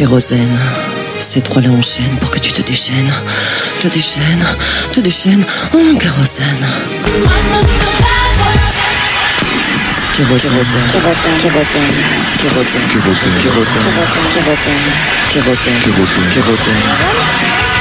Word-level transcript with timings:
Kérosène. 0.00 0.58
Ces 1.18 1.42
trois-là 1.42 1.68
enchaînent 1.68 2.16
pour 2.20 2.30
que 2.30 2.38
tu 2.38 2.52
te 2.52 2.62
déchaînes. 2.62 3.12
Te 3.82 3.88
déchaînes, 3.88 4.46
te 4.94 5.00
déchaînes. 5.00 5.44
Oh, 5.74 5.98
kérosène. 6.00 6.46
Kérosène. 10.14 10.52
Kérosène, 10.90 11.36
kérosène, 11.38 11.82
Kérosène. 12.40 12.80
Kérosène. 12.88 13.30
Kérosène. 13.42 13.82
kérosène, 14.32 14.78
kérosène. 15.30 15.80
Kérosène. 15.82 16.30
Kérosène. 16.32 17.79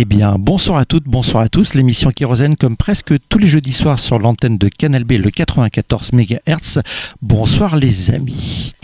Eh 0.00 0.06
bien, 0.20 0.36
bonsoir 0.38 0.76
à 0.78 0.84
toutes, 0.84 1.04
bonsoir 1.04 1.42
à 1.44 1.48
tous. 1.48 1.72
L'émission 1.72 2.10
Kérosène, 2.10 2.54
comme 2.54 2.76
presque 2.76 3.14
tous 3.30 3.38
les 3.38 3.46
jeudis 3.46 3.72
soirs 3.72 3.98
sur 3.98 4.18
l'antenne 4.18 4.58
de 4.58 4.68
Canal 4.68 5.04
B, 5.04 5.12
le 5.12 5.30
94 5.30 6.10
MHz. 6.12 6.80
Bonsoir 7.22 7.74
les 7.76 8.10
amis. 8.10 8.74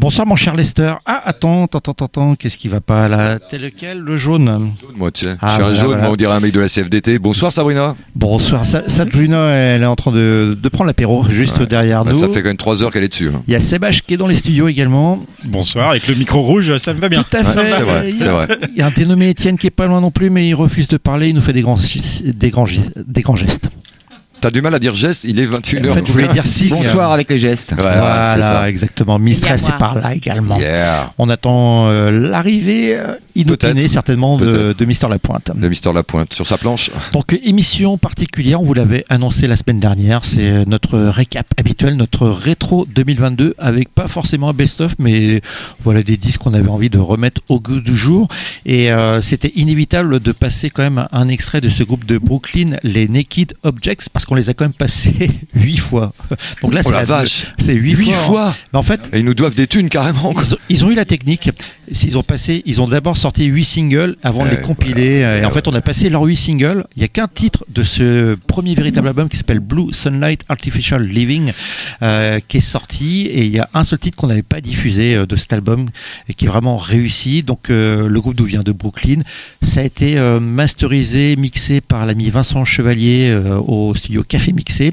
Bonsoir 0.00 0.26
mon 0.26 0.34
cher 0.34 0.56
Lester. 0.56 0.94
Ah, 1.06 1.22
attends, 1.24 1.66
attends, 1.66 1.78
attends, 1.78 2.04
attends, 2.06 2.34
qu'est-ce 2.34 2.58
qui 2.58 2.66
va 2.66 2.80
pas 2.80 3.06
là? 3.06 3.38
T'es 3.38 3.58
lequel? 3.58 3.98
Le 4.00 4.16
jaune? 4.16 4.72
Moi, 4.96 5.12
tu 5.12 5.26
sais, 5.26 5.36
Ah, 5.40 5.46
je 5.46 5.52
suis 5.52 5.62
un 5.62 5.66
voilà, 5.66 5.74
jaune, 5.78 5.86
voilà. 5.86 6.02
moi, 6.02 6.12
on 6.12 6.16
dirait 6.16 6.32
un 6.32 6.40
mec 6.40 6.52
de 6.52 6.58
la 6.58 6.68
CFDT. 6.68 7.20
Bonsoir 7.20 7.52
Sabrina. 7.52 7.94
Bonsoir. 8.16 8.66
Sa- 8.66 8.88
Sabrina, 8.88 9.50
elle 9.50 9.84
est 9.84 9.86
en 9.86 9.94
train 9.94 10.10
de, 10.10 10.58
de 10.60 10.68
prendre 10.68 10.88
l'apéro 10.88 11.24
juste 11.28 11.62
derrière 11.62 12.04
Bah, 12.04 12.12
nous. 12.12 12.20
ça 12.20 12.28
fait 12.28 12.42
quand 12.42 12.48
même 12.48 12.56
3 12.56 12.82
heures 12.82 12.90
qu'elle 12.90 13.04
est 13.04 13.08
dessus. 13.08 13.28
hein. 13.32 13.42
Il 13.46 13.52
y 13.52 13.56
a 13.56 13.60
Sébastien 13.60 14.02
qui 14.06 14.14
est 14.14 14.16
dans 14.16 14.26
les 14.26 14.34
studios 14.34 14.66
également. 14.66 15.24
Bonsoir, 15.44 15.90
avec 15.90 16.08
le 16.08 16.16
micro 16.16 16.40
rouge, 16.40 16.76
ça 16.78 16.92
me 16.92 16.98
va 16.98 17.08
bien. 17.08 17.22
Tout 17.22 17.36
à 17.36 17.40
Ouais, 17.42 17.44
fait. 17.68 17.70
c'est 17.70 17.82
vrai, 17.82 18.06
il, 18.10 18.16
y 18.16 18.18
c'est 18.18 18.28
a, 18.28 18.32
vrai. 18.32 18.48
il 18.72 18.78
y 18.78 18.82
a 18.82 18.86
un 18.86 18.90
dénommé 18.90 19.28
Étienne 19.28 19.56
qui 19.56 19.68
est 19.68 19.70
pas 19.70 19.86
loin 19.86 20.00
non 20.00 20.10
plus, 20.10 20.30
mais 20.30 20.48
il 20.48 20.54
refuse 20.64 20.88
de 20.88 20.96
parler. 20.96 21.28
Il 21.28 21.34
nous 21.34 21.40
fait 21.40 21.52
des 21.52 21.62
grands, 21.62 21.76
des 22.24 22.50
grands, 22.50 22.66
des 22.96 23.22
grands 23.22 23.36
gestes. 23.36 23.68
T'as 24.44 24.50
du 24.50 24.60
mal 24.60 24.74
à 24.74 24.78
dire 24.78 24.94
geste, 24.94 25.24
il 25.24 25.40
est 25.40 25.46
21h. 25.46 25.90
En 25.90 25.94
fait, 25.94 26.06
je 26.06 26.12
voulais 26.12 26.28
dire 26.28 26.44
signe. 26.44 26.68
Bonsoir 26.68 27.12
avec 27.12 27.30
les 27.30 27.38
gestes. 27.38 27.72
Ouais, 27.72 27.78
c'est 27.78 27.88
voilà, 27.88 28.42
ça. 28.42 28.68
exactement. 28.68 29.18
Mistress 29.18 29.70
est 29.70 29.78
par 29.78 29.94
là 29.94 30.14
également. 30.14 30.58
Yeah. 30.58 31.14
On 31.16 31.30
attend 31.30 31.86
euh, 31.88 32.10
l'arrivée 32.10 32.94
euh, 32.94 33.14
inopinée 33.34 33.72
Peut-être. 33.72 33.88
certainement 33.90 34.36
de, 34.36 34.74
de 34.76 34.84
Mister 34.84 35.08
Lapointe. 35.08 35.50
Le 35.58 35.68
Mister 35.70 35.94
Lapointe 35.94 36.34
sur 36.34 36.46
sa 36.46 36.58
planche. 36.58 36.90
Donc 37.12 37.32
euh, 37.32 37.38
émission 37.42 37.96
particulière, 37.96 38.60
on 38.60 38.64
vous 38.64 38.74
l'avait 38.74 39.06
annoncé 39.08 39.46
la 39.46 39.56
semaine 39.56 39.80
dernière, 39.80 40.26
c'est 40.26 40.66
notre 40.66 40.98
récap 40.98 41.46
habituel, 41.58 41.96
notre 41.96 42.28
rétro 42.28 42.86
2022 42.94 43.54
avec 43.56 43.94
pas 43.94 44.08
forcément 44.08 44.50
un 44.50 44.52
best-of, 44.52 44.94
mais 44.98 45.40
voilà 45.82 46.02
des 46.02 46.18
disques 46.18 46.42
qu'on 46.42 46.52
avait 46.52 46.68
envie 46.68 46.90
de 46.90 46.98
remettre 46.98 47.40
au 47.48 47.60
goût 47.60 47.80
du 47.80 47.96
jour. 47.96 48.28
Et 48.66 48.92
euh, 48.92 49.22
c'était 49.22 49.52
inévitable 49.56 50.20
de 50.20 50.32
passer 50.32 50.68
quand 50.68 50.82
même 50.82 51.08
un 51.12 51.28
extrait 51.28 51.62
de 51.62 51.70
ce 51.70 51.82
groupe 51.82 52.04
de 52.04 52.18
Brooklyn, 52.18 52.76
les 52.82 53.08
Naked 53.08 53.54
Objects, 53.62 54.10
parce 54.12 54.26
qu'on 54.26 54.33
qu'on 54.34 54.38
les 54.38 54.50
a 54.50 54.54
quand 54.54 54.64
même 54.64 54.72
passés 54.72 55.30
huit 55.54 55.76
fois. 55.78 56.12
Donc 56.62 56.74
là, 56.74 56.80
Oh 56.84 56.88
c'est 56.88 56.94
la 56.94 57.04
vache. 57.04 57.46
C'est 57.58 57.74
huit, 57.74 57.94
Huit 57.94 58.10
fois. 58.12 58.50
fois 58.52 58.56
Mais 58.72 58.78
en 58.78 58.82
fait, 58.82 59.00
Et 59.12 59.20
ils 59.20 59.24
nous 59.24 59.34
doivent 59.34 59.54
des 59.54 59.66
thunes 59.68 59.88
carrément. 59.88 60.32
ils 60.36 60.54
ont, 60.54 60.58
ils 60.68 60.84
ont 60.84 60.90
eu 60.90 60.94
la 60.94 61.04
technique. 61.04 61.50
Ils 62.02 62.18
ont 62.18 62.22
passé, 62.22 62.62
ils 62.66 62.80
ont 62.80 62.88
d'abord 62.88 63.16
sorti 63.16 63.44
huit 63.44 63.64
singles 63.64 64.16
avant 64.22 64.44
de 64.44 64.50
les 64.50 64.56
Ouais, 64.56 64.62
compiler. 64.62 65.18
voilà. 65.18 65.38
Et 65.42 65.44
en 65.44 65.50
fait, 65.50 65.68
on 65.68 65.74
a 65.74 65.80
passé 65.80 66.10
leurs 66.10 66.22
huit 66.24 66.36
singles. 66.36 66.84
Il 66.96 67.02
y 67.02 67.04
a 67.04 67.08
qu'un 67.08 67.28
titre 67.28 67.64
de 67.68 67.84
ce 67.84 68.34
premier 68.46 68.74
véritable 68.74 69.06
album 69.08 69.28
qui 69.28 69.36
s'appelle 69.36 69.60
Blue 69.60 69.92
Sunlight 69.92 70.42
Artificial 70.48 71.06
Living 71.06 71.52
euh, 72.02 72.40
qui 72.48 72.56
est 72.56 72.60
sorti. 72.60 73.26
Et 73.26 73.44
il 73.44 73.52
y 73.52 73.60
a 73.60 73.68
un 73.74 73.84
seul 73.84 73.98
titre 73.98 74.16
qu'on 74.16 74.26
n'avait 74.26 74.42
pas 74.42 74.60
diffusé 74.60 75.14
euh, 75.14 75.26
de 75.26 75.36
cet 75.36 75.52
album 75.52 75.88
et 76.28 76.34
qui 76.34 76.46
est 76.46 76.48
vraiment 76.48 76.76
réussi. 76.76 77.42
Donc 77.44 77.70
euh, 77.70 78.08
le 78.08 78.20
groupe 78.20 78.34
d'où 78.34 78.44
vient 78.46 78.62
de 78.62 78.72
Brooklyn. 78.72 79.20
Ça 79.62 79.80
a 79.80 79.84
été 79.84 80.18
euh, 80.18 80.40
masterisé, 80.40 81.36
mixé 81.36 81.80
par 81.80 82.04
l'ami 82.06 82.30
Vincent 82.30 82.64
Chevalier 82.64 83.28
euh, 83.30 83.58
au 83.58 83.94
studio 83.94 84.23
Café 84.24 84.52
Mixé. 84.52 84.92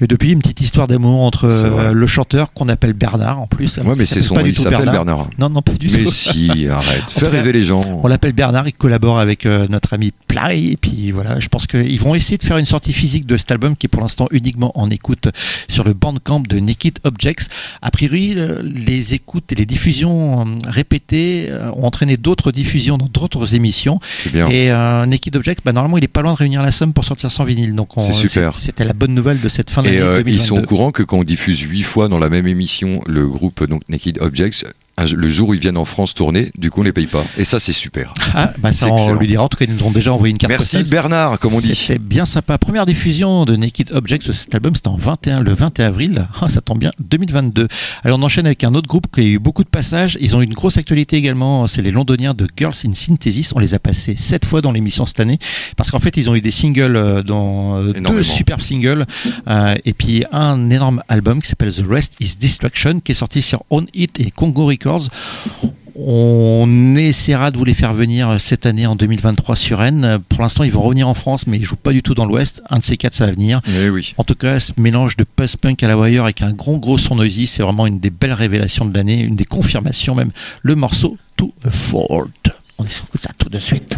Et 0.00 0.06
depuis, 0.06 0.32
une 0.32 0.40
petite 0.40 0.60
histoire 0.60 0.86
d'amour 0.86 1.22
entre 1.22 1.44
euh, 1.46 1.92
le 1.92 2.06
chanteur 2.06 2.52
qu'on 2.52 2.68
appelle 2.68 2.92
Bernard 2.92 3.40
en 3.40 3.46
plus. 3.46 3.78
Ouais, 3.78 3.94
mais 3.96 4.04
c'est 4.04 4.22
son. 4.22 4.34
du 4.42 4.50
Il 4.50 4.56
s'appelle 4.56 4.90
Bernard. 4.90 5.28
Non, 5.38 5.48
non, 5.50 5.62
pas 5.62 5.72
du 5.72 5.88
Mais 5.90 6.04
tout. 6.04 6.10
si, 6.10 6.66
arrête. 6.70 7.04
Fais 7.08 7.28
rêver 7.28 7.52
les 7.52 7.64
gens. 7.64 7.82
On 8.02 8.08
l'appelle 8.08 8.32
Bernard, 8.32 8.68
il 8.68 8.72
collabore 8.72 9.18
avec 9.18 9.46
euh, 9.46 9.66
notre 9.68 9.94
ami 9.94 10.12
Play. 10.26 10.62
Et 10.72 10.76
puis 10.80 11.10
voilà, 11.12 11.40
je 11.40 11.48
pense 11.48 11.66
qu'ils 11.66 12.00
vont 12.00 12.14
essayer 12.14 12.38
de 12.38 12.42
faire 12.44 12.58
une 12.58 12.66
sortie 12.66 12.92
physique 12.92 13.26
de 13.26 13.36
cet 13.36 13.50
album 13.50 13.76
qui 13.76 13.86
est 13.86 13.88
pour 13.88 14.02
l'instant 14.02 14.28
uniquement 14.30 14.72
en 14.78 14.90
écoute 14.90 15.28
sur 15.68 15.84
le 15.84 15.94
bandcamp 15.94 16.40
de 16.40 16.58
Naked 16.58 16.98
Objects. 17.04 17.48
A 17.82 17.90
priori, 17.90 18.34
euh, 18.36 18.60
les 18.62 19.14
écoutes 19.14 19.52
et 19.52 19.54
les 19.54 19.66
diffusions 19.66 20.46
répétées 20.66 21.50
ont 21.74 21.84
entraîné 21.84 22.16
d'autres 22.16 22.52
diffusions 22.52 22.98
dans 22.98 23.06
d'autres 23.06 23.54
émissions. 23.54 24.00
C'est 24.18 24.32
bien. 24.32 24.48
Et 24.48 24.70
euh, 24.70 25.06
Naked 25.06 25.34
Objects, 25.36 25.60
bah, 25.64 25.72
normalement, 25.72 25.98
il 25.98 26.04
est 26.04 26.08
pas 26.08 26.22
loin 26.22 26.32
de 26.32 26.38
réunir 26.38 26.62
la 26.62 26.70
somme 26.70 26.92
pour 26.92 27.04
sortir 27.04 27.30
son 27.30 27.44
vinyle. 27.44 27.74
Donc 27.74 27.90
C'est 27.98 28.12
super. 28.12 28.57
C'était 28.58 28.84
la 28.84 28.92
bonne 28.92 29.14
nouvelle 29.14 29.40
de 29.40 29.48
cette 29.48 29.70
fin 29.70 29.82
d'année 29.82 29.96
Et 29.96 30.00
euh, 30.00 30.18
ils 30.20 30.24
2022. 30.24 30.38
sont 30.46 30.58
au 30.58 30.66
courant 30.66 30.90
que 30.90 31.02
quand 31.02 31.18
on 31.18 31.24
diffuse 31.24 31.60
huit 31.60 31.82
fois 31.82 32.08
dans 32.08 32.18
la 32.18 32.28
même 32.28 32.46
émission 32.46 33.02
le 33.06 33.26
groupe 33.26 33.64
donc 33.64 33.82
Naked 33.88 34.18
Objects, 34.20 34.64
un- 34.98 35.06
le 35.14 35.28
jour 35.28 35.48
où 35.50 35.54
ils 35.54 35.60
viennent 35.60 35.76
en 35.78 35.84
France 35.84 36.14
tourner, 36.14 36.50
du 36.58 36.70
coup 36.70 36.80
on 36.80 36.84
les 36.84 36.92
paye 36.92 37.06
pas. 37.06 37.24
Et 37.36 37.44
ça 37.44 37.58
c'est 37.60 37.72
super. 37.72 38.12
Ah, 38.34 38.52
bah 38.58 38.72
ça, 38.72 38.86
on 38.88 39.14
lui 39.14 39.26
dira. 39.26 39.42
En 39.44 39.48
tout 39.48 39.56
cas, 39.56 39.64
ils 39.68 39.74
nous 39.74 39.84
ont 39.84 39.90
déjà 39.90 40.12
envoyé 40.12 40.30
une 40.32 40.38
carte 40.38 40.50
Merci 40.50 40.78
postale. 40.78 40.90
Bernard, 40.90 41.38
comme 41.38 41.54
on 41.54 41.60
dit. 41.60 41.74
C'était 41.74 41.98
bien 41.98 42.24
sympa. 42.24 42.58
Première 42.58 42.84
diffusion 42.86 43.44
de 43.44 43.56
Naked 43.56 43.90
Objects 43.92 44.26
de 44.26 44.32
cet 44.32 44.54
album, 44.54 44.74
c'était 44.74 44.88
en 44.88 44.96
21, 44.96 45.40
le 45.40 45.54
21 45.54 45.86
avril. 45.86 46.28
Ah, 46.40 46.48
ça 46.48 46.60
tombe 46.60 46.78
bien, 46.78 46.90
2022. 47.00 47.68
Alors 48.04 48.18
on 48.18 48.22
enchaîne 48.22 48.46
avec 48.46 48.64
un 48.64 48.74
autre 48.74 48.88
groupe 48.88 49.06
qui 49.12 49.20
a 49.20 49.24
eu 49.24 49.38
beaucoup 49.38 49.64
de 49.64 49.68
passages. 49.68 50.16
Ils 50.20 50.34
ont 50.36 50.40
eu 50.42 50.44
une 50.44 50.54
grosse 50.54 50.76
actualité 50.78 51.16
également. 51.16 51.66
C'est 51.66 51.82
les 51.82 51.90
Londoniens 51.90 52.34
de 52.34 52.46
Girls 52.56 52.74
in 52.86 52.92
Synthesis. 52.94 53.52
On 53.54 53.58
les 53.58 53.74
a 53.74 53.78
passés 53.78 54.16
sept 54.16 54.44
fois 54.44 54.60
dans 54.60 54.72
l'émission 54.72 55.06
cette 55.06 55.20
année 55.20 55.38
parce 55.76 55.90
qu'en 55.90 56.00
fait 56.00 56.16
ils 56.16 56.28
ont 56.30 56.34
eu 56.34 56.40
des 56.40 56.50
singles 56.50 56.96
euh, 56.96 57.22
dans 57.22 57.76
euh, 57.76 57.92
deux 57.92 58.22
superbes 58.22 58.60
singles 58.60 59.06
euh, 59.48 59.74
et 59.84 59.92
puis 59.92 60.24
un 60.32 60.70
énorme 60.70 61.02
album 61.08 61.40
qui 61.40 61.48
s'appelle 61.48 61.72
The 61.72 61.84
Rest 61.88 62.14
Is 62.20 62.34
Destruction 62.40 63.00
qui 63.00 63.12
est 63.12 63.14
sorti 63.14 63.42
sur 63.42 63.62
On 63.70 63.84
It 63.94 64.18
et 64.20 64.30
Congo 64.30 64.66
Records. 64.66 64.87
On 66.00 66.94
essaiera 66.94 67.50
de 67.50 67.58
vous 67.58 67.64
les 67.64 67.74
faire 67.74 67.92
venir 67.92 68.40
cette 68.40 68.66
année 68.66 68.86
en 68.86 68.94
2023 68.94 69.56
sur 69.56 69.78
Rennes. 69.78 70.18
Pour 70.28 70.42
l'instant, 70.42 70.62
ils 70.62 70.70
vont 70.70 70.82
revenir 70.82 71.08
en 71.08 71.14
France, 71.14 71.48
mais 71.48 71.56
ils 71.56 71.64
jouent 71.64 71.74
pas 71.74 71.92
du 71.92 72.02
tout 72.04 72.14
dans 72.14 72.24
l'Ouest. 72.24 72.62
Un 72.70 72.78
de 72.78 72.84
ces 72.84 72.96
quatre, 72.96 73.14
ça 73.14 73.26
va 73.26 73.32
venir. 73.32 73.60
Eh 73.66 73.90
oui. 73.90 74.14
En 74.16 74.22
tout 74.22 74.36
cas, 74.36 74.60
ce 74.60 74.72
mélange 74.76 75.16
de 75.16 75.24
post-punk 75.24 75.82
à 75.82 75.88
la 75.88 75.98
wire 75.98 76.22
avec 76.22 76.40
un 76.40 76.52
gros 76.52 76.78
gros 76.78 76.98
son 76.98 77.16
noisy, 77.16 77.48
c'est 77.48 77.64
vraiment 77.64 77.86
une 77.86 77.98
des 77.98 78.10
belles 78.10 78.32
révélations 78.32 78.84
de 78.84 78.96
l'année, 78.96 79.20
une 79.20 79.34
des 79.34 79.44
confirmations 79.44 80.14
même. 80.14 80.30
Le 80.62 80.76
morceau 80.76 81.16
To 81.36 81.52
a 81.64 81.70
Fault. 81.70 82.30
On 82.78 82.84
écoute 82.84 83.20
ça 83.20 83.30
tout 83.36 83.48
de 83.48 83.58
suite. 83.58 83.96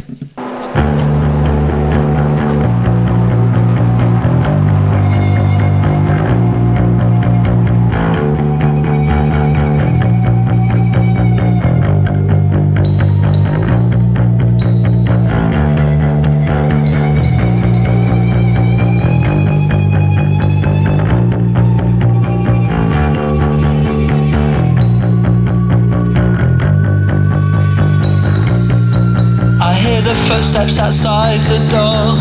Footsteps 30.61 30.79
outside 30.79 31.41
the 31.49 31.59
door 31.69 32.19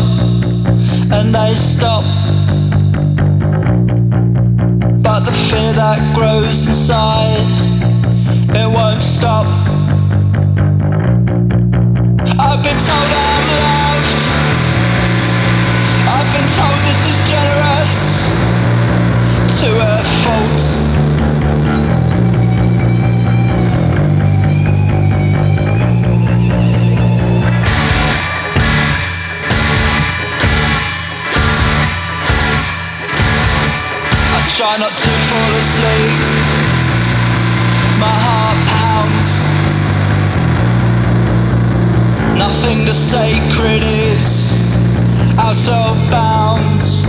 and 1.12 1.34
they 1.34 1.54
stop. 1.54 2.04
But 5.02 5.20
the 5.20 5.32
fear 5.32 5.72
that 5.74 6.14
grows 6.14 6.66
inside, 6.66 7.46
it 8.48 8.66
won't 8.66 9.04
stop. 9.04 9.46
I've 12.38 12.62
been 12.62 12.78
told 12.78 13.10
I'm 13.28 13.46
loved. 13.60 14.22
I've 16.14 16.30
been 16.32 16.48
told 16.56 16.78
this 16.88 17.02
is 17.12 17.18
generous 17.28 18.24
to 19.60 19.68
a 19.82 20.04
fault. 20.22 20.99
Try 34.60 34.76
not 34.76 34.94
to 34.94 35.10
fall 35.28 35.52
asleep. 35.62 36.20
My 37.98 38.16
heart 38.26 38.60
pounds. 38.68 39.28
Nothing 42.38 42.84
to 42.84 42.92
sacred 42.92 43.82
is 43.82 44.50
out 45.38 45.64
of 45.66 45.96
bounds. 46.10 47.06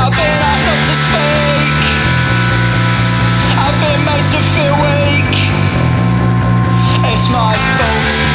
I've 0.00 0.16
been 0.20 0.38
asked 0.50 0.66
not 0.70 0.82
to 0.88 0.96
speak. 1.06 1.80
I've 3.64 3.78
been 3.84 4.02
made 4.08 4.26
to 4.34 4.40
feel 4.54 4.76
weak. 4.88 5.34
It's 7.12 7.28
my 7.28 7.52
fault. 7.76 8.29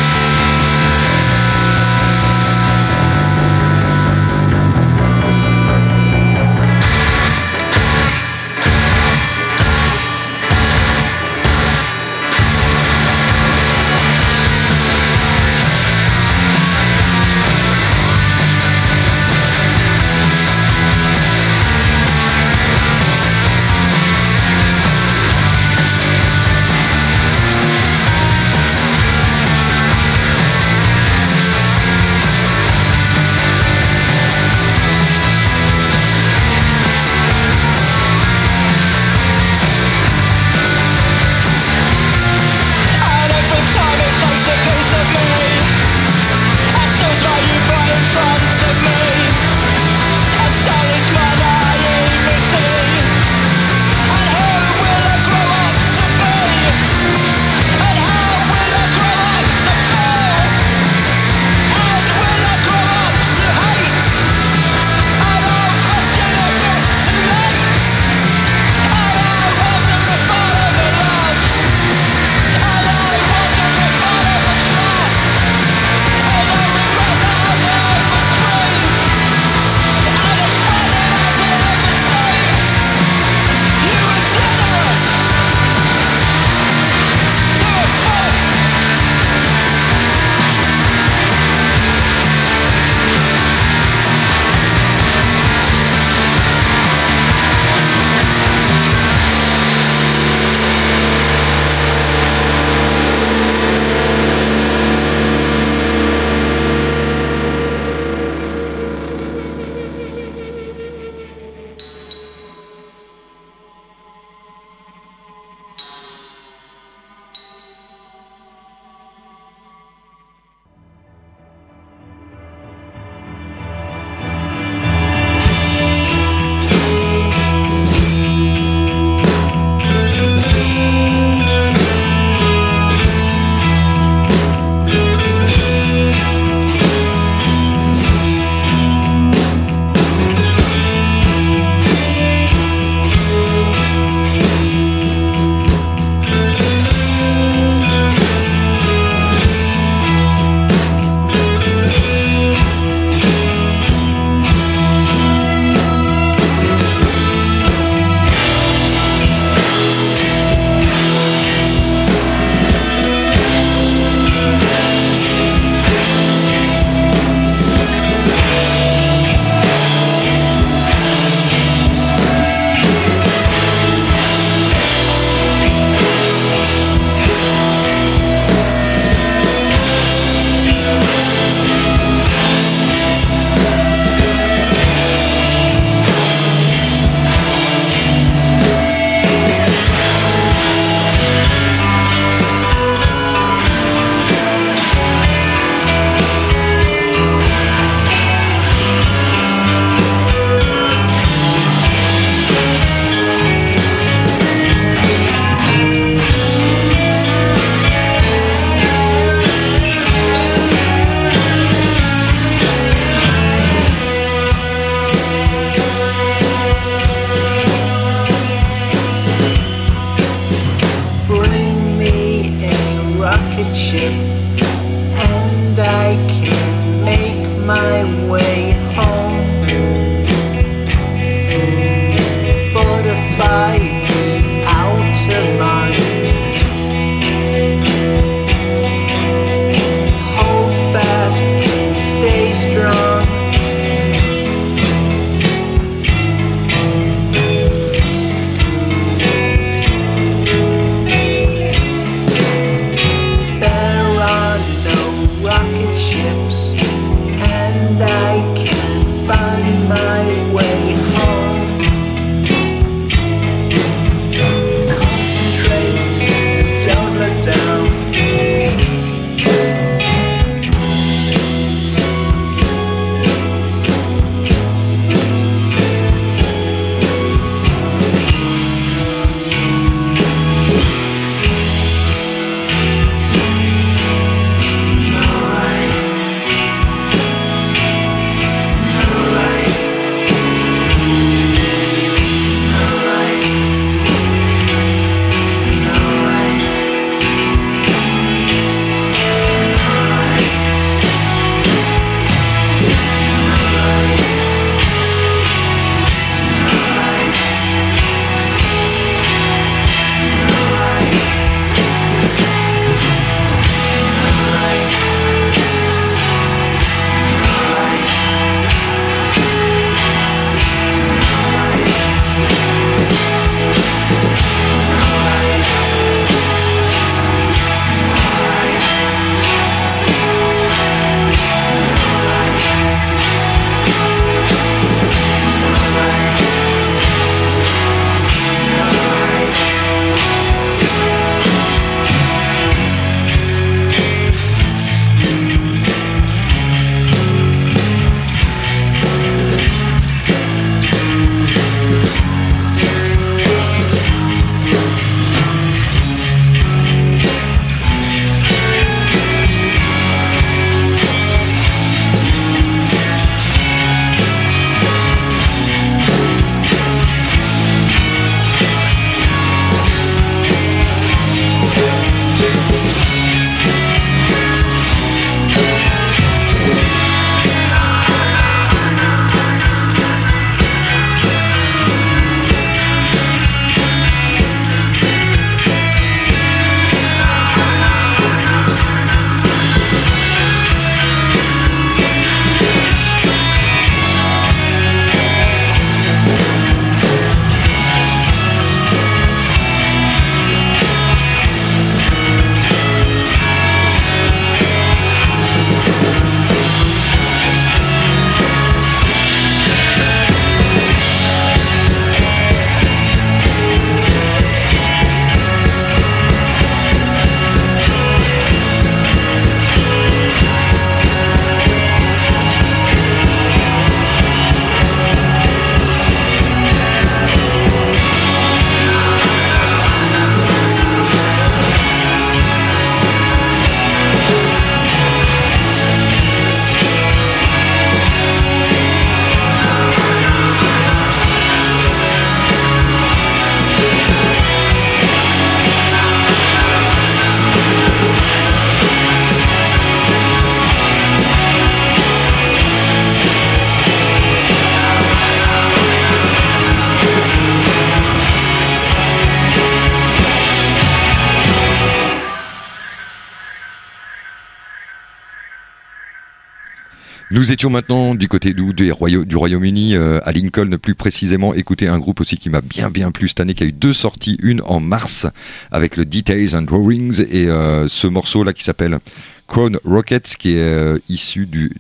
Nous 467.36 467.52
étions 467.52 467.70
maintenant 467.70 468.16
du 468.16 468.30
côté 468.30 468.54
du, 468.54 468.92
Royaume-Uni, 468.94 469.98
euh, 469.98 470.22
à 470.24 470.32
Lincoln 470.32 470.78
plus 470.82 470.96
précisément, 470.96 471.54
écouter 471.54 471.90
un 471.90 472.00
groupe 472.00 472.22
aussi 472.22 472.38
qui 472.38 472.50
m'a 472.50 472.62
bien 472.62 472.90
bien 472.90 473.12
plu 473.12 473.28
cette 473.28 473.42
année, 473.42 473.54
qui 473.54 473.64
a 473.64 473.66
eu 473.66 473.74
deux 473.74 473.92
sorties, 473.92 474.38
une 474.42 474.62
en 474.62 474.80
mars 474.80 475.28
avec 475.70 475.98
le 475.98 476.06
Details 476.06 476.56
and 476.56 476.62
Drawings 476.62 477.26
et 477.30 477.50
euh, 477.50 477.90
ce 477.90 478.08
morceau 478.08 478.46
là 478.46 478.54
qui 478.54 478.64
s'appelle 478.64 479.00
Crown 479.48 479.78
Rockets, 479.84 480.38
qui 480.40 480.52
est 480.52 480.62
euh, 480.62 480.98
issu 481.10 481.46
du 481.46 481.74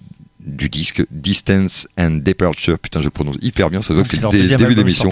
du 0.46 0.70
disque 0.70 1.04
Distance 1.12 1.88
and 1.98 2.22
Departure. 2.24 2.80
Putain, 2.80 3.00
je 3.00 3.06
le 3.06 3.12
prononce 3.12 3.36
hyper 3.42 3.70
bien, 3.70 3.82
ça 3.82 3.94
que 3.94 4.04
c'est 4.04 4.22
leur 4.22 4.32
le 4.32 4.56
début 4.56 4.75
d'émission. 4.75 5.12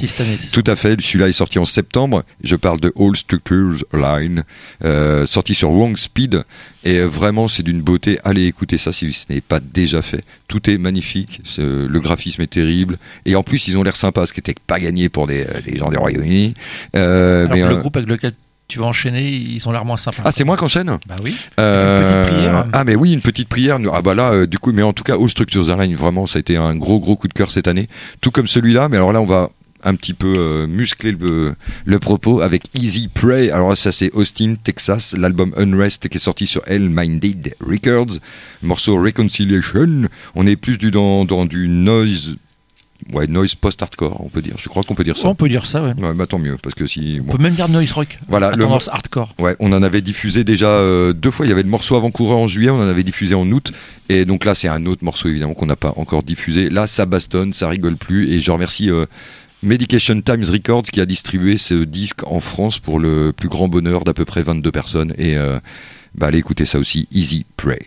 Tout 0.53 0.63
à 0.67 0.75
fait, 0.75 0.99
celui-là 1.01 1.29
est 1.29 1.33
sorti 1.33 1.59
en 1.59 1.65
septembre. 1.65 2.23
Je 2.43 2.55
parle 2.55 2.79
de 2.79 2.93
All 2.99 3.15
Structures 3.15 3.83
Line, 3.93 4.43
euh, 4.83 5.25
sorti 5.25 5.53
sur 5.53 5.71
Wrong 5.71 5.97
Speed. 5.97 6.43
Et 6.85 6.99
vraiment, 6.99 7.47
c'est 7.47 7.63
d'une 7.63 7.81
beauté. 7.81 8.19
Allez 8.25 8.45
écouter 8.45 8.77
ça 8.77 8.91
si 8.91 9.11
ce 9.13 9.31
n'est 9.31 9.41
pas 9.41 9.59
déjà 9.61 10.01
fait. 10.01 10.23
Tout 10.47 10.69
est 10.69 10.77
magnifique, 10.77 11.41
le 11.57 11.99
graphisme 11.99 12.41
est 12.41 12.47
terrible. 12.47 12.97
Et 13.25 13.35
en 13.35 13.43
plus, 13.43 13.67
ils 13.67 13.77
ont 13.77 13.83
l'air 13.83 13.95
sympas, 13.95 14.25
ce 14.25 14.33
qui 14.33 14.39
n'était 14.39 14.55
pas 14.67 14.79
gagné 14.79 15.09
pour 15.09 15.27
des, 15.27 15.43
euh, 15.43 15.61
des 15.65 15.77
gens 15.77 15.89
des 15.89 15.97
Royaume-Uni. 15.97 16.53
Euh, 16.95 17.47
mais, 17.49 17.61
le 17.61 17.67
euh, 17.67 17.75
groupe 17.75 17.97
avec 17.97 18.09
lequel 18.09 18.33
tu 18.67 18.79
vas 18.79 18.85
enchaîner, 18.85 19.29
ils 19.29 19.67
ont 19.67 19.71
l'air 19.71 19.85
moins 19.85 19.97
sympas. 19.97 20.23
Ah, 20.25 20.31
c'est 20.31 20.43
moi 20.43 20.57
qui 20.57 20.63
enchaîne? 20.63 20.97
Bah 21.07 21.15
oui. 21.23 21.35
Euh, 21.59 21.99
Une 22.01 22.25
petite 22.25 22.37
prière. 22.37 22.65
Ah 22.73 22.83
mais 22.83 22.95
oui, 22.95 23.13
une 23.13 23.21
petite 23.21 23.49
prière. 23.49 23.77
Ah 23.93 24.01
bah 24.01 24.15
là, 24.15 24.31
euh, 24.31 24.47
du 24.47 24.57
coup, 24.57 24.71
mais 24.71 24.81
en 24.83 24.93
tout 24.93 25.03
cas, 25.03 25.15
All 25.15 25.29
Structures 25.29 25.69
Align, 25.69 25.95
vraiment, 25.95 26.25
ça 26.27 26.37
a 26.37 26.39
été 26.39 26.57
un 26.57 26.75
gros 26.75 26.99
gros 26.99 27.15
coup 27.15 27.27
de 27.27 27.33
cœur 27.33 27.51
cette 27.51 27.67
année. 27.67 27.87
Tout 28.21 28.31
comme 28.31 28.47
celui-là, 28.47 28.89
mais 28.89 28.97
alors 28.97 29.13
là, 29.13 29.21
on 29.21 29.25
va 29.25 29.49
un 29.85 29.95
petit 29.95 30.13
peu 30.13 30.33
euh, 30.37 30.65
muscler 30.65 31.11
le, 31.11 31.55
le 31.83 31.99
propos 31.99 32.39
avec 32.39 32.63
Easy 32.73 33.09
Prey. 33.09 33.51
Alors 33.51 33.75
ça 33.75 33.91
c'est 33.91 34.11
Austin, 34.13 34.55
Texas, 34.55 35.13
l'album 35.17 35.53
Unrest 35.57 36.07
qui 36.07 36.15
est 36.15 36.21
sorti 36.21 36.47
sur 36.47 36.61
Hell 36.67 36.87
Minded 36.89 37.53
Records. 37.59 38.19
Morceau 38.61 38.95
Reconciliation. 38.95 40.03
On 40.35 40.47
est 40.47 40.55
plus 40.55 40.77
du 40.77 40.89
dans, 40.89 41.25
dans 41.25 41.45
du 41.45 41.67
noise, 41.67 42.37
ouais 43.11 43.27
noise 43.27 43.55
post-hardcore, 43.55 44.23
on 44.23 44.29
peut 44.29 44.41
dire. 44.41 44.55
Je 44.57 44.69
crois 44.69 44.83
qu'on 44.83 44.95
peut 44.95 45.03
dire 45.03 45.17
ça. 45.17 45.27
On 45.27 45.35
peut 45.35 45.49
dire 45.49 45.65
ça, 45.65 45.83
ouais. 45.83 45.93
Ouais, 45.97 46.13
bah 46.13 46.27
tant 46.27 46.39
mieux 46.39 46.57
parce 46.61 46.75
que 46.75 46.87
si. 46.87 47.17
On 47.19 47.23
bon. 47.25 47.37
peut 47.37 47.43
même 47.43 47.53
dire 47.53 47.69
noise 47.69 47.91
rock. 47.91 48.17
Voilà, 48.27 48.51
le 48.51 48.63
tendance 48.63 48.87
hardcore. 48.89 49.33
Ouais, 49.39 49.55
on 49.59 49.71
en 49.73 49.83
avait 49.83 50.01
diffusé 50.01 50.43
déjà 50.43 50.67
euh, 50.67 51.13
deux 51.13 51.31
fois. 51.31 51.45
Il 51.45 51.49
y 51.49 51.51
avait 51.51 51.63
le 51.63 51.69
morceau 51.69 51.95
avant-coureur 51.95 52.37
en 52.37 52.47
juillet, 52.47 52.69
on 52.69 52.79
en 52.79 52.87
avait 52.87 53.03
diffusé 53.03 53.35
en 53.35 53.49
août. 53.51 53.71
Et 54.09 54.25
donc 54.25 54.45
là, 54.45 54.55
c'est 54.55 54.67
un 54.67 54.85
autre 54.85 55.03
morceau 55.03 55.29
évidemment 55.29 55.53
qu'on 55.53 55.65
n'a 55.65 55.75
pas 55.75 55.93
encore 55.95 56.23
diffusé. 56.23 56.69
Là, 56.69 56.87
ça 56.87 57.05
bastonne, 57.05 57.53
ça 57.53 57.69
rigole 57.69 57.97
plus. 57.97 58.31
Et 58.31 58.39
je 58.39 58.51
remercie 58.51 58.89
euh, 58.89 59.05
Medication 59.63 60.21
Times 60.21 60.45
Records 60.49 60.83
qui 60.83 60.99
a 60.99 61.05
distribué 61.05 61.57
ce 61.57 61.85
disque 61.85 62.25
en 62.27 62.39
France 62.39 62.79
pour 62.79 62.99
le 62.99 63.31
plus 63.31 63.49
grand 63.49 63.67
bonheur 63.69 64.03
d'à 64.03 64.13
peu 64.13 64.25
près 64.25 64.43
22 64.43 64.71
personnes. 64.71 65.13
Et 65.17 65.37
euh, 65.37 65.59
bah, 66.15 66.27
allez 66.27 66.39
écouter 66.39 66.65
ça 66.65 66.79
aussi, 66.79 67.07
Easy 67.11 67.45
Prey. 67.55 67.79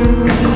you. 0.00 0.49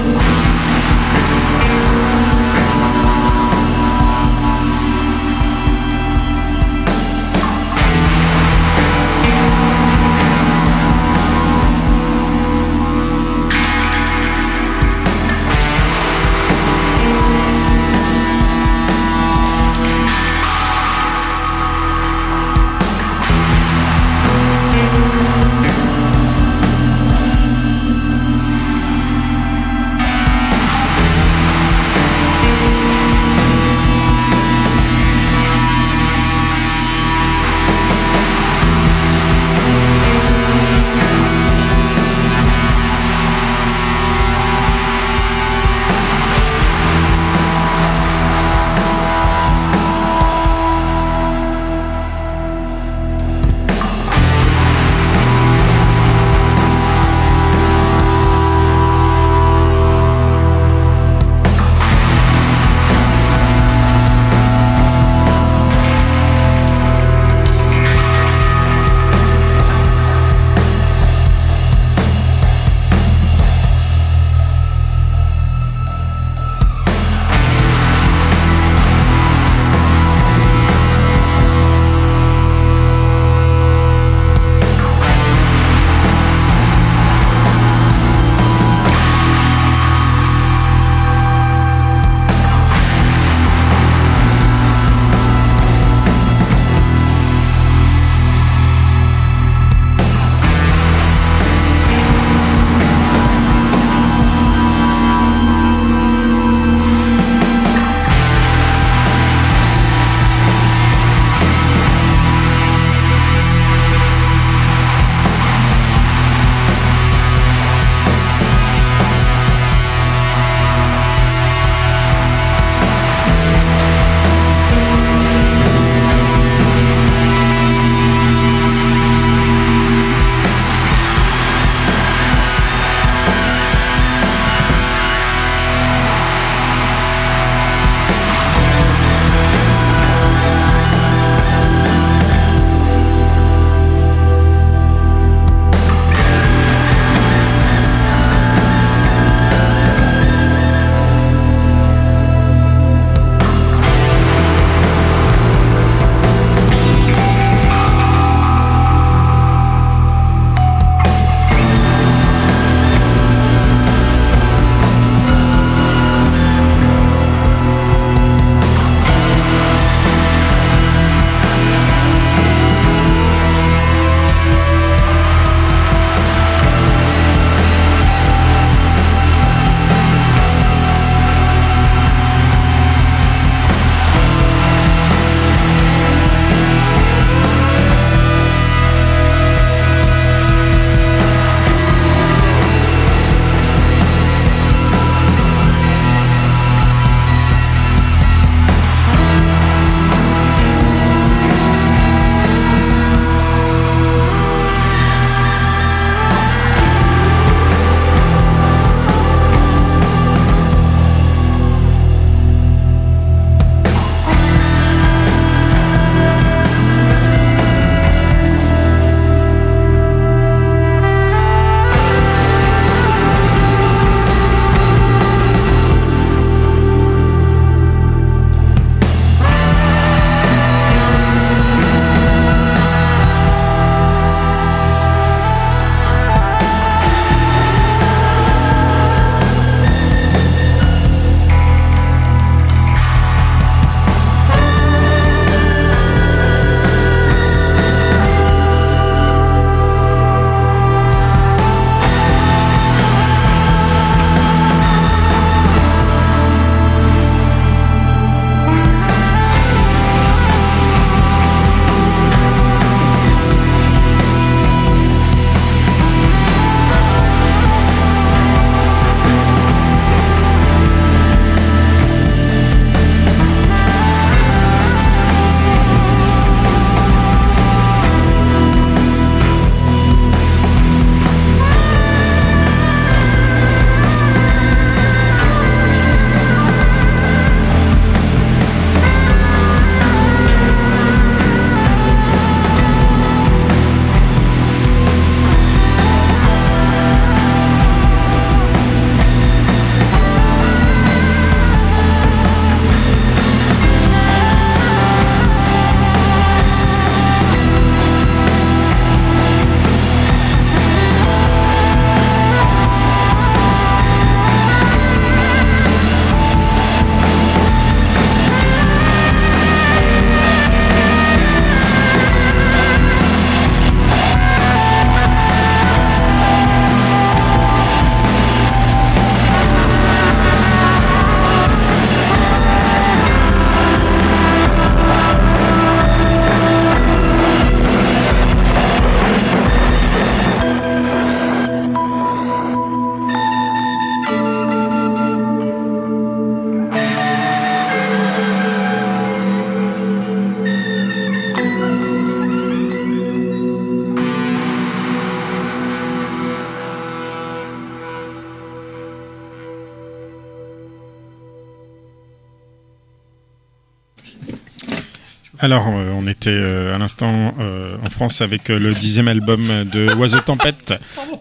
Alors, 365.65 365.89
euh, 365.89 366.11
on 366.13 366.27
était 366.27 366.51
euh, 366.51 366.95
à 366.95 366.99
l'instant 366.99 367.55
euh, 367.59 367.97
en 368.05 368.11
France 368.11 368.43
avec 368.43 368.69
euh, 368.69 368.79
le 368.79 368.93
dixième 368.93 369.29
album 369.29 369.67
de 369.91 370.13
Oiseau 370.17 370.41
Tempête. 370.41 370.93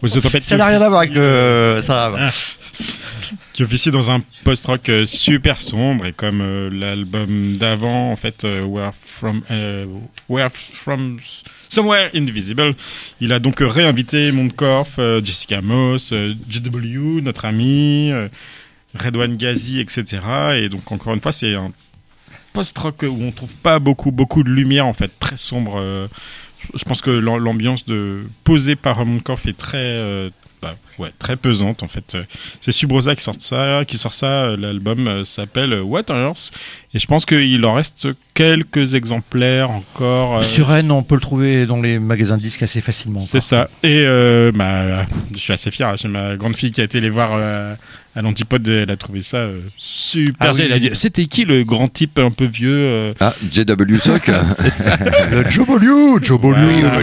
Oiseau 0.01 0.21
Tempête 0.21 0.43
Ça 0.43 0.55
n'a 0.55 0.67
rien 0.67 0.81
à 0.81 0.87
voir 0.87 1.01
avec 1.01 1.13
le. 1.13 1.81
Ça 1.83 2.09
va. 2.09 2.29
qui 3.51 3.63
officie 3.63 3.91
dans 3.91 4.09
un 4.11 4.21
post-rock 4.45 4.89
super 5.05 5.59
sombre 5.59 6.05
et 6.05 6.13
comme 6.13 6.39
euh, 6.41 6.69
l'album 6.71 7.57
d'avant, 7.57 8.11
en 8.11 8.15
fait, 8.15 8.45
euh, 8.45 8.63
Where 8.63 8.93
From, 8.97 9.41
euh, 9.51 9.87
Where 10.29 10.49
From 10.49 11.19
Somewhere 11.67 12.09
Invisible, 12.15 12.75
il 13.19 13.33
a 13.33 13.39
donc 13.39 13.57
réinvité 13.59 14.31
Mondkorf, 14.31 14.99
euh, 14.99 15.21
Jessica 15.21 15.61
Moss, 15.61 16.13
euh, 16.13 16.33
JW, 16.49 17.19
notre 17.21 17.43
ami, 17.43 18.09
euh, 18.13 18.29
Redwan 18.95 19.35
Ghazi, 19.35 19.81
etc. 19.81 20.21
Et 20.55 20.69
donc 20.69 20.89
encore 20.93 21.13
une 21.13 21.19
fois, 21.19 21.33
c'est 21.33 21.55
un 21.55 21.73
post-rock 22.53 23.03
où 23.03 23.17
on 23.23 23.31
trouve 23.31 23.53
pas 23.55 23.79
beaucoup, 23.79 24.11
beaucoup 24.11 24.43
de 24.43 24.49
lumière, 24.49 24.85
en 24.85 24.93
fait, 24.93 25.11
très 25.19 25.37
sombre. 25.37 25.75
euh, 25.77 26.07
je 26.75 26.83
pense 26.85 27.01
que 27.01 27.09
l'am- 27.11 27.37
l'ambiance 27.43 27.85
de 27.85 28.23
posée 28.43 28.75
par 28.77 29.05
Mondkorf 29.05 29.45
est 29.47 29.57
très 29.57 29.77
euh, 29.79 30.29
bah, 30.63 30.75
ouais, 30.99 31.11
très 31.19 31.35
pesante 31.35 31.83
en 31.83 31.87
fait. 31.87 32.15
Euh, 32.15 32.23
C'est 32.61 32.71
Subrosa 32.71 33.15
qui 33.15 33.23
sort 33.23 33.35
ça, 33.39 33.83
qui 33.85 33.97
sort 33.97 34.13
ça. 34.13 34.25
euh, 34.45 34.57
L'album 34.57 35.07
euh, 35.07 35.25
s'appelle 35.25 35.73
What 35.81 36.03
on 36.09 36.15
Earth 36.15 36.51
et 36.93 36.99
je 36.99 37.05
pense 37.07 37.25
qu'il 37.25 37.65
en 37.65 37.73
reste 37.73 38.07
quelques 38.33 38.93
exemplaires 38.95 39.69
encore. 39.71 40.37
euh, 40.37 40.41
Sur 40.43 40.67
Rennes, 40.69 40.91
on 40.91 41.03
peut 41.03 41.15
le 41.15 41.21
trouver 41.21 41.65
dans 41.65 41.81
les 41.81 41.99
magasins 41.99 42.37
de 42.37 42.41
disques 42.43 42.63
assez 42.63 42.81
facilement. 42.81 43.19
c'est 43.19 43.41
ça. 43.41 43.67
Et 43.83 44.03
euh, 44.05 44.51
bah, 44.53 45.05
je 45.33 45.37
suis 45.39 45.53
assez 45.53 45.71
fier. 45.71 45.95
J'ai 45.97 46.07
ma 46.07 46.35
grande 46.37 46.55
fille 46.55 46.71
qui 46.71 46.81
a 46.81 46.83
été 46.83 47.01
les 47.01 47.09
voir 47.09 47.31
euh, 47.33 47.73
à 48.15 48.21
l'antipode. 48.21 48.67
Elle 48.67 48.91
a 48.91 48.95
trouvé 48.97 49.21
ça 49.21 49.37
euh, 49.37 49.59
super. 49.77 50.51
Ah 50.51 50.53
oui. 50.53 50.89
C'était 50.93 51.25
qui 51.25 51.45
le 51.45 51.63
grand 51.63 51.87
type 51.87 52.19
un 52.19 52.29
peu 52.31 52.45
vieux 52.45 52.71
euh, 52.77 53.13
Ah, 53.19 53.33
JW 53.51 53.97
Sock 53.99 54.27
Le 55.31 55.49
Joboliu, 55.49 56.23
Joboliu. 56.23 56.81
Voilà. 56.81 57.01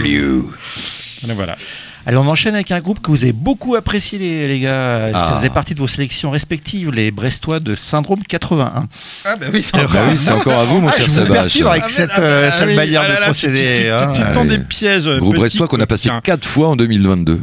Voilà, 1.21 1.33
voilà. 1.35 1.57
Allez, 2.05 2.17
on 2.17 2.27
enchaîne 2.27 2.55
avec 2.55 2.71
un 2.71 2.79
groupe 2.79 2.99
que 2.99 3.11
vous 3.11 3.23
avez 3.23 3.33
beaucoup 3.33 3.75
apprécié, 3.75 4.17
les, 4.17 4.47
les 4.47 4.59
gars. 4.59 5.09
Ça 5.13 5.27
Ah. 5.33 5.37
faisait 5.37 5.49
partie 5.49 5.75
de 5.75 5.79
vos 5.79 5.87
sélections 5.87 6.31
respectives, 6.31 6.91
les 6.91 7.11
Brestois 7.11 7.59
de 7.59 7.75
Syndrome 7.75 8.23
81. 8.27 8.87
Ah 9.25 9.35
bah 9.35 9.45
oui, 9.53 9.61
c'est 9.63 9.73
Bah 9.73 9.87
oui, 10.09 10.17
c'est 10.19 10.31
encore 10.31 10.59
à 10.59 10.65
vous, 10.65 10.81
mon 10.81 10.87
Ah, 10.87 10.91
cher 10.91 11.27
perturbe 11.27 11.69
avec 11.71 11.89
cette, 11.89 12.17
euh, 12.17 12.49
Ah 12.49 12.51
cette 12.51 12.69
oui, 12.69 12.75
manière 12.75 13.01
ah 13.05 13.07
là 13.07 13.15
de 13.19 13.21
procéder. 13.25 13.91
Tu, 13.99 14.05
tu, 14.07 14.13
tu- 14.13 14.27
tu 14.27 14.31
tends 14.33 14.41
Ah 14.41 14.45
des 14.45 14.59
pièges. 14.59 15.07
Groupe 15.19 15.35
Brestois 15.35 15.67
qu'on 15.67 15.79
a 15.79 15.85
passé 15.87 16.09
coquin. 16.09 16.21
quatre 16.21 16.45
fois 16.47 16.69
en 16.69 16.75
2022. 16.75 17.39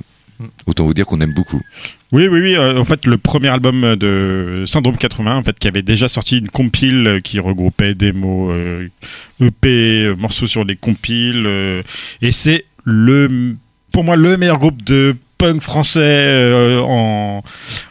Autant 0.67 0.85
vous 0.87 0.95
dire 0.95 1.05
qu'on 1.05 1.21
aime 1.21 1.35
beaucoup. 1.35 1.61
Oui, 2.13 2.29
oui, 2.29 2.41
oui. 2.41 2.55
euh, 2.57 2.79
en 2.79 2.85
fait, 2.85 3.07
le 3.07 3.19
premier 3.19 3.49
album 3.49 3.97
de 3.97 4.63
Syndrome 4.67 4.97
80, 4.97 5.37
en 5.37 5.43
fait, 5.43 5.59
qui 5.59 5.67
avait 5.67 5.83
déjà 5.83 6.09
sorti 6.09 6.39
une 6.39 6.49
compile 6.49 7.07
euh, 7.07 7.21
qui 7.21 7.41
regroupait 7.41 7.95
démos, 7.95 8.51
euh, 8.53 8.87
EP, 9.41 9.69
euh, 10.05 10.15
morceaux 10.17 10.47
sur 10.47 10.65
des 10.65 10.77
compiles, 10.77 11.43
euh, 11.47 11.83
et 12.23 12.31
c'est 12.33 12.65
le, 12.85 13.57
pour 13.93 14.05
moi, 14.05 14.17
le 14.17 14.37
meilleur 14.37 14.59
groupe 14.59 14.83
de 14.85 15.17
punk 15.39 15.61
français 15.61 16.01
euh, 16.03 16.81
en, 16.81 17.43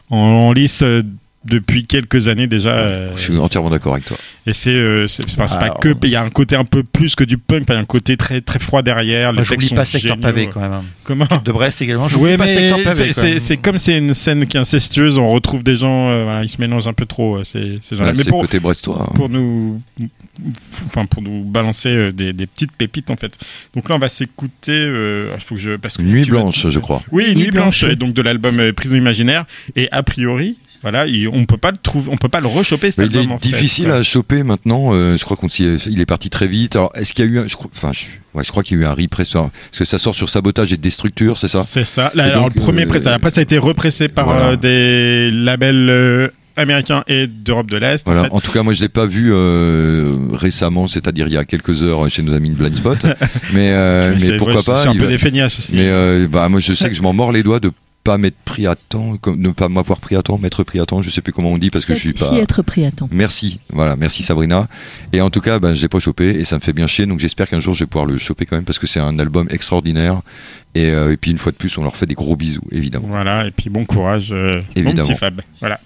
en, 0.10 0.17
en 0.17 0.51
lice 0.53 0.81
euh, 0.83 1.01
depuis 1.45 1.86
quelques 1.86 2.27
années 2.27 2.47
déjà. 2.47 2.71
euh, 2.71 3.10
Je 3.15 3.21
suis 3.21 3.38
entièrement 3.38 3.69
d'accord 3.69 3.93
avec 3.93 4.03
toi. 4.03 4.17
et 4.45 4.51
c'est, 4.51 4.71
euh, 4.71 5.07
c'est, 5.07 5.23
enfin, 5.25 5.47
c'est 5.47 5.57
pas 5.57 5.65
Alors, 5.65 5.79
que, 5.79 5.93
il 6.03 6.10
y 6.10 6.15
a 6.17 6.21
un 6.21 6.29
côté 6.29 6.57
un 6.57 6.65
peu 6.65 6.83
plus 6.83 7.15
que 7.15 7.23
du 7.23 7.38
punk, 7.38 7.63
il 7.69 7.73
y 7.73 7.75
a 7.77 7.79
un 7.79 7.86
côté 7.86 8.17
très, 8.17 8.41
très 8.41 8.60
froid 8.60 8.81
derrière. 8.81 9.31
Moi, 9.31 9.43
les 9.43 9.47
j'oublie 9.47 9.69
pas 9.69 9.86
Secteur 9.86 10.15
géniaux. 10.15 10.21
Pavé 10.21 10.47
quand 10.47 10.60
même. 10.60 10.73
hein. 10.73 10.83
Comment 11.05 11.25
De 11.45 11.51
Brest 11.53 11.81
également. 11.81 12.10
J'oublie 12.10 12.31
Oui, 12.31 12.38
pas 12.38 12.45
mais 12.47 12.51
Secteur 12.53 12.83
Pavé. 12.83 13.13
c'est- 13.13 13.13
c'est 13.13 13.39
c'est 13.39 13.55
comme 13.57 13.77
c'est 13.77 13.97
une 13.97 14.13
scène 14.13 14.45
qui 14.45 14.57
est 14.57 14.60
incestueuse, 14.60 15.17
on 15.17 15.31
retrouve 15.31 15.63
des 15.63 15.75
gens, 15.75 16.10
euh, 16.10 16.23
voilà, 16.25 16.43
ils 16.43 16.49
se 16.49 16.60
mélangent 16.60 16.88
un 16.88 16.93
peu 16.93 17.05
trop, 17.05 17.41
ces, 17.45 17.77
ces 17.79 17.95
gens-là. 17.95 18.10
Là, 18.12 18.13
mais 18.17 18.23
c'est 18.23 18.29
pour, 18.29 18.41
côté 18.41 18.60
brestois. 18.60 19.05
hein. 19.07 19.12
pour 19.15 19.29
nous, 19.29 19.81
enfin 20.86 21.06
pour 21.06 21.21
nous 21.21 21.43
balancer 21.43 21.89
euh, 21.89 22.12
des, 22.12 22.34
des 22.34 22.47
petites 22.47 22.71
pépites 22.71 23.10
en 23.12 23.15
fait. 23.15 23.38
Donc 23.76 23.89
là, 23.89 23.95
on 23.95 24.00
va 24.00 24.10
s'écouter. 24.10 24.71
euh, 24.73 25.32
Il 25.36 25.41
faut 25.43 25.56
que 25.56 25.62
je 25.62 25.76
parce 25.76 25.97
que 25.97 26.02
Nuit 26.04 26.23
vas- 26.23 26.30
blanche, 26.30 26.67
je 26.69 26.80
crois. 26.80 27.02
Oui, 27.12 27.26
Nuit, 27.30 27.36
Nuit 27.45 27.52
blanche, 27.52 27.82
Blanche. 27.82 27.93
et 27.93 27.95
donc 27.95 28.13
de 28.13 28.21
l'album 28.21 28.60
euh, 28.60 28.73
Prison 28.73 28.95
imaginaire. 28.95 29.45
Et 29.76 29.89
a 29.91 30.04
priori, 30.04 30.58
voilà, 30.82 31.08
il- 31.08 31.28
on 31.28 31.45
peut 31.45 31.58
pas 31.58 31.71
le 31.71 31.78
trouver, 31.78 32.10
on 32.12 32.17
peut 32.17 32.30
pas 32.30 32.39
le 32.41 32.47
rechoper. 32.47 32.91
cet 32.91 33.00
Mais 33.00 33.06
il 33.08 33.17
album, 33.17 33.32
est 33.32 33.36
en 33.36 33.39
fait, 33.39 33.47
difficile 33.50 33.91
à 33.91 34.04
choper 34.04 34.43
maintenant. 34.43 34.93
euh, 34.93 35.17
je 35.17 35.23
crois 35.23 35.36
qu'on 35.38 35.50
s'y 35.50 35.63
est- 35.65 35.86
il 35.88 36.00
est 36.00 36.06
parti 36.06 36.30
très 36.30 36.47
vite. 36.47 36.76
Alors, 36.76 36.91
est-ce 36.95 37.13
qu'il 37.13 37.26
y 37.26 37.28
a 37.28 37.32
eu 37.32 37.39
un, 37.39 37.47
je 37.47 37.56
crois, 37.56 37.69
enfin, 37.76 37.91
je, 37.93 38.06
ouais, 38.38 38.43
je 38.43 38.52
crois 38.52 38.63
qu'il 38.63 38.78
y 38.78 38.82
a 38.82 38.84
eu 38.84 38.86
un 38.88 38.93
repress. 38.93 39.30
Parce 39.32 39.50
que 39.78 39.86
ça 39.86 39.97
sort 40.00 40.13
sur 40.15 40.30
sabotage 40.30 40.71
et 40.73 40.78
destructure, 40.78 41.38
c'est 41.38 41.47
ça? 41.47 41.63
C'est 41.67 41.84
ça. 41.84 42.12
Là, 42.13 42.26
alors, 42.26 42.43
donc, 42.45 42.56
le 42.56 42.62
premier 42.62 42.84
euh, 42.84 42.88
pressage. 42.88 43.13
Après, 43.13 43.32
ça 43.32 43.39
a 43.39 43.43
été 43.43 43.58
repressé 43.58 44.08
par 44.08 44.26
voilà. 44.26 44.50
euh, 44.52 44.56
des 44.56 45.32
labels 45.32 45.89
euh, 45.89 46.28
américains 46.58 47.04
et 47.08 47.28
d'Europe 47.28 47.70
de 47.70 47.78
l'Est. 47.78 48.08
en 48.08 48.12
Voilà. 48.12 48.28
fait. 48.28 48.34
En 48.36 48.39
tout 48.41 48.52
cas, 48.52 48.63
moi, 48.63 48.74
je 48.74 48.82
l'ai 48.82 48.89
pas 48.89 49.06
vu 49.06 49.30
euh, 49.34 50.17
récemment, 50.34 50.88
c'est-à-dire 50.88 51.28
il 51.28 51.34
y 51.34 51.38
a 51.38 51.46
quelques 51.46 51.84
heures 51.84 52.10
chez 52.10 52.24
nos 52.24 52.34
amis 52.34 52.50
de 52.50 52.56
Blindspot. 52.56 53.04
mais 53.54 53.72
euh, 53.74 54.15
mais 54.20 54.38
pourquoi 54.38 54.58
ouais, 54.58 54.63
pas 54.63 54.82
C'est 54.84 54.89
un 54.89 54.93
peu 54.96 55.04
va- 55.06 55.08
des 55.08 55.17
feignasses 55.17 55.60
aussi. 55.60 55.76
Mais 55.76 55.88
euh, 55.89 56.28
bah, 56.30 56.50
moi, 56.50 56.60
je 56.60 56.74
sais 56.74 56.89
que 56.89 56.96
je 56.96 57.02
m'en 57.02 57.13
mords 57.13 57.32
les 57.32 57.43
doigts 57.43 57.60
de 57.60 57.72
pas 58.04 58.17
m'être 58.17 58.38
pris 58.46 58.65
à 58.67 58.76
temps, 58.76 59.17
comme, 59.17 59.38
ne 59.41 59.50
pas 59.50 59.67
m'avoir 59.67 60.00
pris 60.00 60.15
à 60.15 60.22
temps, 60.22 60.38
m'être 60.38 60.63
pris 60.63 60.80
à 60.80 60.86
temps. 60.86 61.02
Je 61.02 61.10
sais 61.10 61.20
plus 61.22 61.34
comment 61.34 61.50
on 61.52 61.58
dit 61.58 61.70
parce 61.70 61.84
que 61.84 61.93
je 61.93 62.00
suis 62.00 62.13
pas. 62.13 62.26
Si 62.30 62.36
être 62.38 62.62
pris 62.62 62.86
à 62.86 62.91
temps. 62.91 63.10
Merci, 63.12 63.60
voilà, 63.74 63.98
merci 63.98 64.24
Sabrina. 64.24 64.70
Et 65.12 65.20
en 65.20 65.30
tout 65.30 65.41
cas, 65.41 65.60
ben, 65.60 65.76
je 65.76 65.82
l'ai 65.82 65.89
pas 65.89 66.00
chopé 66.00 66.30
et 66.39 66.46
ça 66.46 66.56
me 66.56 66.62
fait 66.62 66.72
bien 66.72 66.88
chier. 66.88 67.06
Donc 67.06 67.20
j'espère 67.20 67.50
qu'un 67.50 67.60
jour 67.60 67.74
je 67.74 67.82
vais 67.82 67.86
pouvoir 67.86 68.06
le 68.06 68.17
choper 68.17 68.46
quand 68.46 68.56
même 68.56 68.63
parce 68.63 68.80
que 68.80 68.88
c'est 68.88 69.02
un 69.02 69.20
album 69.20 69.48
extraordinaire. 69.50 70.22
Et, 70.74 70.86
euh, 70.91 71.12
et 71.12 71.17
puis 71.17 71.32
une 71.32 71.38
fois 71.38 71.52
de 71.52 71.58
plus, 71.58 71.78
on 71.78 71.84
leur 71.84 71.98
fait 71.98 72.06
des 72.06 72.13
gros 72.13 72.38
bisous, 72.38 72.62
évidemment. 72.72 73.08
Voilà, 73.10 73.46
et 73.46 73.52
puis 73.52 73.70
bon 73.70 73.84
courage, 73.84 74.30
euh, 74.32 74.62
Évidemment. 74.78 75.02
petit 75.06 75.15
Fab. 75.15 75.41
Voilà. 75.60 75.78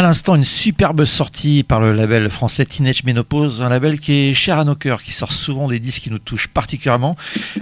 À 0.00 0.02
l'instant, 0.02 0.34
une 0.34 0.46
superbe 0.46 1.04
sortie 1.04 1.62
par 1.62 1.78
le 1.78 1.92
label 1.92 2.30
français 2.30 2.64
Teenage 2.64 3.04
Menopause, 3.04 3.60
un 3.60 3.68
label 3.68 4.00
qui 4.00 4.30
est 4.30 4.32
cher 4.34 4.58
à 4.58 4.64
nos 4.64 4.74
cœurs, 4.74 5.02
qui 5.02 5.12
sort 5.12 5.30
souvent 5.30 5.68
des 5.68 5.78
disques 5.78 6.04
qui 6.04 6.10
nous 6.10 6.18
touchent 6.18 6.48
particulièrement. 6.48 7.16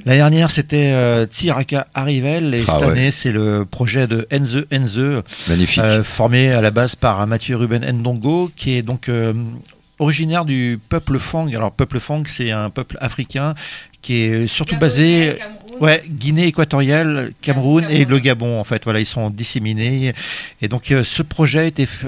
L'année 0.05 0.19
dernière, 0.19 0.49
c'était 0.49 0.93
euh, 0.93 1.27
Tiraka 1.27 1.89
Arrivel, 1.95 2.55
et 2.55 2.63
Ah 2.69 2.71
cette 2.71 2.81
ouais. 2.83 2.91
année, 2.93 3.11
c'est 3.11 3.33
le 3.33 3.65
projet 3.65 4.07
de 4.07 4.29
Enze 4.33 4.65
Enze, 4.73 5.01
Magnifique. 5.49 5.83
euh, 5.83 6.05
formé 6.05 6.53
à 6.53 6.61
la 6.61 6.71
base 6.71 6.95
par 6.95 7.27
Mathieu 7.27 7.57
Ruben 7.57 7.85
Ndongo, 7.85 8.53
qui 8.55 8.75
est 8.77 8.83
donc 8.83 9.09
euh, 9.09 9.33
originaire 9.99 10.45
du 10.45 10.79
peuple 10.89 11.19
Fang. 11.19 11.49
Alors, 11.49 11.73
peuple 11.73 11.99
Fang, 11.99 12.23
c'est 12.25 12.53
un 12.53 12.71
peuple 12.71 12.99
africain 13.01 13.57
qui 14.01 14.15
est 14.15 14.47
surtout 14.47 14.79
basé. 14.79 15.39
Ouais, 15.81 16.03
Guinée 16.09 16.47
équatoriale, 16.47 17.33
Cameroun 17.41 17.87
et 17.89 18.05
le 18.05 18.19
Gabon, 18.19 18.59
en 18.61 18.65
fait. 18.65 18.85
Voilà, 18.85 19.01
ils 19.01 19.07
sont 19.07 19.31
disséminés. 19.31 20.13
Et 20.63 20.69
donc, 20.69 20.91
euh, 20.91 21.05
ce 21.05 21.23
projet 21.23 21.69
était 21.69 21.85
f- 21.85 22.07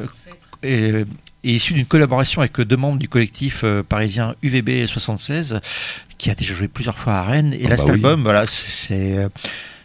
est, 0.62 1.04
issu 1.44 1.72
d'une 1.72 1.86
collaboration 1.86 2.42
avec 2.42 2.60
deux 2.60 2.76
membres 2.76 2.98
du 2.98 3.08
collectif 3.08 3.62
euh, 3.64 3.82
parisien 3.82 4.34
UVB 4.42 4.86
76, 4.86 5.60
qui 6.18 6.30
a 6.30 6.34
déjà 6.34 6.52
joué 6.54 6.68
plusieurs 6.68 6.98
fois 6.98 7.14
à 7.14 7.22
Rennes. 7.22 7.54
Et 7.54 7.62
Ah 7.66 7.70
là, 7.70 7.76
bah 7.76 7.76
cet 7.78 7.86
oui. 7.86 7.92
album, 7.92 8.22
voilà, 8.22 8.46
c'est- 8.46 8.70
c'est 8.70 9.16
euh, 9.18 9.28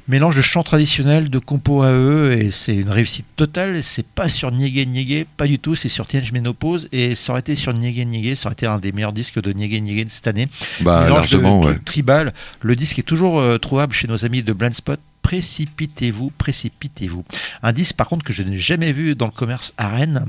mélange 0.08 0.36
de 0.36 0.42
chants 0.42 0.64
traditionnels, 0.64 1.30
de 1.30 1.40
compos 1.40 1.84
à 1.84 1.92
eux, 1.92 2.34
et 2.34 2.52
c'est 2.52 2.76
une 2.76 2.90
réussite 2.90 3.26
totale. 3.36 3.84
C'est 3.84 4.06
pas 4.06 4.30
sur 4.30 4.52
Niégué 4.52 4.86
Niégué, 4.86 5.26
pas 5.38 5.48
du 5.48 5.60
tout. 5.60 5.76
C'est 5.76 5.90
sur 5.90 6.06
Teenage 6.08 6.32
Menopause, 6.32 6.88
et 6.92 7.16
ça 7.16 7.34
aurait 7.34 7.40
été 7.40 7.56
sur 7.56 7.74
Niégué 7.74 8.06
Niégué, 8.06 8.36
ça 8.36 8.48
aurait 8.48 8.54
été 8.54 8.68
un 8.68 8.80
des 8.80 8.92
meilleurs 8.92 9.14
disques 9.14 9.42
de 9.42 9.52
Niégué 9.52 9.82
Niégué 9.82 10.06
de 10.06 10.12
cette 10.12 10.28
année. 10.28 10.48
Bah, 10.82 11.02
Mélange 11.04 11.32
largement, 11.32 11.62
de 11.62 11.66
ouais. 11.66 11.72
trucs 11.74 11.86
tribal. 11.86 12.34
Le 12.62 12.76
disque 12.76 13.00
est 13.00 13.04
toujours 13.04 13.40
euh, 13.40 13.58
trouvable 13.58 13.94
chez 13.94 14.08
nos 14.08 14.26
amis 14.26 14.44
de 14.44 14.54
Blindspot. 14.54 15.00
Précipitez-vous, 15.22 16.32
précipitez-vous. 16.38 17.26
Un 17.64 17.72
disque 17.72 17.96
par 17.96 18.08
contre 18.08 18.24
que 18.24 18.34
je 18.34 18.44
n'ai 18.44 18.58
jamais 18.58 18.92
vu 18.92 19.16
dans 19.16 19.26
le 19.26 19.32
commerce 19.32 19.74
à 19.78 19.90
Rennes. 19.90 20.28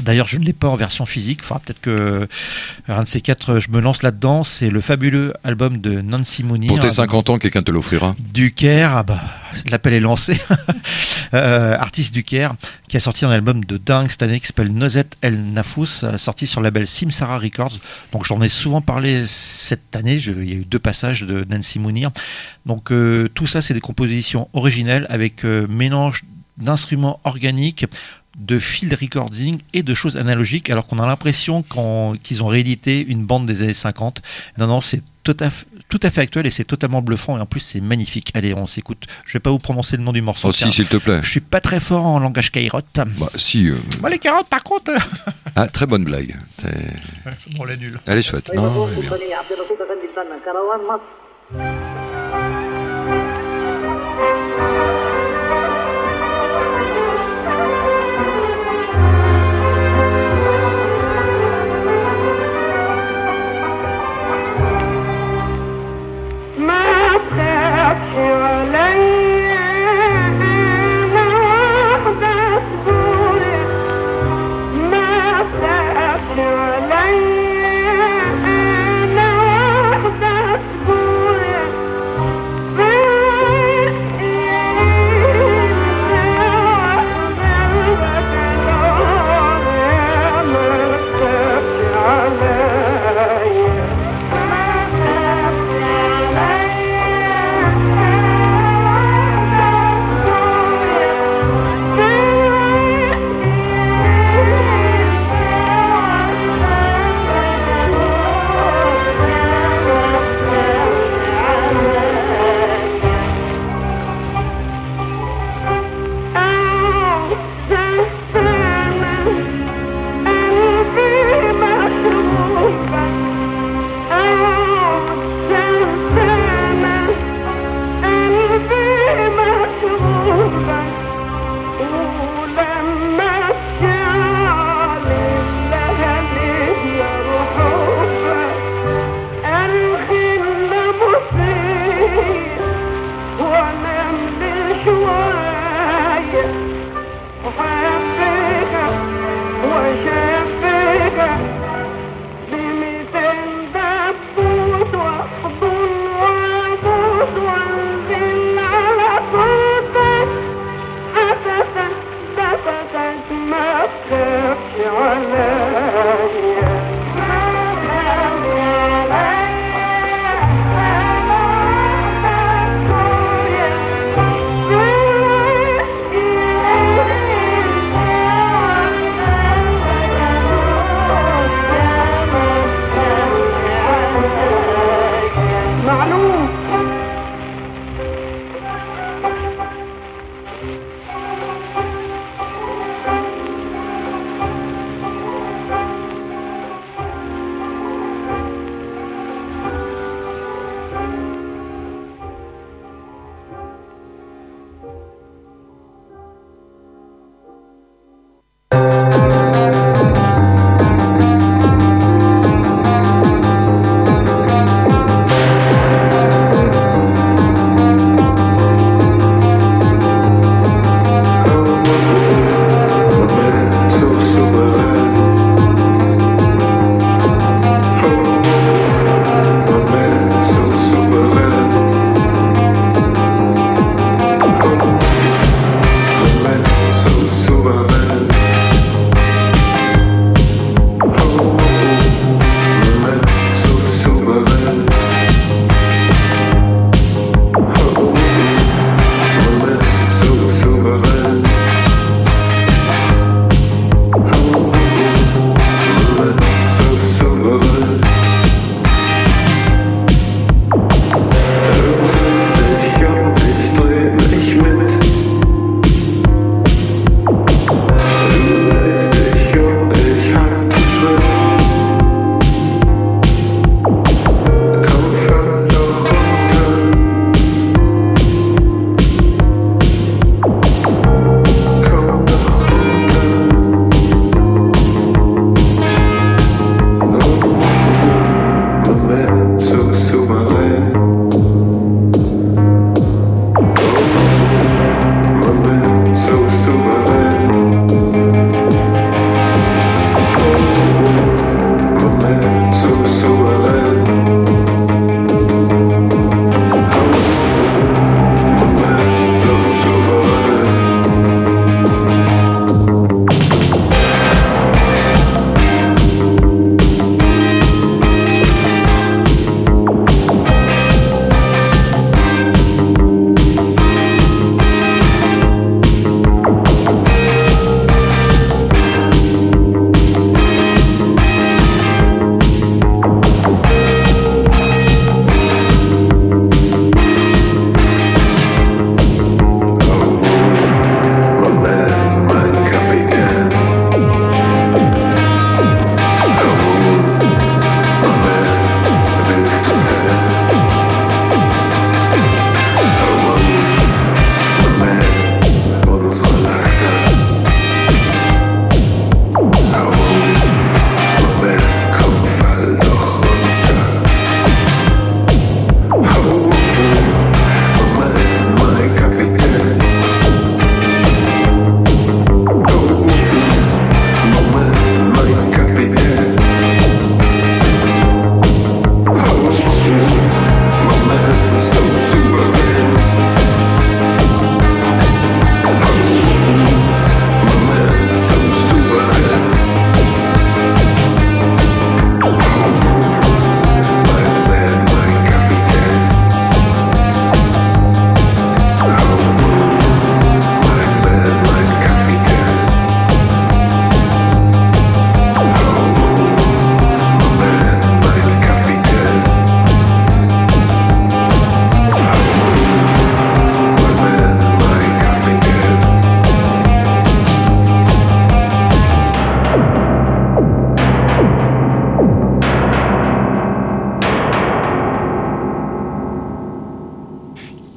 D'ailleurs, 0.00 0.26
je 0.26 0.38
ne 0.38 0.44
l'ai 0.44 0.52
pas 0.52 0.68
en 0.68 0.76
version 0.76 1.06
physique. 1.06 1.42
Faudra 1.42 1.60
peut-être 1.60 1.80
que 1.80 2.26
un 2.88 3.02
de 3.04 3.08
ces 3.08 3.20
quatre, 3.20 3.60
je 3.60 3.70
me 3.70 3.80
lance 3.80 4.02
là-dedans. 4.02 4.42
C'est 4.42 4.70
le 4.70 4.80
fabuleux 4.80 5.32
album 5.44 5.80
de 5.80 6.00
Nancy 6.00 6.42
Mooney. 6.42 6.66
Pour 6.66 6.80
tes 6.80 6.88
un- 6.88 6.90
50 6.90 7.30
ans, 7.30 7.38
quelqu'un 7.38 7.62
te 7.62 7.70
l'offrira. 7.70 8.16
du 8.18 8.52
Caire, 8.52 8.96
ah 8.96 9.02
bah, 9.04 9.20
l'appel 9.70 9.94
est 9.94 10.00
lancé. 10.00 10.40
Euh, 11.34 11.74
artiste 11.78 12.12
du 12.12 12.24
Caire, 12.24 12.52
qui 12.88 12.98
a 12.98 13.00
sorti 13.00 13.24
un 13.24 13.30
album 13.30 13.64
de 13.64 13.78
dingue 13.78 14.10
cette 14.10 14.22
année 14.22 14.38
qui 14.38 14.46
s'appelle 14.46 14.70
Nozet 14.70 15.06
El 15.22 15.52
Nafous, 15.54 15.86
euh, 16.04 16.18
sorti 16.18 16.46
sur 16.46 16.60
le 16.60 16.64
label 16.64 16.86
Simsara 16.86 17.38
Records. 17.38 17.78
Donc 18.12 18.26
j'en 18.26 18.42
ai 18.42 18.50
souvent 18.50 18.82
parlé 18.82 19.24
cette 19.26 19.96
année. 19.96 20.18
Je- 20.18 20.32
il 20.32 20.48
y 20.50 20.52
a 20.52 20.56
eu 20.56 20.66
deux 20.66 20.78
passages 20.78 21.22
de 21.22 21.46
Nancy 21.48 21.78
Mounir. 21.78 22.10
Donc 22.66 22.92
euh, 22.92 23.28
tout 23.34 23.46
ça, 23.46 23.62
c'est 23.62 23.72
des 23.72 23.80
compositions 23.80 24.48
originelles 24.52 25.06
avec 25.08 25.46
euh, 25.46 25.66
mélange 25.68 26.24
d'instruments 26.58 27.18
organiques 27.24 27.86
de 28.38 28.58
field 28.58 28.94
recording 29.00 29.58
et 29.74 29.82
de 29.82 29.94
choses 29.94 30.16
analogiques 30.16 30.70
alors 30.70 30.86
qu'on 30.86 30.98
a 30.98 31.06
l'impression 31.06 31.62
qu'ils 32.22 32.42
ont 32.42 32.46
réédité 32.46 33.04
une 33.06 33.24
bande 33.24 33.44
des 33.46 33.62
années 33.62 33.74
50 33.74 34.22
non 34.58 34.66
non 34.66 34.80
c'est 34.80 35.02
tout 35.22 35.36
à, 35.38 35.50
fait, 35.50 35.66
tout 35.88 36.00
à 36.02 36.10
fait 36.10 36.22
actuel 36.22 36.46
et 36.46 36.50
c'est 36.50 36.64
totalement 36.64 37.02
bluffant 37.02 37.36
et 37.36 37.40
en 37.40 37.46
plus 37.46 37.60
c'est 37.60 37.80
magnifique 37.80 38.30
allez 38.34 38.54
on 38.54 38.66
s'écoute 38.66 39.04
je 39.26 39.34
vais 39.34 39.40
pas 39.40 39.50
vous 39.50 39.58
prononcer 39.58 39.96
le 39.98 40.02
nom 40.02 40.12
du 40.12 40.22
morceau 40.22 40.48
Oh, 40.48 40.52
si, 40.52 40.72
s'il 40.72 40.86
te 40.86 40.96
plaît. 40.96 41.20
je 41.22 41.28
suis 41.30 41.40
pas 41.40 41.60
très 41.60 41.78
fort 41.78 42.06
en 42.06 42.18
langage 42.18 42.50
carotte 42.50 42.86
Bah, 42.94 43.28
si. 43.36 43.68
euh, 43.68 43.76
moi 44.00 44.08
les 44.10 44.18
carottes 44.18 44.48
par 44.48 44.62
contre 44.64 44.92
Ah, 45.54 45.68
très 45.68 45.86
bonne 45.86 46.02
blague. 46.04 46.34
Bon 47.56 47.64
la 47.64 47.76
nulle 47.76 48.00
Elle 48.06 48.16
est 48.18 48.22
chouette. 48.22 48.50
Non, 48.54 48.88
elle 48.88 48.94
est 48.94 49.02
bien. 51.54 52.11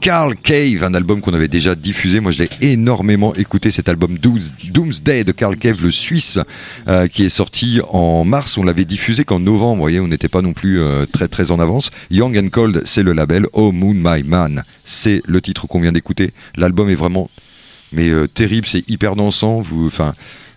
Carl 0.06 0.36
Cave, 0.36 0.84
un 0.84 0.94
album 0.94 1.20
qu'on 1.20 1.34
avait 1.34 1.48
déjà 1.48 1.74
diffusé. 1.74 2.20
Moi, 2.20 2.32
je 2.32 2.38
l'ai 2.38 2.50
énormément 2.62 3.34
écouté, 3.34 3.72
cet 3.72 3.90
album 3.90 4.20
Dooms- 4.20 4.52
Doomsday 4.70 5.24
de 5.24 5.32
Carl 5.32 5.58
Cave, 5.58 5.82
le 5.82 5.90
Suisse, 5.90 6.38
euh, 6.88 7.08
qui 7.08 7.26
est 7.26 7.30
sorti 7.30 7.80
en 7.90 8.24
mars. 8.24 8.56
On 8.60 8.64
l'avait 8.64 8.86
diffusé 8.86 9.24
qu'en 9.24 9.40
novembre. 9.40 9.78
Vous 9.78 9.82
voyez, 9.82 10.00
on 10.00 10.08
n'était 10.08 10.30
pas 10.30 10.44
non 10.44 10.54
plus 10.54 10.80
euh, 10.80 11.08
très 11.12 11.28
très 11.28 11.50
en 11.50 11.60
avance. 11.60 11.90
Young 12.12 12.38
and 12.38 12.50
Cold, 12.50 12.84
c'est 12.86 13.02
le 13.02 13.14
label. 13.14 13.48
Oh 13.54 13.72
Moon 13.72 13.96
My 13.96 14.22
Man, 14.22 14.64
c'est 14.84 15.24
le 15.26 15.42
titre 15.42 15.66
qu'on 15.66 15.82
vient 15.82 15.92
d'écouter. 15.92 16.34
L'album 16.56 16.88
est 16.88 16.94
vraiment 16.94 17.32
mais 17.92 18.10
euh, 18.10 18.28
terrible, 18.28 18.68
c'est 18.68 18.88
hyper 18.88 19.16
dansant. 19.16 19.62
Vous, 19.62 19.90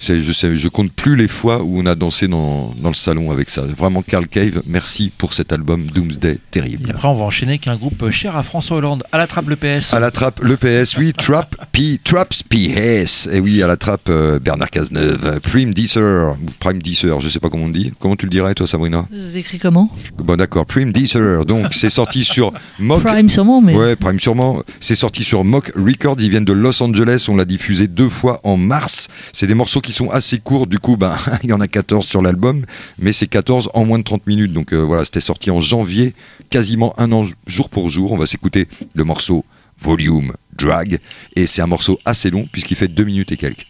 je 0.01 0.33
sais, 0.33 0.57
je 0.57 0.69
compte 0.69 0.93
plus 0.93 1.17
les 1.17 1.29
fois 1.29 1.63
où 1.63 1.79
on 1.81 1.87
a 1.87 1.95
dansé 1.95 2.29
dans, 2.29 2.75
dans 2.81 2.89
le 2.89 2.95
salon 2.95 3.31
avec 3.31 3.51
ça. 3.51 3.63
Vraiment, 3.63 4.03
Carl 4.03 4.27
Cave, 4.27 4.63
merci 4.67 5.11
pour 5.17 5.33
cet 5.35 5.53
album 5.53 5.83
Doomsday, 5.83 6.33
Et 6.35 6.41
terrible. 6.51 6.91
après, 6.91 7.09
on 7.09 7.15
va 7.15 7.25
enchaîner 7.25 7.53
avec 7.53 7.67
un 7.69 7.77
groupe 7.77 8.09
cher 8.11 8.37
à 8.37 8.43
François 8.43 8.77
Hollande. 8.79 9.03
À 9.13 9.19
la 9.19 9.27
trappe 9.27 9.49
le 9.49 9.57
PS. 9.57 9.93
À 9.93 10.01
la 10.01 10.11
trappe, 10.11 10.41
le 10.43 10.57
PS, 10.57 10.97
oui, 10.99 11.13
Trap, 11.13 11.57
P, 11.73 11.99
Traps 12.03 12.43
PS. 12.45 13.29
Et 13.33 13.41
oui, 13.41 13.63
à 13.63 13.67
la 13.67 13.77
trappe, 13.77 14.09
euh, 14.09 14.39
Bernard 14.39 14.71
Cazeneuve, 14.71 15.21
euh, 15.25 15.41
Prime 15.41 15.75
Deezer, 15.75 16.33
ou 16.33 16.47
Prime 16.61 16.81
Deezer, 16.81 17.21
je 17.21 17.29
sais 17.29 17.41
pas 17.41 17.49
comment 17.49 17.65
on 17.65 17.71
dit. 17.71 17.93
Comment 17.99 18.17
tu 18.17 18.27
le 18.27 18.31
dirais, 18.31 18.55
toi, 18.55 18.67
Sabrina? 18.67 19.07
Vous 19.13 19.37
écrit 19.37 19.59
comment? 19.59 19.91
Bon, 20.19 20.37
d'accord, 20.37 20.67
Prime 20.67 20.93
Deezer. 20.93 21.45
Donc, 21.45 21.69
c'est 21.73 21.91
sorti 21.91 22.25
sur 22.25 22.53
Mock. 22.79 23.03
Prime 23.03 23.29
sûrement, 23.31 23.61
mais. 23.61 23.75
Ouais, 23.75 23.97
Prime 23.97 24.21
sûrement. 24.21 24.63
C'est 24.81 24.95
sorti 24.95 25.25
sur 25.25 25.45
Mock 25.45 25.73
Records. 25.77 26.17
Ils 26.21 26.31
viennent 26.31 26.45
de 26.45 26.53
Los 26.53 26.83
Angeles. 26.83 27.27
On 27.29 27.37
l'a 27.37 27.45
diffusé 27.45 27.89
deux 27.89 28.09
fois 28.09 28.41
en 28.45 28.57
mars. 28.57 29.09
C'est 29.33 29.47
des 29.47 29.55
morceaux 29.55 29.81
qui 29.81 29.88
sont 29.93 30.11
assez 30.11 30.39
courts. 30.39 30.67
Du 30.67 30.79
coup, 30.79 30.97
ben, 30.97 31.17
il 31.43 31.51
y 31.51 31.53
en 31.53 31.61
a 31.61 31.69
14 31.69 32.07
sur 32.07 32.23
l'album. 32.23 32.65
Mais 32.99 33.13
c'est 33.13 33.27
14 33.27 33.71
en 33.75 33.85
moins 33.85 33.99
de 33.99 34.05
30 34.05 34.27
minutes. 34.27 34.53
Donc 34.53 34.73
euh, 34.73 34.79
voilà, 34.79 35.05
c'était 35.05 35.21
sorti 35.21 35.51
en 35.51 35.61
janvier. 35.61 36.15
Quasiment 36.51 36.99
un 36.99 37.13
an 37.13 37.25
jour 37.47 37.69
pour 37.69 37.89
jour. 37.89 38.13
On 38.13 38.17
va 38.17 38.27
s'écouter 38.27 38.69
le 38.95 39.05
morceau 39.05 39.45
Volume 39.81 40.33
Drag. 40.57 40.99
Et 41.37 41.47
c'est 41.47 41.63
un 41.63 41.67
morceau 41.67 41.99
assez 42.05 42.31
long 42.31 42.47
puisqu'il 42.51 42.77
fait 42.77 42.89
deux 42.89 43.05
minutes 43.05 43.33
et 43.33 43.37
quelques. 43.37 43.67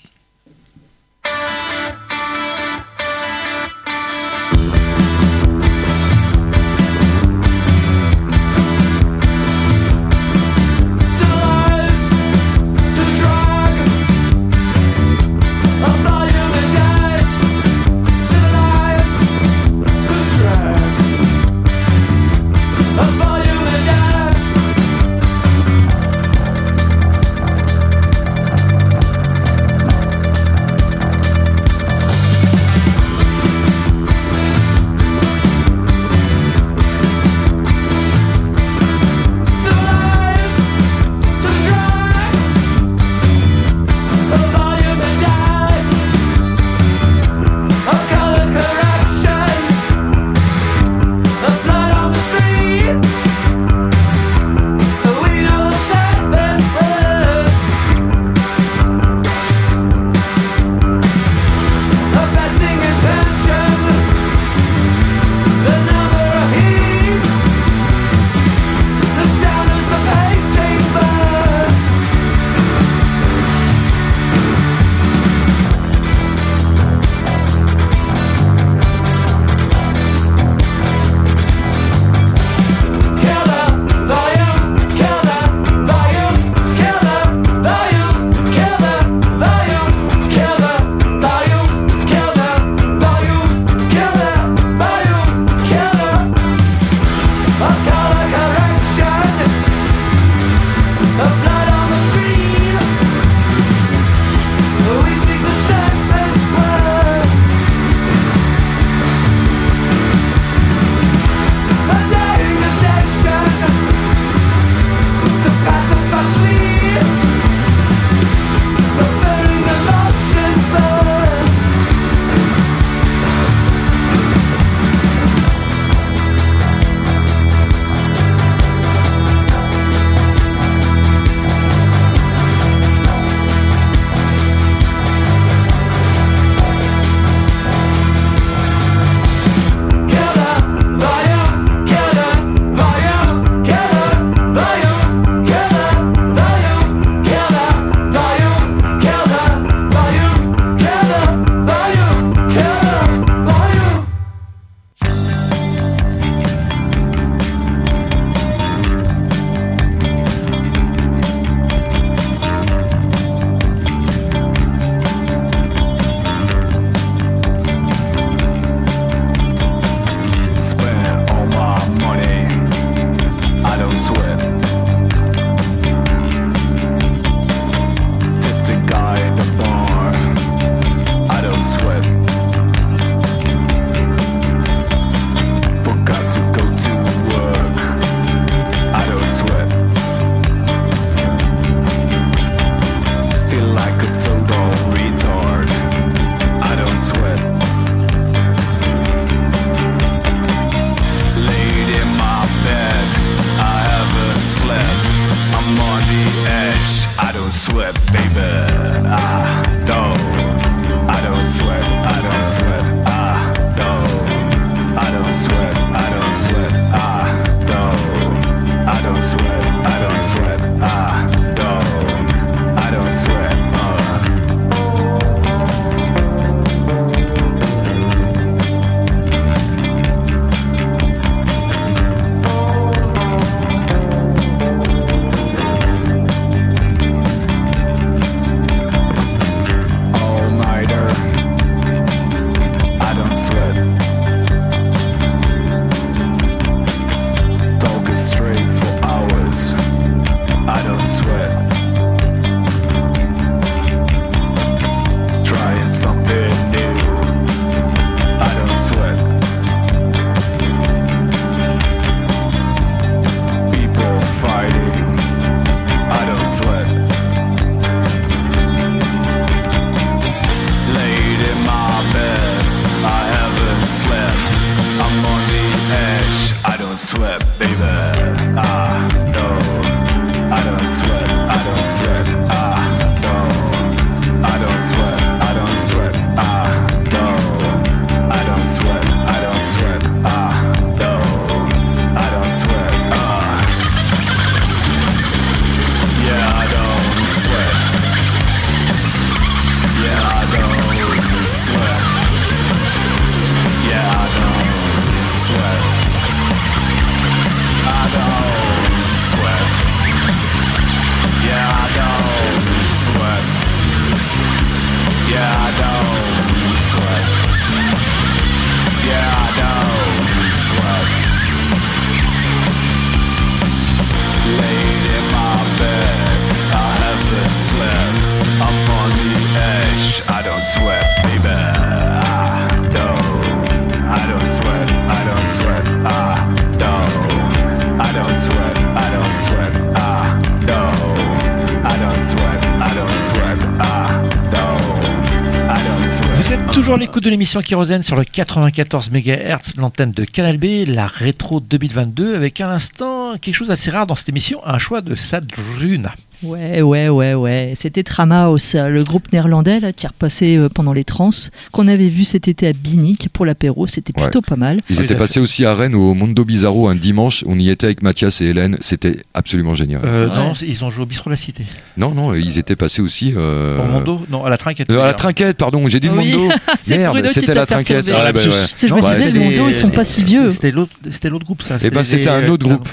Toujours 346.89 347.01
l'écoute 347.01 347.25
de 347.25 347.29
l'émission 347.29 347.61
Kérosène 347.61 348.03
sur 348.03 348.17
le 348.17 348.25
94 348.25 349.11
MHz, 349.11 349.77
l'antenne 349.77 350.11
de 350.11 350.25
Canal 350.25 350.57
B, 350.57 350.87
la 350.87 351.07
rétro 351.07 351.61
2022, 351.61 352.35
avec 352.35 352.63
à 352.63 352.67
l'instant 352.67 353.37
quelque 353.37 353.55
chose 353.55 353.69
d'assez 353.69 353.91
rare 353.91 354.07
dans 354.07 354.15
cette 354.15 354.31
émission, 354.31 354.63
un 354.65 354.79
choix 354.79 355.03
de 355.03 355.15
Sadruna. 355.15 356.15
Ouais, 356.43 356.83
ouais, 356.83 357.09
ouais, 357.09 357.35
ouais. 357.35 357.73
C'était 357.75 358.05
Tramaos, 358.05 358.59
le 358.75 359.03
groupe 359.03 359.33
néerlandais 359.33 359.81
là, 359.81 359.93
qui 359.93 360.07
est 360.07 360.09
repassé 360.09 360.57
euh, 360.57 360.69
pendant 360.69 360.93
les 360.93 361.03
trans, 361.03 361.31
qu'on 361.73 361.89
avait 361.89 362.09
vu 362.09 362.23
cet 362.23 362.47
été 362.47 362.69
à 362.69 362.73
Binic 362.73 363.29
pour 363.33 363.45
l'apéro. 363.45 363.87
C'était 363.89 364.13
Ouais. 364.17 364.25
plutôt 364.25 364.41
pas 364.41 364.55
mal. 364.57 364.79
Ils 364.89 364.99
Oui, 364.99 365.05
étaient 365.05 365.17
passés 365.17 365.41
aussi 365.41 365.65
à 365.65 365.75
Rennes 365.75 365.95
au 365.97 366.15
Mondo 366.15 366.45
Bizarro 366.45 366.89
un 366.89 366.95
dimanche. 366.95 367.43
On 367.47 367.59
y 367.59 367.71
était 367.71 367.87
avec 367.87 368.03
Mathias 368.03 368.41
et 368.41 368.47
Hélène. 368.47 368.77
C'était 368.81 369.17
absolument 369.35 369.75
génial. 369.75 370.01
Euh, 370.05 370.29
Ouais. 370.29 370.35
Non, 370.37 370.53
ils 370.67 370.85
ont 370.85 370.91
joué 370.91 371.03
au 371.03 371.07
Bistrot 371.07 371.31
de 371.31 371.33
la 371.33 371.37
Cité. 371.37 371.65
Non, 371.97 372.13
non, 372.15 372.35
ils 372.35 372.59
étaient 372.59 372.77
passés 372.77 373.03
aussi. 373.03 373.35
euh, 373.37 373.79
Au 373.81 373.85
Mondo 373.93 374.21
Non, 374.31 374.45
à 374.45 374.51
la 374.51 374.59
trinquette. 374.59 374.91
euh, 374.91 375.01
à 375.03 375.07
la 375.07 375.15
trinquette, 375.15 375.57
pardon, 375.57 375.87
j'ai 375.89 375.99
dit 376.01 376.09
le 376.09 376.19
Oui. 376.19 376.33
Mondo. 376.33 376.53
C'est 376.83 376.99
Merde, 376.99 377.21
c'était 377.33 377.47
t'a 377.47 377.55
la 377.55 377.67
trinquette. 377.67 378.05
perturbé. 378.05 378.23
Ah, 378.29 378.33
bah, 378.33 378.41
ouais. 378.41 378.67
Je 378.81 378.87
Non, 378.87 378.97
me 378.97 379.03
bah, 379.03 379.15
disais, 379.19 379.31
le 379.39 379.41
Mondo, 379.45 379.69
ils 379.69 379.75
sont 379.75 379.91
pas 379.91 380.05
si 380.05 380.23
vieux. 380.23 380.51
C'était 380.51 380.71
l'autre, 380.71 380.93
c'était 381.11 381.31
l'autre 381.31 381.45
groupe, 381.45 381.63
ça. 381.63 381.77
Eh 381.83 381.91
ben, 381.91 382.05
c'était 382.05 382.29
un 382.31 382.49
autre 382.49 382.65
groupe. 382.69 382.89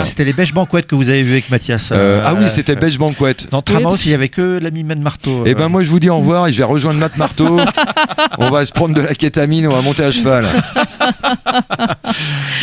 C'était 0.00 0.24
les 0.24 0.32
Bêches 0.32 0.52
Banquettes 0.52 0.86
que 0.86 0.94
vous 0.96 1.08
avez 1.10 1.22
vu 1.22 1.32
avec 1.32 1.50
Mathias. 1.50 1.90
Euh, 1.92 2.22
ah 2.24 2.34
oui, 2.36 2.44
euh, 2.44 2.48
c'était 2.48 2.74
euh, 2.88 2.90
Beige 2.90 2.98
Banquet. 2.98 3.36
Dans 3.50 3.62
Tramaos, 3.62 3.94
Oui. 3.94 4.00
il 4.06 4.10
y 4.10 4.14
avait 4.14 4.28
que 4.28 4.58
l'ami 4.60 4.84
Mad 4.84 4.98
Marteau. 4.98 5.42
Eh 5.46 5.50
euh, 5.50 5.54
ben 5.54 5.68
moi 5.68 5.82
je 5.82 5.90
vous 5.90 6.00
dis 6.00 6.08
au 6.10 6.18
revoir 6.18 6.46
et 6.46 6.52
je 6.52 6.58
vais 6.58 6.64
rejoindre 6.64 6.98
Matt 6.98 7.16
Marteau. 7.16 7.58
on 8.38 8.50
va 8.50 8.64
se 8.64 8.72
prendre 8.72 8.94
de 8.94 9.00
la 9.00 9.14
kétamine, 9.14 9.66
on 9.66 9.72
va 9.72 9.82
monter 9.82 10.04
à 10.04 10.10
cheval. 10.10 10.46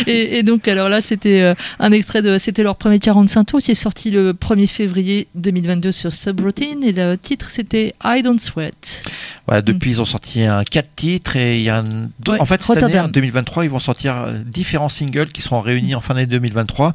Et, 0.06 0.38
et 0.38 0.42
donc, 0.42 0.68
alors 0.68 0.88
là, 0.88 1.00
c'était 1.00 1.40
euh, 1.40 1.54
un 1.78 1.90
extrait 1.92 2.22
de. 2.22 2.38
C'était 2.38 2.62
leur 2.62 2.76
premier 2.76 2.98
45 2.98 3.44
tours 3.44 3.60
qui 3.60 3.70
est 3.70 3.74
sorti 3.74 4.10
le 4.10 4.32
1er 4.34 4.66
février 4.66 5.26
2022 5.34 5.90
sur 5.92 6.12
Subroutine. 6.12 6.82
Et 6.84 6.92
le 6.92 7.16
titre, 7.16 7.48
c'était 7.48 7.94
I 8.04 8.22
Don't 8.22 8.38
Sweat. 8.38 9.02
Voilà, 9.46 9.62
depuis, 9.62 9.92
ils 9.92 10.00
ont 10.00 10.04
sorti 10.04 10.42
un 10.42 10.64
4 10.64 10.88
titres 10.96 11.36
et 11.36 11.56
il 11.58 11.62
y 11.62 11.70
a 11.70 11.78
un... 11.78 11.84
Ouais, 12.28 12.40
En 12.40 12.44
fait, 12.46 12.62
cette 12.62 12.82
année, 12.82 12.98
en 13.00 13.08
2023, 13.08 13.64
ils 13.64 13.70
vont 13.70 13.78
sortir 13.78 14.16
euh, 14.16 14.32
différents 14.44 14.88
singles 14.88 15.28
qui 15.28 15.40
seront 15.40 15.60
réunis 15.60 15.94
en 15.94 16.00
fin 16.00 16.14
d'année 16.14 16.26
2023. 16.26 16.92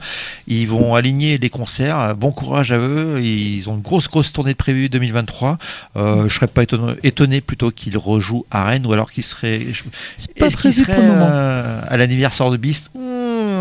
Ils 0.47 0.67
vont 0.67 0.93
aligner 0.95 1.37
les 1.37 1.49
concerts. 1.49 1.99
Euh, 1.99 2.13
Bon 2.13 2.31
courage 2.31 2.71
à 2.71 2.77
eux. 2.77 3.19
Ils 3.21 3.69
ont 3.69 3.75
une 3.75 3.81
grosse, 3.81 4.07
grosse 4.09 4.31
tournée 4.33 4.51
de 4.51 4.57
prévue 4.57 4.89
2023. 4.89 5.57
Euh, 5.95 6.27
je 6.27 6.33
serais 6.35 6.47
pas 6.47 6.63
étonné, 6.63 6.93
étonné 7.03 7.41
plutôt 7.41 7.71
qu'ils 7.71 7.97
rejouent 7.97 8.45
à 8.51 8.65
Rennes 8.65 8.85
ou 8.85 8.93
alors 8.93 9.11
qu'ils 9.11 9.23
seraient... 9.23 9.67
je- 9.71 9.83
C'est 10.17 10.33
pas 10.37 10.45
Est-ce 10.47 10.57
qu'ils 10.57 10.73
seraient 10.73 10.95
euh, 10.97 11.81
à 11.87 11.97
l'anniversaire 11.97 12.49
de 12.49 12.57
Beast? 12.57 12.89
Mmh, 12.95 12.99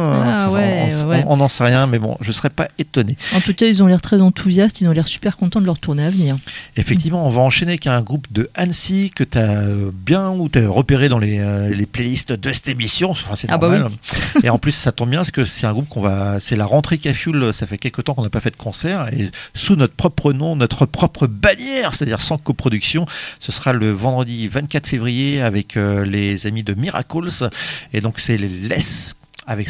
Ah 0.00 0.46
on- 0.48 0.54
ouais, 0.54 0.88
on- 1.02 1.06
ouais. 1.08 1.24
On 1.26 1.36
n'en 1.36 1.48
sait 1.48 1.64
rien, 1.64 1.86
mais 1.86 1.98
bon, 1.98 2.16
je 2.20 2.32
serais 2.32 2.50
pas 2.50 2.68
étonné. 2.78 3.16
En 3.34 3.40
tout 3.40 3.54
cas, 3.54 3.66
ils 3.66 3.82
ont 3.82 3.86
l'air 3.86 4.00
très 4.02 4.20
enthousiastes. 4.20 4.80
Ils 4.80 4.88
ont 4.88 4.92
l'air 4.92 5.06
super 5.06 5.36
contents 5.36 5.60
de 5.60 5.66
leur 5.66 5.78
tournée 5.78 6.04
à 6.04 6.10
venir. 6.10 6.34
Effectivement, 6.76 7.26
on 7.26 7.28
va 7.30 7.42
enchaîner 7.42 7.72
avec 7.72 7.86
un 7.86 8.00
groupe 8.02 8.26
de 8.32 8.50
Annecy 8.54 9.10
que 9.14 9.24
tu 9.24 9.38
as 9.38 9.64
bien 9.92 10.30
ou 10.30 10.48
tu 10.48 10.64
repéré 10.66 11.08
dans 11.08 11.18
les, 11.18 11.38
euh, 11.40 11.68
les 11.74 11.86
playlists 11.86 12.32
de 12.32 12.52
cette 12.52 12.68
émission. 12.68 13.10
Enfin, 13.10 13.34
c'est 13.36 13.48
Ah 13.50 13.58
bah 13.58 13.68
normal. 13.68 13.92
Et 14.42 14.50
en 14.50 14.58
plus, 14.58 14.72
ça 14.72 14.92
tombe 14.92 15.10
bien 15.10 15.20
parce 15.20 15.30
que 15.30 15.44
c'est 15.44 15.66
un 15.66 15.72
groupe 15.72 15.88
qu'on 15.88 16.00
va. 16.00 16.40
C'est 16.40 16.56
la 16.56 16.66
rentrée 16.66 16.98
Cafioul. 16.98 17.52
Ça 17.52 17.66
fait 17.66 17.78
quelques 17.78 18.04
temps 18.04 18.14
qu'on 18.14 18.22
n'a 18.22 18.30
pas 18.30 18.40
fait 18.40 18.50
de 18.50 18.56
concert. 18.56 19.08
Et 19.12 19.30
sous 19.54 19.76
notre 19.76 19.94
propre 19.94 20.32
nom, 20.32 20.56
notre 20.56 20.86
propre 20.86 21.26
bannière, 21.26 21.94
c'est-à-dire 21.94 22.20
sans 22.20 22.38
coproduction, 22.38 23.06
ce 23.38 23.52
sera 23.52 23.72
le 23.72 23.90
vendredi 23.90 24.48
24 24.48 24.86
février 24.86 25.40
avec 25.42 25.76
euh, 25.76 26.04
les 26.04 26.46
amis 26.46 26.62
de 26.62 26.74
Miracles. 26.74 27.48
Et 27.92 28.00
donc, 28.00 28.18
c'est 28.20 28.36
les 28.36 28.48
Less 28.48 29.16
avec 29.50 29.68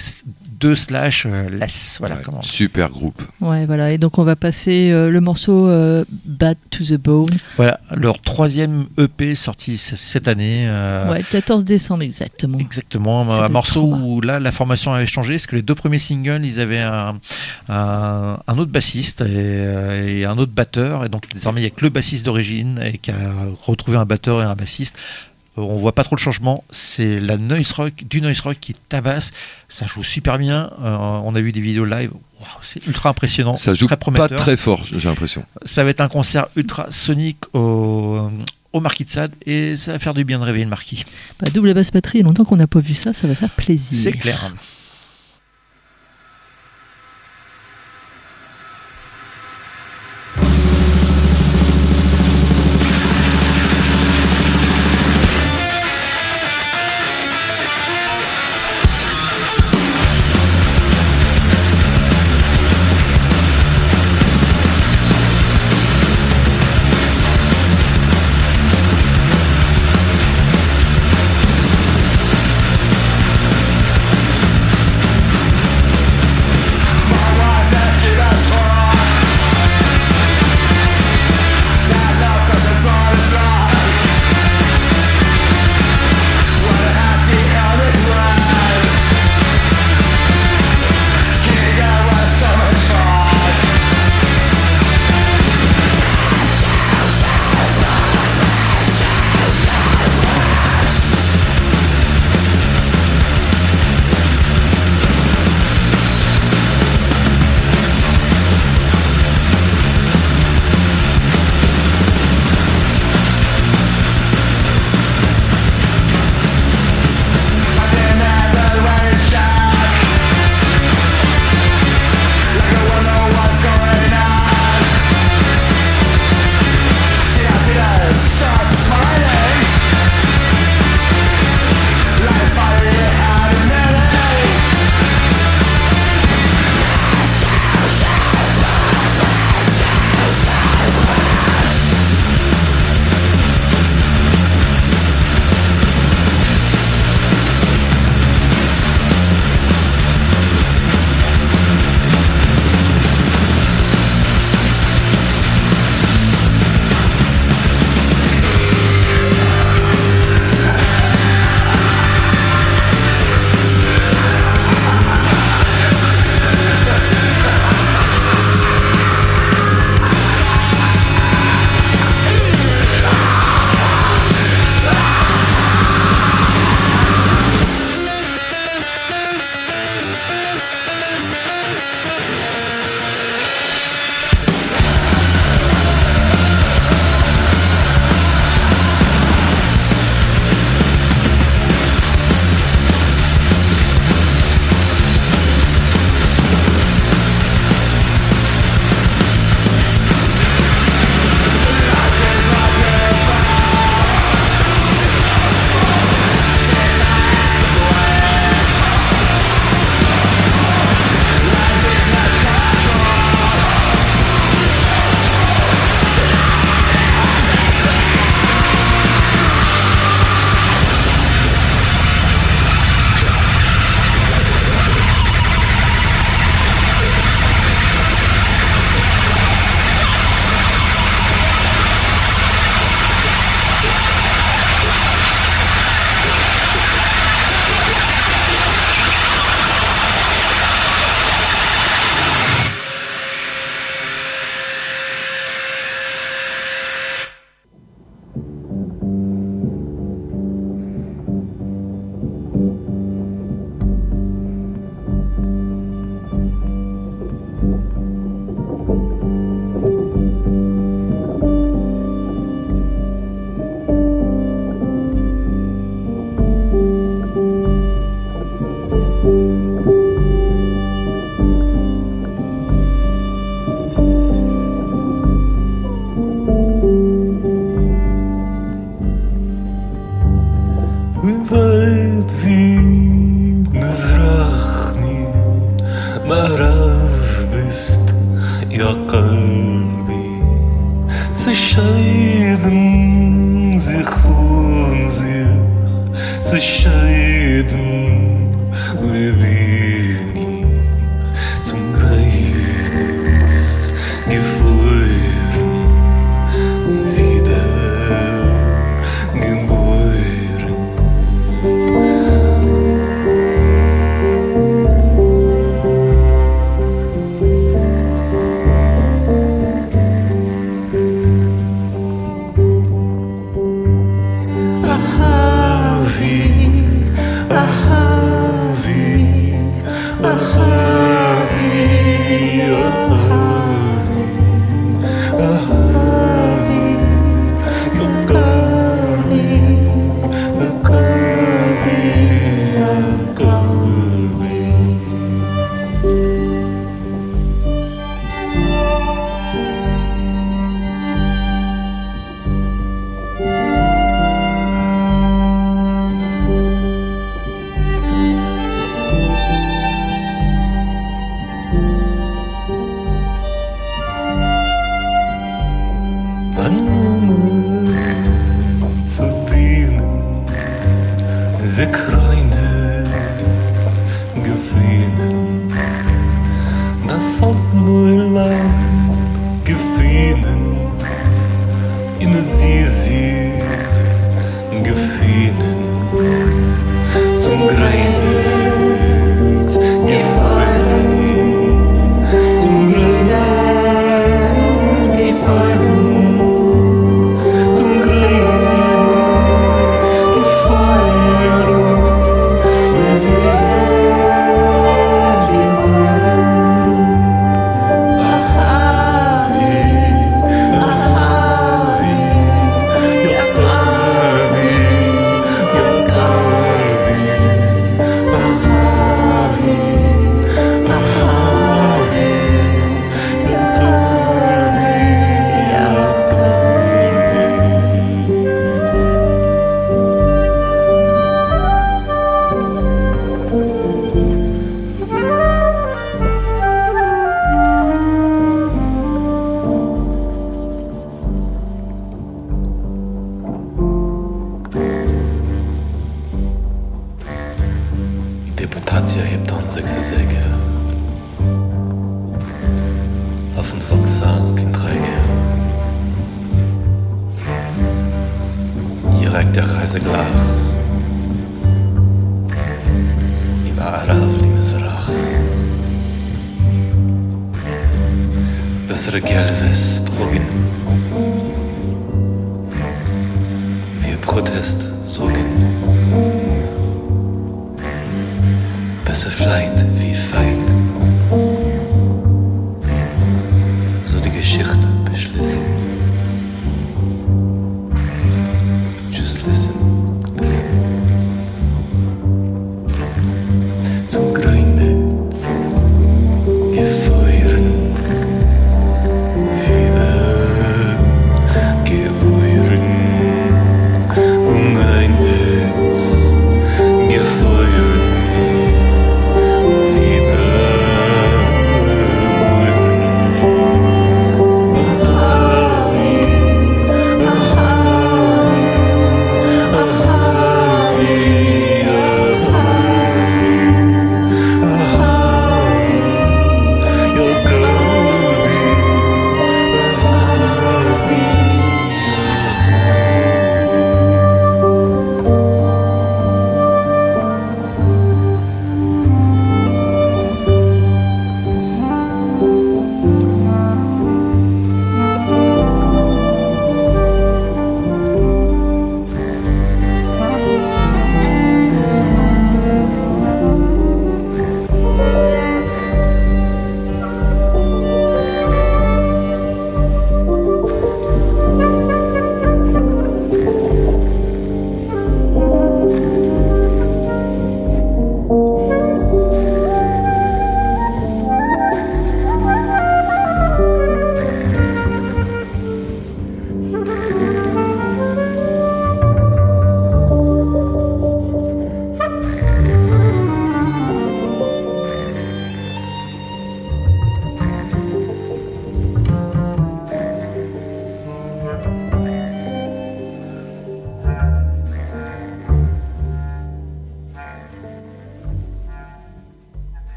deux 0.60 0.76
slash 0.76 1.24
euh, 1.26 1.48
Less. 1.48 1.96
Voilà 2.00 2.16
Ouais, 2.16 2.22
comment. 2.22 2.42
Super 2.42 2.90
groupe. 2.90 3.22
Ouais, 3.40 3.64
voilà. 3.64 3.92
Et 3.92 3.98
donc, 3.98 4.18
on 4.18 4.24
va 4.24 4.36
passer 4.36 4.90
euh, 4.90 5.10
le 5.10 5.20
morceau 5.22 5.68
euh, 5.68 6.04
Bad 6.26 6.58
to 6.70 6.84
the 6.84 6.98
Bone. 6.98 7.30
Voilà, 7.56 7.80
leur 7.96 8.20
troisième 8.20 8.86
EP 8.98 9.34
sorti 9.34 9.78
cette 9.78 10.28
année. 10.28 10.66
euh, 10.68 11.10
Ouais, 11.10 11.22
14 11.22 11.64
décembre 11.64 12.02
exactement. 12.02 12.58
Exactement, 12.58 13.22
un 13.30 13.48
morceau 13.48 13.84
où 13.86 14.20
là 14.20 14.38
la 14.38 14.52
formation 14.52 14.92
avait 14.92 15.06
changé, 15.06 15.34
parce 15.34 15.46
que 15.46 15.56
les 15.56 15.62
deux 15.62 15.74
premiers 15.74 15.98
singles, 15.98 16.44
ils 16.44 16.60
avaient 16.60 16.80
un, 16.82 17.18
un, 17.70 18.38
un 18.46 18.58
autre 18.58 18.70
bassiste 18.70 19.22
et, 19.22 20.20
et 20.20 20.24
un 20.26 20.36
autre 20.36 20.52
batteur, 20.52 21.06
et 21.06 21.08
donc 21.08 21.24
désormais 21.32 21.60
il 21.60 21.64
n'y 21.64 21.68
a 21.68 21.74
que 21.74 21.82
le 21.84 21.90
bassiste 21.90 22.24
d'origine 22.26 22.78
et 22.84 22.98
qui 22.98 23.10
a 23.12 23.14
retrouvé 23.66 23.96
un 23.96 24.04
batteur 24.04 24.42
et 24.42 24.44
un 24.44 24.54
bassiste. 24.54 24.96
Euh, 25.60 25.64
On 25.64 25.76
voit 25.76 25.94
pas 25.94 26.04
trop 26.04 26.16
le 26.16 26.20
changement, 26.20 26.64
c'est 26.70 27.20
la 27.20 27.36
noise 27.36 27.72
rock, 27.72 28.04
du 28.08 28.20
noise 28.20 28.40
rock 28.40 28.56
qui 28.60 28.74
tabasse, 28.88 29.32
ça 29.68 29.86
joue 29.86 30.02
super 30.02 30.38
bien. 30.38 30.70
Euh, 30.82 30.96
on 30.96 31.34
a 31.34 31.40
vu 31.40 31.52
des 31.52 31.60
vidéos 31.60 31.84
live, 31.84 32.10
Waouh, 32.40 32.48
c'est 32.62 32.84
ultra 32.86 33.10
impressionnant, 33.10 33.56
Ça 33.56 33.74
joue 33.74 33.86
très 33.86 33.96
pas 33.96 34.28
très 34.28 34.56
fort, 34.56 34.82
j'ai 34.84 35.08
l'impression. 35.08 35.44
Ça 35.64 35.84
va 35.84 35.90
être 35.90 36.00
un 36.00 36.08
concert 36.08 36.46
ultra 36.56 36.90
sonique 36.90 37.44
au, 37.52 38.30
au 38.72 38.80
Marquis 38.80 39.04
de 39.04 39.10
Sade 39.10 39.32
et 39.44 39.76
ça 39.76 39.92
va 39.92 39.98
faire 39.98 40.14
du 40.14 40.24
bien 40.24 40.38
de 40.38 40.44
réveiller 40.44 40.64
le 40.64 40.70
Marquis. 40.70 41.04
Bah, 41.38 41.48
double 41.52 41.74
basse 41.74 41.90
batterie, 41.90 42.18
il 42.18 42.20
y 42.22 42.24
a 42.24 42.26
longtemps 42.26 42.44
qu'on 42.44 42.56
n'a 42.56 42.66
pas 42.66 42.80
vu 42.80 42.94
ça, 42.94 43.12
ça 43.12 43.26
va 43.26 43.34
faire 43.34 43.50
plaisir. 43.50 43.98
C'est 43.98 44.12
clair. 44.12 44.52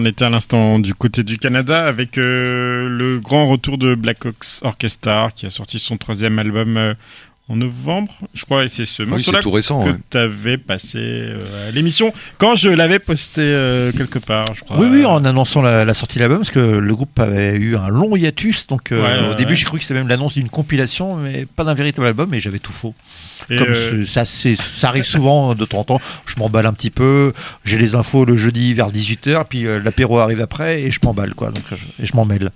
On 0.00 0.06
était 0.06 0.24
à 0.24 0.30
l'instant 0.30 0.78
du 0.78 0.94
côté 0.94 1.24
du 1.24 1.36
Canada 1.36 1.86
avec 1.86 2.16
euh, 2.16 2.88
le 2.88 3.18
grand 3.18 3.46
retour 3.46 3.76
de 3.76 3.94
Black 3.94 4.24
Ox 4.24 4.60
Orchestra 4.62 5.30
qui 5.30 5.44
a 5.44 5.50
sorti 5.50 5.78
son 5.78 5.98
troisième 5.98 6.38
album 6.38 6.78
euh, 6.78 6.94
en 7.50 7.56
novembre, 7.56 8.12
je 8.32 8.44
crois, 8.44 8.62
et 8.64 8.68
c'est 8.68 8.86
ce 8.86 9.02
morceau-là 9.02 9.38
c'est 9.38 9.42
tout 9.42 9.50
récent, 9.50 9.82
que 9.82 9.90
ouais. 9.90 9.96
tu 10.08 10.16
avais 10.16 10.56
passé 10.56 10.98
euh, 11.00 11.68
à 11.68 11.72
l'émission 11.72 12.12
quand 12.38 12.54
je 12.54 12.68
l'avais 12.68 13.00
posté 13.00 13.40
euh, 13.42 13.90
quelque 13.90 14.20
part, 14.20 14.54
je 14.54 14.60
crois. 14.60 14.78
Oui, 14.78 14.86
oui, 14.88 15.04
en 15.04 15.24
annonçant 15.24 15.60
la, 15.60 15.84
la 15.84 15.92
sortie 15.94 16.16
de 16.18 16.20
l'album, 16.20 16.38
parce 16.38 16.50
que 16.52 16.60
le 16.60 16.94
groupe 16.94 17.18
avait 17.18 17.56
eu 17.56 17.74
un 17.76 17.88
long 17.88 18.14
hiatus. 18.14 18.68
Donc, 18.68 18.92
euh, 18.92 19.02
Ouais, 19.02 19.30
au 19.30 19.34
début, 19.34 19.50
ouais. 19.50 19.56
j'ai 19.56 19.64
cru 19.64 19.78
que 19.78 19.84
c'était 19.84 19.94
même 19.98 20.06
l'annonce 20.06 20.34
d'une 20.34 20.48
compilation, 20.48 21.16
mais 21.16 21.44
pas 21.44 21.64
d'un 21.64 21.74
véritable 21.74 22.06
album, 22.06 22.32
et 22.34 22.38
j'avais 22.40 22.60
tout 22.60 22.70
faux. 22.72 22.94
Et, 23.50 23.56
Comme 23.56 23.66
euh, 23.68 24.06
ça, 24.06 24.24
c'est- 24.24 24.54
ça 24.60 24.88
arrive 24.88 25.04
souvent 25.04 25.54
de 25.56 25.64
temps 25.64 25.78
en 25.78 25.84
temps. 25.84 26.00
Je 26.26 26.36
m'emballe 26.38 26.66
un 26.66 26.72
petit 26.72 26.90
peu, 26.90 27.32
j'ai 27.64 27.78
les 27.78 27.96
infos 27.96 28.24
le 28.24 28.36
jeudi 28.36 28.74
vers 28.74 28.92
18h, 28.92 29.44
puis 29.48 29.66
euh, 29.66 29.80
l'apéro 29.82 30.18
arrive 30.18 30.40
après, 30.40 30.82
et 30.82 30.90
je 30.92 31.00
m'emballe, 31.02 31.34
quoi. 31.34 31.48
Donc, 31.50 31.64
et 32.00 32.06
je 32.06 32.14
m'en 32.14 32.24
mêle. 32.24 32.52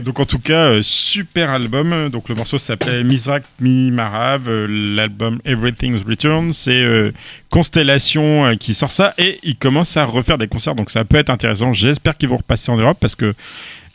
Donc 0.00 0.18
en 0.18 0.24
tout 0.24 0.38
cas, 0.38 0.70
euh, 0.70 0.82
super 0.82 1.50
album. 1.50 2.08
Donc 2.08 2.28
le 2.28 2.34
morceau 2.34 2.58
s'appelait 2.58 3.04
Misrak 3.04 3.42
Mi 3.60 3.90
Marav. 3.90 4.48
Euh, 4.48 4.66
L'album 4.96 5.40
Everything's 5.44 6.02
Return, 6.06 6.52
c'est 6.52 6.82
euh, 6.82 7.12
Constellation 7.50 8.56
qui 8.58 8.74
sort 8.74 8.92
ça 8.92 9.14
et 9.18 9.38
il 9.42 9.56
commence 9.56 9.96
à 9.96 10.04
refaire 10.04 10.38
des 10.38 10.48
concerts. 10.48 10.74
Donc 10.74 10.90
ça 10.90 11.04
peut 11.04 11.16
être 11.16 11.30
intéressant. 11.30 11.72
J'espère 11.72 12.16
qu'ils 12.16 12.28
vont 12.28 12.38
repasser 12.38 12.70
en 12.70 12.76
Europe 12.76 12.98
parce 13.00 13.16
que 13.16 13.34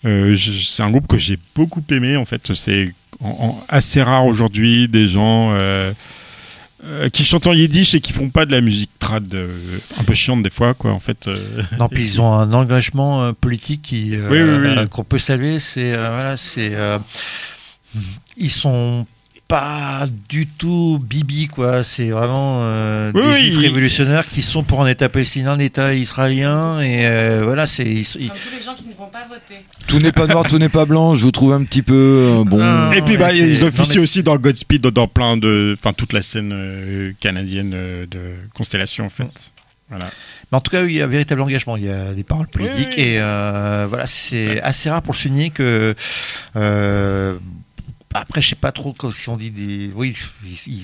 c'est 0.04 0.84
un 0.84 0.92
groupe 0.92 1.08
que 1.08 1.18
j'ai 1.18 1.40
beaucoup 1.56 1.82
aimé. 1.90 2.16
En 2.16 2.26
fait, 2.26 2.54
c'est 2.54 2.94
assez 3.70 4.04
rare 4.04 4.28
aujourd'hui 4.28 4.88
des 4.88 5.08
gens. 5.08 5.56
Euh, 6.86 7.10
qui 7.10 7.26
chantent 7.26 7.48
en 7.48 7.54
yiddish 7.54 7.96
et 7.96 8.02
qui 8.02 8.14
font 8.14 8.30
pas 8.30 8.46
de 8.46 8.52
la 8.52 8.62
musique 8.62 8.92
trad 9.00 9.34
euh, 9.34 9.48
un 10.00 10.04
peu 10.04 10.14
chiante 10.14 10.44
des 10.44 10.52
fois 10.52 10.76
quoi 10.76 10.92
en 10.92 11.00
fait 11.00 11.28
euh. 11.28 11.36
Non, 11.80 11.90
puis 11.90 12.04
ils 12.04 12.22
ont 12.22 12.32
un 12.32 12.54
engagement 12.54 13.34
politique 13.34 13.82
qui 13.82 14.12
Oui, 14.30 14.42
oui, 14.44 14.58
oui. 14.78 14.90
qu'on 14.90 15.04
peut 15.04 15.18
saluer. 15.18 15.60
C'est 15.60 15.96
voilà, 15.96 16.38
c'est 16.38 16.74
ils 18.38 18.52
sont 18.52 19.08
pas 19.48 20.06
du 20.30 20.48
tout 20.48 21.00
bibi 21.04 21.48
quoi. 21.48 21.84
C'est 21.84 22.10
vraiment 22.10 22.60
euh, 22.62 23.12
Oui, 23.14 23.22
des 23.22 23.28
oui, 23.28 23.36
juifs 23.44 23.56
il- 23.56 23.60
révolutionnaires 23.68 24.28
qui 24.28 24.42
sont 24.42 24.64
pour 24.64 24.82
un 24.82 24.88
État 24.88 25.08
palestinien, 25.10 25.52
un 25.54 25.60
État 25.60 25.94
israélien 25.94 26.80
et 26.82 27.06
euh, 27.06 27.42
voilà, 27.44 27.68
c'est 27.68 27.84
ils, 27.84 28.00
ils- 28.00 28.28
Comme 28.30 28.38
tous 28.38 28.58
les 28.58 28.66
gens 28.66 28.76
qui 28.76 28.88
ne 28.88 28.94
vont 28.94 29.08
pas 29.10 29.26
voter. 29.30 29.64
Tout 29.88 30.00
n'est 30.00 30.12
pas 30.12 30.26
noir, 30.26 30.44
tout 30.48 30.58
n'est 30.58 30.70
pas 30.70 30.86
blanc. 30.86 31.14
Je 31.16 31.24
vous 31.24 31.32
trouve 31.32 31.54
un 31.54 31.64
petit 31.64 31.84
peu 31.84 31.94
euh, 31.94 32.44
bon. 32.44 32.58
Non, 32.58 32.92
Et 32.94 33.02
puis 33.04 33.18
bah, 33.18 33.30
c'est- 33.30 33.38
ils 33.38 33.64
officient 33.64 34.02
aussi 34.02 34.24
dans 34.24 34.36
Godspeed, 34.38 34.82
dans, 34.88 35.08
plein 35.08 35.38
de, 35.38 35.76
enfin 35.78 35.94
toute 35.94 36.14
la 36.14 36.24
scène 36.24 36.52
euh, 36.54 37.12
canadienne 37.20 37.72
euh, 37.76 38.06
de 38.08 38.20
Constellation 38.56 39.06
en 39.06 39.10
fait. 39.10 39.52
Voilà. 39.90 40.06
Mais 40.52 40.58
en 40.58 40.62
tout 40.62 40.72
cas, 40.72 40.82
oui, 40.82 40.94
il 40.94 40.96
y 40.98 41.02
a 41.02 41.06
un 41.06 41.08
véritable 41.08 41.42
engagement. 41.42 41.78
Il 41.78 41.86
y 41.86 41.92
a 41.92 42.14
des 42.16 42.24
paroles 42.24 42.48
politiques 42.48 42.88
Oui, 42.98 43.04
oui. 43.04 43.04
et 43.04 43.18
euh, 43.20 43.86
voilà, 43.88 44.08
c'est 44.08 44.60
assez 44.64 44.90
rare 44.90 45.04
pour 45.04 45.14
le 45.14 45.20
souligner 45.20 45.52
que. 45.52 45.94
euh, 46.56 47.36
après, 48.22 48.42
je 48.42 48.50
sais 48.50 48.56
pas 48.56 48.72
trop 48.72 48.96
si 49.12 49.30
on 49.30 49.38
dit 49.38 49.52
des. 49.52 49.92
Oui, 49.96 50.16
ils- 50.46 50.74
ils- 50.74 50.84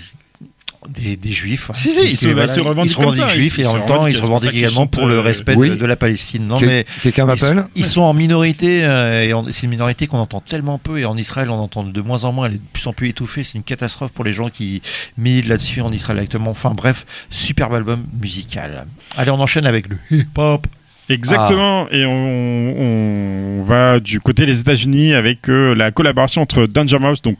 des, 0.89 1.15
des 1.15 1.31
juifs. 1.31 1.69
hein, 1.69 1.73
Si, 1.75 1.91
si, 1.91 2.09
ils 2.09 2.17
se- 2.17 2.27
revendiquent 2.59 2.95
comme 2.95 3.13
ça, 3.13 3.27
juifs 3.27 3.59
et 3.59 3.67
en 3.67 3.75
même 3.75 3.85
temps, 3.85 4.07
ils 4.07 4.15
se 4.15 4.21
revendiquent 4.23 4.55
également 4.55 4.87
pour 4.87 5.05
le 5.05 5.17
euh, 5.17 5.21
respect 5.21 5.53
oui. 5.55 5.69
de, 5.69 5.75
de 5.75 5.85
la 5.85 5.95
Palestine. 5.95 6.47
Non, 6.47 6.59
mais 6.59 6.87
Quelqu'un 7.03 7.27
m'appelle 7.27 7.65
ils 7.75 7.85
sont 7.85 8.01
en 8.01 8.15
minorité 8.15 8.83
euh, 8.83 9.21
et 9.21 9.31
en- 9.31 9.45
c'est 9.51 9.63
une 9.63 9.69
minorité 9.69 10.07
qu'on 10.07 10.17
entend 10.17 10.41
tellement 10.41 10.79
peu 10.79 10.97
et 10.97 11.05
en 11.05 11.15
Israël 11.17 11.51
on 11.51 11.59
entend 11.59 11.83
de 11.83 12.01
moins 12.01 12.23
en 12.23 12.31
moins, 12.31 12.47
elle 12.47 12.53
est 12.55 12.57
de 12.57 12.63
plus 12.73 12.87
en 12.87 12.93
plus 12.93 13.09
étouffée, 13.09 13.43
c'est 13.43 13.59
une 13.59 13.63
catastrophe 13.63 14.11
pour 14.11 14.25
les 14.25 14.33
gens 14.33 14.49
qui 14.49 14.81
milent 15.19 15.47
là-dessus 15.47 15.81
en 15.81 15.91
Israël 15.91 16.17
actuellement. 16.17 16.49
Enfin 16.49 16.71
bref, 16.71 17.05
superbe 17.29 17.75
album 17.75 18.03
musical. 18.19 18.87
Allez, 19.17 19.29
on 19.29 19.39
enchaîne 19.39 19.67
avec 19.67 19.85
le 19.87 19.99
hip-hop. 20.09 20.65
Exactement. 21.11 21.87
Et 21.89 22.05
on, 22.05 23.59
on 23.59 23.63
va 23.63 23.99
du 23.99 24.19
côté 24.19 24.45
des 24.45 24.59
États-Unis 24.59 25.13
avec 25.13 25.49
euh, 25.49 25.75
la 25.75 25.91
collaboration 25.91 26.41
entre 26.41 26.65
Danger 26.65 26.99
Mouse, 26.99 27.21
donc 27.21 27.37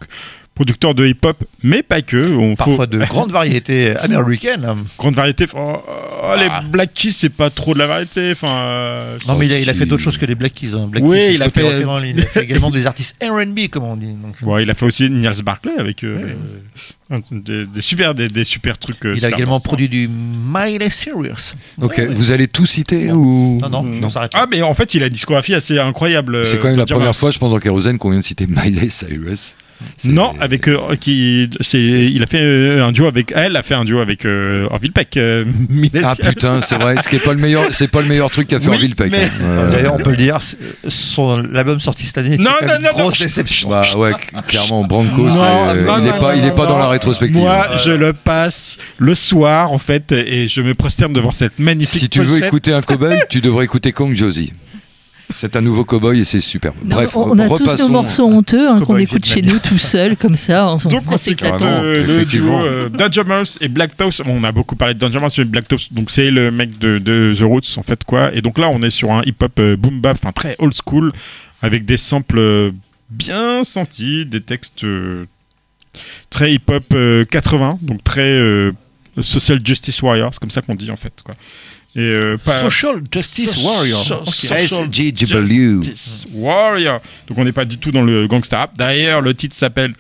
producteur 0.62 0.94
de 0.94 1.08
hip-hop, 1.08 1.44
mais 1.64 1.82
pas 1.82 2.04
que. 2.04 2.24
On 2.36 2.56
Parfois 2.56 2.76
faut- 2.76 2.86
de 2.86 3.00
grandes 3.10 3.32
variétés 3.32 3.96
américaines. 3.98 4.68
grande 4.98 5.16
variété. 5.16 5.48
Oh, 5.56 5.78
oh, 6.24 6.34
Les 6.38 6.48
Black 6.70 6.94
Keys, 6.94 7.12
c'est 7.14 7.30
pas 7.30 7.50
trop 7.50 7.74
de 7.74 7.80
la 7.80 7.88
variété. 7.88 8.32
Enfin. 8.34 8.48
euh, 8.60 9.18
Non, 9.28 9.36
mais 9.38 9.48
il 9.48 9.54
a, 9.54 9.60
il 9.60 9.68
a 9.70 9.74
si. 9.74 9.80
fait 9.80 9.86
d'autres 9.88 10.04
choses 10.04 10.18
que 10.20 10.26
les 10.28 10.36
Black 10.36 10.54
Keys. 10.54 10.76
hein. 10.76 10.86
Black 10.88 11.04
Oui, 11.04 11.18
Keys, 11.18 11.24
c'est 11.30 11.34
il 11.36 11.42
a 11.42 11.50
fait- 11.50 11.64
rock'n'roll. 11.64 12.06
Il 12.06 12.20
a 12.20 12.26
fait 12.26 12.44
également 12.44 12.70
des 12.78 12.86
artistes 12.86 13.16
R&B, 13.24 13.70
comme 13.72 13.86
on 13.86 13.98
dit. 13.98 14.12
Donc, 14.14 14.36
Bon, 14.44 14.60
il 14.60 14.70
a 14.70 14.76
fait 14.76 14.86
aussi 14.86 15.10
Niels 15.10 15.42
Barclay 15.44 15.72
avec 15.80 16.04
euh, 16.04 16.28
des, 17.32 17.66
des 17.66 17.82
super, 17.82 18.14
des, 18.14 18.28
des 18.28 18.44
super 18.44 18.78
trucs. 18.78 19.04
euh, 19.06 19.16
il 19.18 19.26
a 19.26 19.30
également 19.30 19.60
produit 19.60 19.90
du 19.90 20.08
Miley 20.08 20.92
Cyrus. 20.92 21.56
Ok, 21.82 21.96
Ouais. 21.98 22.06
vous 22.08 22.32
allez 22.32 22.48
tout 22.48 22.68
citer 22.68 23.12
ou 23.12 23.58
Non, 23.64 23.70
non, 23.70 23.92
on 24.04 24.10
s'arrête. 24.12 24.32
Ah, 24.36 24.46
mais 24.52 24.62
en 24.62 24.76
fait, 24.76 24.94
il 24.94 25.02
a 25.02 25.08
une 25.08 25.14
discographie 25.14 25.56
assez 25.56 25.80
incroyable. 25.80 26.46
C'est 26.46 26.58
euh, 26.58 26.60
quand 26.62 26.68
même 26.70 26.78
la 26.78 26.86
première 26.86 27.16
fois, 27.16 27.32
je 27.32 27.40
pense, 27.40 27.50
dans 27.52 27.58
Kérosène 27.60 27.98
qu'on 27.98 28.12
vient 28.12 28.20
de 28.20 28.24
citer 28.26 28.46
Miley 28.46 28.90
Cyrus. 28.90 29.56
Non, 30.04 30.34
avec 30.40 30.68
euh, 30.68 30.96
qui, 31.00 31.50
c'est, 31.62 31.80
il 31.80 32.24
a 32.24 32.26
fait 32.26 32.40
euh, 32.42 32.84
un 32.86 32.92
duo 32.92 33.06
avec 33.08 33.32
elle, 33.36 33.56
a 33.56 33.64
fait 33.64 33.76
un 33.76 33.86
duo 33.86 34.00
avec 34.00 34.26
euh, 34.26 34.68
Orville 34.72 34.92
Peck. 34.92 35.18
euh, 35.18 35.46
Ah 36.04 36.16
putain, 36.16 36.60
c'est 36.62 36.76
vrai. 36.76 36.96
Ce 37.04 37.08
qui 37.10 37.18
est 37.18 37.24
pas 37.24 37.34
le 37.34 37.40
meilleur, 37.40 37.66
c'est 37.72 37.88
pas 37.88 38.02
le 38.02 38.08
meilleur 38.08 38.30
truc 38.32 38.48
qu'a 38.48 38.60
fait 38.60 38.68
Oui, 38.68 38.76
Orville 38.76 38.96
Peck. 38.96 39.12
mais- 39.12 39.24
hein. 39.26 39.70
D'ailleurs, 39.72 39.94
on 39.96 40.00
peut 40.00 40.12
le 40.12 40.18
dire, 40.18 40.40
son 40.88 41.44
l'album 41.52 41.80
sorti 41.80 42.06
cette 42.06 42.18
année. 42.18 42.38
Non, 42.38 42.52
non, 42.62 42.68
non, 42.68 42.76
une 42.80 42.88
grosse 43.02 43.20
non. 43.20 43.26
déception. 43.26 43.70
Bah 43.70 43.84
ouais, 43.98 44.12
clairement, 44.48 44.84
Branco, 44.84 45.22
Non, 45.24 45.34
c'est, 45.36 45.80
euh, 45.80 45.86
non, 45.86 45.98
il 46.00 46.04
n'est 46.06 46.12
non, 46.12 46.20
pas, 46.20 46.36
il 46.36 46.46
est 46.46 46.56
pas 46.56 46.66
dans 46.66 46.74
non. 46.78 46.80
la 46.80 46.90
rétrospective. 46.90 47.38
Moi, 47.42 47.68
je 47.84 47.92
le 47.92 48.14
passe 48.14 48.78
le 48.98 49.14
soir, 49.16 49.72
en 49.72 49.78
fait, 49.78 50.12
et 50.12 50.48
je 50.48 50.62
me 50.62 50.74
prosterne 50.74 51.14
devant 51.14 51.32
cette 51.32 51.60
magnifique 51.60 52.02
si 52.02 52.10
tu 52.10 52.22
veux 52.22 52.44
écouter 52.44 52.74
un 52.74 52.82
cowboy, 52.82 53.16
tu 53.30 53.42
devrais 53.42 53.66
écouter 53.66 53.92
Kong 53.92 54.16
Josie. 54.16 54.54
C'est 55.34 55.56
un 55.56 55.62
nouveau 55.62 55.84
cowboy 55.86 56.20
et 56.20 56.24
c'est 56.24 56.42
superbe. 56.42 56.76
Non, 56.84 56.96
Bref, 56.96 57.16
on, 57.16 57.32
on 57.32 57.40
a 57.40 57.48
tous 57.48 57.78
nos 57.80 57.90
morceaux 57.90 58.26
honteux 58.28 58.70
hein, 58.70 58.76
qu'on 58.76 58.98
écoute 58.98 59.26
chez 59.26 59.42
nous 59.42 59.60
tout 59.60 59.78
seul, 59.78 60.16
comme 60.18 60.36
ça. 60.36 60.68
On, 60.68 60.78
Donc 60.90 61.04
on 61.12 61.18
s'éclate. 61.18 61.62
euh, 61.64 62.06
le 62.06 62.26
duo 62.26 62.54
euh, 62.54 62.90
Danger 62.90 63.24
Mouse 63.26 63.58
et 63.62 63.68
Black 63.68 63.96
Toast. 63.98 64.22
On 64.26 64.44
a 64.44 64.52
beaucoup 64.52 64.76
parlé 64.76 64.94
de 64.94 65.00
Danger 65.00 65.20
Mouse 65.20 65.38
mais 65.38 65.46
Black 65.46 65.68
Toast, 65.68 65.94
donc 65.94 66.10
c'est 66.12 66.32
le 66.32 66.52
mec 66.52 66.78
de, 66.80 66.98
de 67.00 67.34
The 67.38 67.42
Roots 67.44 67.78
en 67.78 67.84
fait 67.84 68.04
quoi. 68.04 68.34
Et 68.34 68.42
donc 68.42 68.58
là 68.60 68.70
on 68.70 68.82
est 68.84 68.90
sur 68.90 69.12
un 69.12 69.22
hip-hop 69.24 69.52
euh, 69.60 69.76
boom 69.76 70.02
bap, 70.02 70.18
enfin 70.22 70.32
très 70.32 70.56
old 70.60 70.74
school, 70.74 71.12
avec 71.62 71.86
des 71.86 71.98
samples 71.98 72.38
euh, 72.40 72.72
bien 73.10 73.64
sentis, 73.64 74.26
des 74.26 74.42
textes 74.42 74.84
euh, 74.84 75.26
très 76.30 76.54
hip-hop 76.54 76.84
euh, 76.94 77.26
80, 77.26 77.80
donc 77.82 78.04
très 78.04 78.22
euh, 78.22 78.72
social 79.20 79.60
justice 79.64 80.02
warrior, 80.02 80.34
c'est 80.34 80.40
comme 80.40 80.50
ça 80.50 80.62
qu'on 80.62 80.76
dit 80.76 80.90
en 80.92 80.96
fait 80.96 81.14
quoi. 81.24 81.36
Et 81.96 82.00
euh, 82.00 82.38
pas 82.38 82.62
Social 82.62 83.02
Justice 83.14 83.52
So- 83.52 83.68
Warrior. 83.68 84.04
so- 84.04 84.16
Ok. 84.22 84.34
social 84.34 84.68
SJW. 84.90 85.84
Justice 85.84 86.26
Warrior. 86.34 87.02
Donc 87.28 87.38
on 87.38 87.44
n'est 87.44 87.52
pas 87.52 87.66
du 87.66 87.78
tout 87.78 87.92
dans 87.92 88.02
le 88.04 88.28
gangsta 88.28 88.60
rap. 88.60 88.78
D'ailleurs, 88.78 89.22
le 89.22 89.34
titre 89.34 89.56
s'appelle 89.56 89.94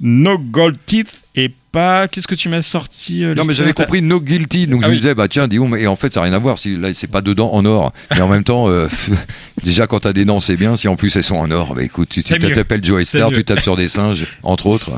No 0.00 0.36
Gold 0.38 0.76
Teeth 0.84 1.22
et 1.36 1.50
pas. 1.72 2.08
Qu'est-ce 2.08 2.26
que 2.26 2.34
tu 2.34 2.48
m'as 2.48 2.62
sorti 2.62 3.24
euh, 3.24 3.34
Non 3.34 3.44
mais 3.44 3.54
j'avais 3.54 3.72
compris 3.72 4.02
no 4.02 4.20
guilty 4.20 4.66
donc 4.66 4.80
Ah 4.82 4.86
je 4.86 4.90
me 4.90 4.96
disais 4.96 5.14
bah 5.14 5.28
tiens 5.28 5.46
dis 5.46 5.56
et 5.78 5.86
en 5.86 5.94
fait 5.96 6.12
ça 6.12 6.20
n'a 6.20 6.24
rien 6.24 6.32
à 6.34 6.38
voir 6.38 6.58
si 6.58 6.76
là 6.76 6.92
c'est 6.94 7.06
pas 7.06 7.20
dedans 7.20 7.52
en 7.52 7.64
or 7.64 7.92
mais 8.10 8.20
en 8.20 8.28
même 8.28 8.42
temps 8.42 8.68
euh, 8.68 8.88
déjà 9.62 9.86
quand 9.86 10.00
t'as 10.00 10.12
des 10.12 10.24
dents 10.24 10.40
c'est 10.40 10.56
bien 10.56 10.76
si 10.76 10.88
en 10.88 10.96
plus 10.96 11.14
elles 11.14 11.22
sont 11.22 11.36
en 11.36 11.48
or 11.52 11.74
bah 11.76 11.84
écoute 11.84 12.08
tu 12.10 12.22
t'appelles 12.24 12.84
Joe 12.84 13.04
Star 13.06 13.30
tu 13.30 13.44
tapes 13.44 13.60
sur 13.60 13.76
des 13.76 13.88
singes 13.88 14.26
entre 14.42 14.66
autres 14.66 14.90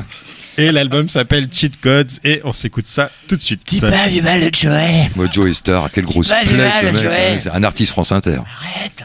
Et 0.58 0.70
l'album 0.70 1.08
s'appelle 1.08 1.48
Cheat 1.50 1.80
Codes 1.80 2.10
et 2.24 2.40
on 2.44 2.52
s'écoute 2.52 2.86
ça 2.86 3.10
tout 3.26 3.36
de 3.36 3.40
suite. 3.40 3.62
Dis 3.66 3.80
pas 3.80 4.08
du 4.08 4.20
mal 4.20 4.40
de 4.40 4.54
Joey? 4.54 5.10
moi 5.16 5.26
Joe 5.32 5.52
Star 5.56 5.90
quelle 5.90 6.04
grosse 6.04 6.28
pas 6.28 6.42
du 6.44 6.48
plaie 6.54 6.58
mal, 6.68 6.72
ce 6.80 6.86
mec 6.86 6.96
Joey? 7.02 7.34
hein, 7.36 7.40
c'est 7.42 7.50
un 7.50 7.64
artiste 7.64 7.92
France 7.92 8.12
Inter 8.12 8.38
Arrête. 8.58 9.04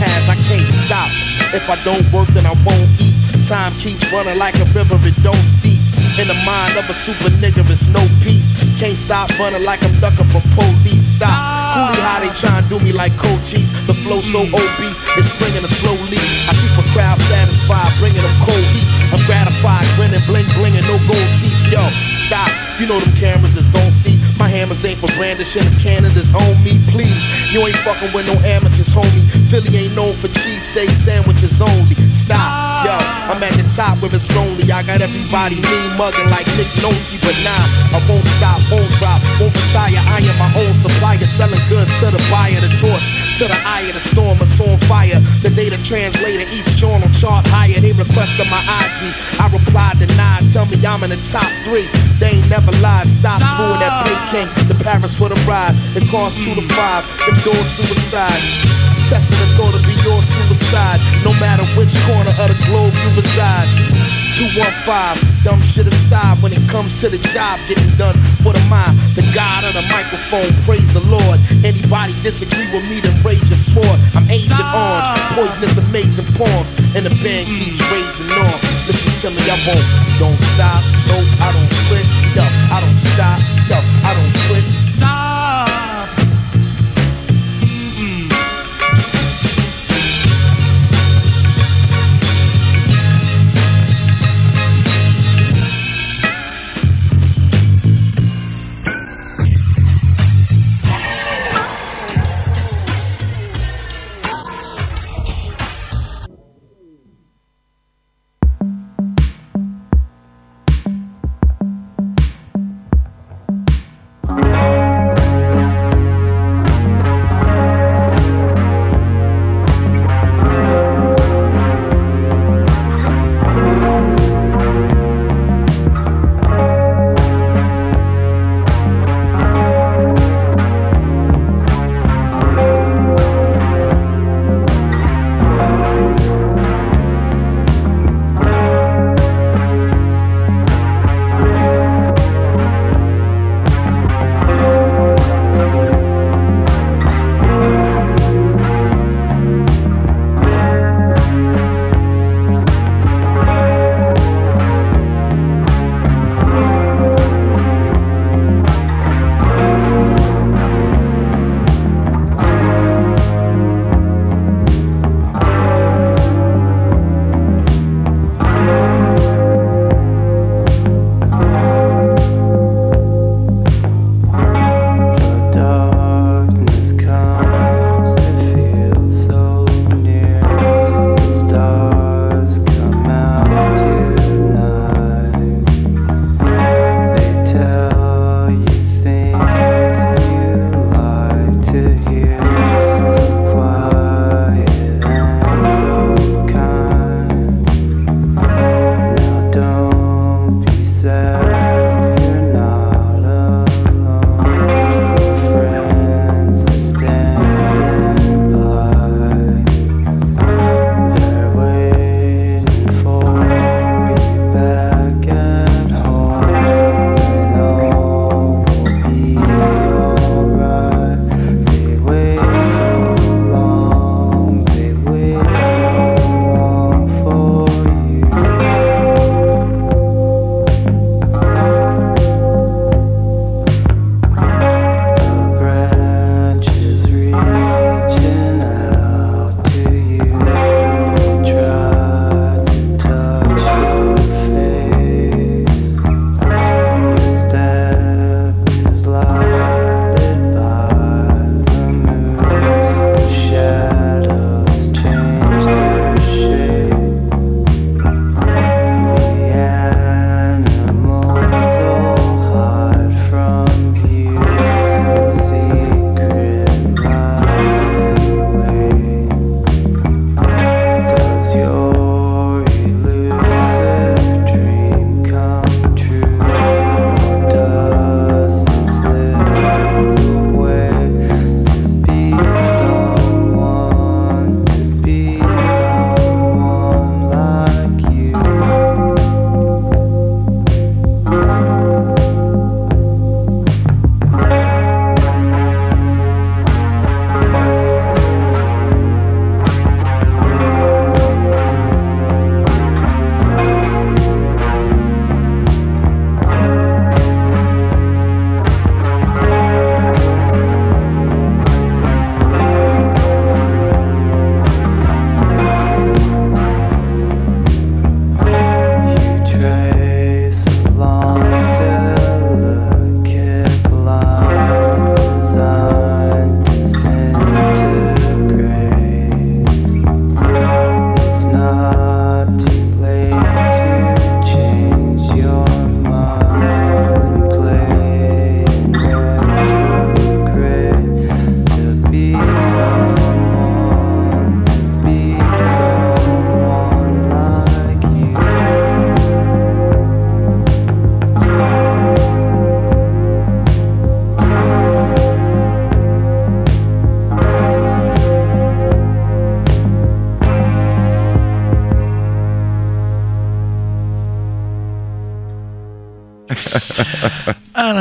Has. 0.00 0.28
I 0.28 0.36
can't 0.48 0.68
stop. 0.70 1.10
If 1.54 1.70
I 1.70 1.76
don't 1.84 2.04
work, 2.12 2.28
then 2.34 2.46
I 2.46 2.54
won't 2.66 2.90
eat. 3.00 3.14
Time 3.46 3.70
keeps 3.78 4.02
running 4.10 4.38
like 4.38 4.58
a 4.58 4.66
river, 4.74 4.98
it 5.06 5.14
don't 5.22 5.46
cease. 5.46 5.86
In 6.18 6.26
the 6.26 6.38
mind 6.48 6.74
of 6.80 6.88
a 6.90 6.94
super 6.94 7.30
nigga, 7.38 7.62
it's 7.70 7.86
no 7.86 8.02
peace. 8.24 8.50
Can't 8.80 8.96
stop 8.96 9.30
running 9.38 9.62
like 9.62 9.84
I'm 9.84 9.94
ducking 10.00 10.26
from 10.26 10.42
police. 10.56 11.14
Stop. 11.14 11.30
Coolie 11.30 12.02
how 12.02 12.18
they 12.18 12.32
try 12.34 12.58
and 12.58 12.66
do 12.68 12.80
me 12.80 12.90
like 12.90 13.14
cold 13.16 13.38
cheese. 13.44 13.70
The 13.86 13.94
flow 13.94 14.20
so 14.20 14.42
mm. 14.42 14.56
obese, 14.56 14.98
it's 15.20 15.30
bringing 15.38 15.62
a 15.62 15.70
slow. 15.70 15.94
I 15.94 16.52
keep 16.58 16.74
a 16.74 16.84
crowd 16.90 17.18
satisfied, 17.30 17.92
bringing 18.00 18.22
them 18.22 18.36
cold 18.42 18.66
heat. 18.74 18.88
I'm 19.14 19.22
gratified, 19.28 19.86
grinning, 19.94 20.24
bling, 20.26 20.48
blinging, 20.58 20.84
no 20.90 20.98
gold 21.06 21.30
teeth. 21.38 21.54
Yo, 21.70 21.84
stop. 22.18 22.50
You 22.80 22.86
know 22.88 22.98
them 22.98 23.14
cameras 23.14 23.56
is 23.56 23.68
gon' 23.68 23.92
see. 23.92 24.18
My 24.38 24.48
hammers 24.48 24.84
ain't 24.84 24.98
for 24.98 25.08
brandishing. 25.16 25.64
If 25.64 25.80
cannons 25.82 26.16
is 26.16 26.32
on 26.34 26.54
me, 26.62 26.76
please. 26.92 27.24
You 27.52 27.64
ain't 27.64 27.76
fucking 27.82 28.12
with 28.12 28.28
no 28.28 28.36
amateurs, 28.44 28.92
homie. 28.92 29.24
Philly 29.48 29.72
ain't 29.76 29.96
known 29.96 30.12
for 30.12 30.28
cheesesteak 30.28 30.92
sandwiches 30.92 31.60
only. 31.60 31.96
Stop. 32.12 32.84
Yo, 32.84 32.92
I'm 33.32 33.40
at 33.42 33.56
the 33.56 33.64
top 33.72 34.00
where 34.04 34.12
it's 34.12 34.28
lonely. 34.36 34.68
I 34.70 34.82
got 34.84 35.00
everybody 35.00 35.56
mean 35.56 35.90
mugging 35.96 36.28
like 36.28 36.46
Nick 36.60 36.68
Nolte, 36.84 37.16
but 37.24 37.36
nah, 37.40 37.96
I 37.96 37.98
won't 38.04 38.24
stop, 38.36 38.60
won't 38.68 38.90
drop, 39.00 39.20
won't 39.40 39.56
retire. 39.56 39.96
I 40.04 40.20
am 40.20 40.36
my 40.36 40.50
own 40.60 40.74
supplier, 40.76 41.24
selling 41.24 41.62
goods 41.72 41.92
to 42.04 42.12
the 42.12 42.20
buyer, 42.28 42.60
the 42.60 42.70
torch 42.76 43.26
to 43.36 43.44
the 43.44 43.60
eye 43.68 43.84
of 43.84 43.92
the 43.92 44.00
storm, 44.00 44.40
it's 44.40 44.56
on 44.60 44.80
fire. 44.88 45.20
The 45.44 45.52
data 45.52 45.76
translator, 45.76 46.48
each 46.48 46.80
on 46.82 47.04
chart 47.12 47.44
higher. 47.52 47.76
They 47.80 47.92
requested 47.92 48.48
my 48.48 48.60
IG. 48.64 49.12
I 49.36 49.48
replied, 49.52 50.00
denied. 50.00 50.48
Tell 50.48 50.64
me 50.64 50.80
I'm 50.80 51.04
in 51.04 51.12
the 51.12 51.20
top 51.20 51.48
three. 51.68 51.84
They 52.16 52.40
ain't 52.40 52.48
never 52.48 52.72
lied. 52.80 53.08
Stop 53.08 53.44
doing 53.60 53.80
that 53.80 54.08
pay 54.08 54.16
The 54.26 54.74
Paris 54.82 55.20
with 55.20 55.30
a 55.30 55.38
ride. 55.46 55.70
It 55.94 56.02
costs 56.10 56.42
two 56.42 56.52
to 56.56 56.62
five. 56.74 57.06
Them 57.30 57.38
doors 57.46 57.78
suicide. 57.78 58.42
Testing 59.06 59.38
the 59.38 59.46
thought 59.54 59.70
to 59.70 59.78
be 59.86 59.94
your 60.02 60.18
suicide. 60.18 60.98
No 61.22 61.30
matter 61.38 61.62
which 61.78 61.94
corner 62.10 62.34
of 62.42 62.50
the 62.50 62.58
globe 62.66 62.90
you 62.90 63.22
reside. 63.22 63.70
215, 64.36 65.16
dumb 65.48 65.62
shit 65.64 65.86
aside 65.88 66.36
when 66.42 66.52
it 66.52 66.60
comes 66.68 66.92
to 67.00 67.08
the 67.08 67.16
job 67.32 67.56
getting 67.70 67.88
done. 67.96 68.12
What 68.44 68.52
am 68.52 68.68
I? 68.68 68.84
The 69.16 69.24
god 69.32 69.64
of 69.64 69.72
the 69.72 69.86
microphone, 69.88 70.52
praise 70.68 70.92
the 70.92 71.00
Lord. 71.08 71.40
Anybody 71.64 72.12
disagree 72.20 72.68
with 72.68 72.84
me, 72.90 73.00
then 73.00 73.16
rage 73.24 73.48
your 73.48 73.56
sword. 73.56 73.96
I'm 74.12 74.28
Agent 74.28 74.60
Orange, 74.60 75.08
poisonous, 75.32 75.80
amazing 75.80 76.28
poems, 76.36 76.68
and 76.92 77.08
the 77.08 77.14
band 77.24 77.48
keeps 77.48 77.80
raging 77.88 78.28
on. 78.28 78.56
Listen 78.84 79.14
to 79.24 79.28
me, 79.32 79.40
I 79.48 79.56
won't, 79.64 79.86
don't 80.20 80.40
stop, 80.52 80.84
no, 81.08 81.16
I 81.40 81.48
don't 81.56 81.72
quit, 81.88 82.04
yo, 82.36 82.44
I 82.44 82.76
don't 82.84 83.00
stop, 83.16 83.40
yo, 83.72 83.78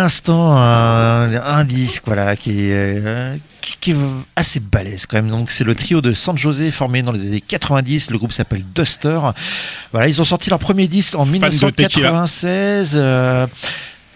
l'instant, 0.05 0.55
un, 0.57 1.33
un 1.43 1.63
disque 1.63 2.03
voilà, 2.05 2.35
qui, 2.35 2.51
est, 2.69 2.71
euh, 3.05 3.35
qui, 3.61 3.75
qui 3.79 3.91
est 3.91 3.95
assez 4.35 4.59
balèze 4.59 5.05
quand 5.05 5.17
même. 5.17 5.29
Donc, 5.29 5.51
c'est 5.51 5.63
le 5.63 5.75
trio 5.75 6.01
de 6.01 6.13
San 6.13 6.37
José 6.37 6.71
formé 6.71 7.01
dans 7.01 7.11
les 7.11 7.21
années 7.21 7.41
90. 7.41 8.11
Le 8.11 8.17
groupe 8.17 8.31
s'appelle 8.31 8.63
Duster. 8.75 9.19
Voilà, 9.91 10.07
ils 10.07 10.21
ont 10.21 10.25
sorti 10.25 10.49
leur 10.49 10.59
premier 10.59 10.87
disque 10.87 11.15
en 11.15 11.25
de 11.25 11.31
1996. 11.31 12.93
euh, 12.95 13.47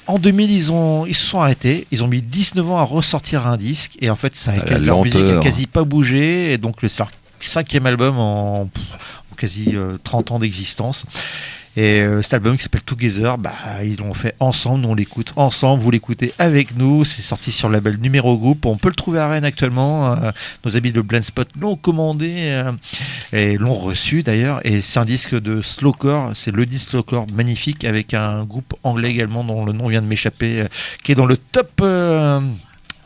en 0.08 0.18
2000, 0.18 0.50
ils, 0.52 0.72
ont, 0.72 1.06
ils 1.06 1.14
se 1.16 1.26
sont 1.26 1.40
arrêtés. 1.40 1.86
Ils 1.92 2.04
ont 2.04 2.08
mis 2.08 2.22
19 2.22 2.72
ans 2.72 2.80
à 2.80 2.84
ressortir 2.84 3.46
un 3.46 3.58
disque. 3.58 3.92
Et 4.02 4.10
en 4.10 4.16
fait, 4.16 4.36
ça 4.36 4.52
Ah, 4.60 4.66
la 4.72 4.78
leur 4.80 5.04
musique 5.04 5.20
a 5.20 5.24
lenteur. 5.24 5.44
quasi 5.44 5.68
pas 5.68 5.84
bougé. 5.84 6.54
Et 6.54 6.58
donc, 6.58 6.82
le- 6.82 6.90
c'est 6.90 7.00
leur 7.00 7.12
cinquième 7.40 7.86
album 7.86 8.18
en, 8.18 8.70
quasi 9.38 9.70
euh, 9.76 9.98
30 10.04 10.32
ans 10.32 10.40
d'existence. 10.40 11.06
Et 11.78 12.02
euh, 12.02 12.22
cet 12.22 12.34
album 12.34 12.58
qui 12.58 12.64
s'appelle 12.64 12.82
Together, 12.82 13.38
bah, 13.38 13.54
ils 13.84 13.98
l'ont 13.98 14.14
fait 14.14 14.36
ensemble, 14.40 14.82
nous 14.82 14.90
on 14.90 14.96
l'écoute 14.96 15.34
ensemble, 15.36 15.82
vous 15.84 15.92
l'écoutez 15.92 16.34
avec 16.40 16.76
nous, 16.76 17.06
c'est 17.06 17.22
sorti 17.22 17.52
sur 17.52 17.70
le 17.70 17.74
label 17.74 17.98
Numéro 18.00 18.38
Groupe, 18.38 18.66
on 18.66 18.76
peut 18.76 18.90
le 18.90 18.96
trouver 18.96 19.20
à 19.20 19.28
Rennes 19.30 19.46
actuellement, 19.46 20.14
euh, 20.14 20.32
nos 20.66 20.76
amis 20.76 20.92
de 20.92 21.02
Blend 21.02 21.22
Spot 21.22 21.48
l'ont 21.60 21.76
commandé 21.76 22.34
euh, 22.38 22.72
et 23.34 23.58
l'ont 23.58 23.76
reçu 23.76 24.24
d'ailleurs, 24.24 24.66
et 24.66 24.82
c'est 24.82 25.00
un 25.00 25.06
disque 25.06 25.40
de 25.40 25.62
slowcore, 25.62 26.32
c'est 26.34 26.52
le 26.52 26.66
disque 26.66 26.90
slowcore 26.90 27.28
magnifique 27.34 27.86
avec 27.86 28.14
un 28.14 28.44
groupe 28.46 28.74
anglais 28.84 29.12
également 29.12 29.44
dont 29.44 29.64
le 29.64 29.72
nom 29.72 29.88
vient 29.88 30.02
de 30.02 30.08
m'échapper, 30.08 30.66
qui 31.04 31.12
est 31.12 31.16
dans 31.16 31.28
le 31.28 31.38
top... 31.38 31.82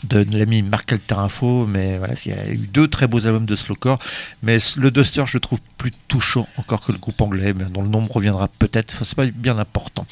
de 0.03 0.25
l'ami 0.37 0.61
Marc 0.63 0.91
Alterinfo, 0.93 1.65
mais 1.67 1.97
voilà, 1.97 2.13
il 2.25 2.31
y 2.31 2.35
a 2.35 2.49
eu 2.51 2.67
deux 2.73 2.87
très 2.87 3.07
beaux 3.07 3.25
albums 3.25 3.45
de 3.45 3.55
slowcore, 3.55 3.99
mais 4.41 4.57
le 4.77 4.91
Duster, 4.91 5.23
je 5.25 5.37
le 5.37 5.41
trouve 5.41 5.59
plus 5.77 5.91
touchant 6.07 6.47
encore 6.57 6.81
que 6.85 6.91
le 6.91 6.97
groupe 6.97 7.21
anglais, 7.21 7.53
mais 7.57 7.65
dont 7.65 7.81
le 7.81 7.89
nom 7.89 8.05
reviendra 8.09 8.47
peut-être, 8.59 8.93
enfin, 8.95 9.05
c'est 9.05 9.15
pas 9.15 9.25
bien 9.25 9.57
important. 9.59 10.05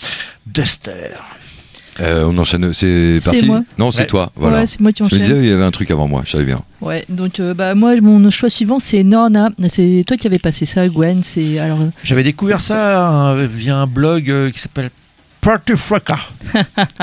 Duster. 0.45 1.11
Euh, 1.99 2.23
on 2.25 2.37
enchaîne, 2.37 2.71
c'est 2.71 3.17
C'est 3.19 3.23
parti 3.31 3.45
moi. 3.45 3.63
Non, 3.77 3.91
c'est 3.91 4.01
Ouais. 4.03 4.07
toi. 4.07 4.31
Voilà. 4.35 4.59
Ouais, 4.61 4.67
c'est 4.67 4.79
moi 4.79 4.93
qui 4.93 4.99
Je 4.99 5.03
me 5.03 5.07
enchaîne. 5.07 5.21
disais, 5.21 5.39
il 5.39 5.49
y 5.49 5.51
avait 5.51 5.61
un 5.63 5.71
truc 5.71 5.91
avant 5.91 6.07
moi, 6.07 6.21
je 6.25 6.31
savais 6.31 6.45
bien. 6.45 6.63
Ouais, 6.79 7.03
donc 7.09 7.39
euh, 7.41 7.53
bah, 7.53 7.75
moi, 7.75 7.99
mon 7.99 8.29
choix 8.29 8.49
suivant, 8.49 8.79
c'est 8.79 9.03
Norna. 9.03 9.49
C'est 9.67 10.03
toi 10.07 10.15
qui 10.15 10.25
avais 10.25 10.39
passé 10.39 10.65
ça, 10.65 10.87
Gwen. 10.87 11.21
C'est 11.21 11.59
alors. 11.59 11.81
euh, 11.81 11.89
J'avais 12.05 12.23
découvert 12.23 12.61
ça 12.61 13.31
euh, 13.33 13.45
via 13.45 13.75
un 13.77 13.87
blog 13.87 14.31
euh, 14.31 14.49
qui 14.51 14.59
s'appelle 14.59 14.89
Party 15.41 15.73
Fracas. 15.75 16.19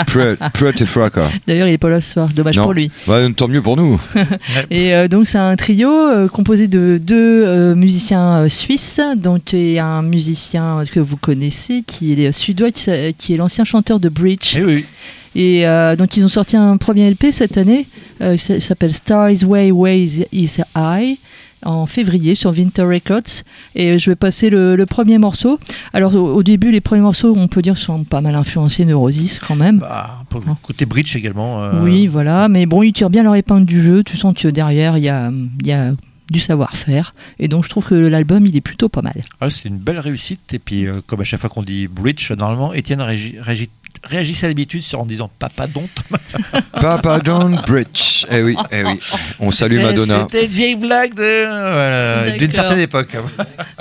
Pre- 0.06 0.36
Pretty 0.52 0.86
Fracas. 0.86 1.30
D'ailleurs, 1.46 1.66
il 1.68 1.72
est 1.72 1.78
pas 1.78 1.90
là 1.90 2.00
ce 2.00 2.12
soir. 2.12 2.28
Dommage 2.34 2.56
Non. 2.56 2.64
pour 2.64 2.72
lui. 2.72 2.90
Ouais, 3.06 3.32
tant 3.32 3.48
mieux 3.48 3.62
pour 3.62 3.76
nous. 3.76 4.00
Et 4.70 4.94
euh, 4.94 5.08
donc 5.08 5.26
c'est 5.26 5.38
un 5.38 5.56
trio 5.56 5.90
euh, 5.90 6.28
composé 6.28 6.68
de 6.68 7.00
deux 7.02 7.44
euh, 7.44 7.74
musiciens 7.74 8.38
euh, 8.44 8.48
suisses, 8.48 9.00
donc 9.16 9.52
et 9.54 9.80
un 9.80 10.02
musicien 10.02 10.82
que 10.90 11.00
vous 11.00 11.16
connaissez 11.16 11.82
qui 11.86 12.12
est 12.12 12.32
suédois, 12.32 12.70
qui, 12.70 12.90
est 12.90 13.36
l'ancien 13.36 13.64
chanteur 13.64 13.98
de 13.98 14.08
Bridge. 14.08 14.54
Eh 14.56 14.64
oui. 14.64 14.86
Et 15.34 15.66
euh, 15.66 15.94
donc 15.96 16.16
ils 16.16 16.24
ont 16.24 16.28
sorti 16.28 16.56
un 16.56 16.76
premier 16.78 17.10
LP 17.10 17.26
cette 17.32 17.58
année, 17.58 17.86
euh, 18.22 18.36
ça 18.36 18.60
s'appelle 18.60 18.94
Star 18.94 19.30
is 19.30 19.44
Way, 19.44 19.70
Way 19.72 20.02
is, 20.02 20.24
is 20.32 20.52
High 20.76 21.16
en 21.64 21.86
février 21.86 22.34
sur 22.34 22.50
Winter 22.50 22.82
Records 22.82 23.42
et 23.74 23.98
je 23.98 24.10
vais 24.10 24.16
passer 24.16 24.50
le, 24.50 24.76
le 24.76 24.86
premier 24.86 25.18
morceau. 25.18 25.58
Alors 25.92 26.14
au, 26.14 26.34
au 26.34 26.42
début 26.42 26.70
les 26.70 26.80
premiers 26.80 27.02
morceaux 27.02 27.34
on 27.36 27.48
peut 27.48 27.62
dire 27.62 27.76
sont 27.76 28.04
pas 28.04 28.20
mal 28.20 28.34
influencés 28.34 28.84
Neurosis 28.84 29.38
quand 29.38 29.56
même. 29.56 29.78
Bah, 29.78 30.24
côté 30.62 30.86
Bridge 30.86 31.16
également. 31.16 31.62
euh, 31.62 31.82
Oui, 31.82 32.06
voilà, 32.06 32.48
mais 32.48 32.66
bon, 32.66 32.82
ils 32.82 32.92
tirent 32.92 33.10
bien 33.10 33.22
leur 33.22 33.34
épingle 33.34 33.66
du 33.66 33.82
jeu. 33.82 34.02
Tu 34.04 34.16
sens 34.16 34.34
que 34.34 34.48
derrière, 34.48 34.96
il 34.98 35.04
y 35.04 35.08
a, 35.08 35.30
y 35.64 35.72
a 35.72 35.92
du 36.30 36.40
savoir-faire. 36.40 37.14
Et 37.38 37.48
donc, 37.48 37.64
je 37.64 37.70
trouve 37.70 37.86
que 37.86 37.94
l'album, 37.94 38.44
il 38.46 38.54
est 38.54 38.60
plutôt 38.60 38.90
pas 38.90 39.00
mal. 39.00 39.14
ah, 39.40 39.48
c'est 39.48 39.68
une 39.68 39.78
belle 39.78 39.98
réussite. 39.98 40.52
Et 40.52 40.58
puis, 40.58 40.86
euh, 40.86 41.00
comme 41.06 41.22
à 41.22 41.24
chaque 41.24 41.40
fois 41.40 41.48
qu'on 41.48 41.62
dit 41.62 41.88
Bridge, 41.88 42.30
normalement, 42.32 42.74
Étienne 42.74 43.00
réagi- 43.00 43.38
l'habitude 44.42 44.82
sur 44.82 45.00
en 45.00 45.06
disant 45.06 45.30
Papa 45.38 45.66
Don't. 45.66 45.88
Papa 46.80 47.20
Don't 47.20 47.60
Bridge. 47.66 48.24
Eh 48.30 48.42
oui, 48.42 48.56
eh 48.70 48.84
oui. 48.84 48.98
On 49.40 49.50
salue 49.50 49.80
Madonna. 49.80 50.20
C'était 50.30 50.44
une 50.46 50.50
vieille 50.50 50.76
blague 50.76 51.14
de- 51.14 51.44
voilà, 51.46 52.30
d'une 52.36 52.52
certaine 52.52 52.78
époque. 52.80 53.16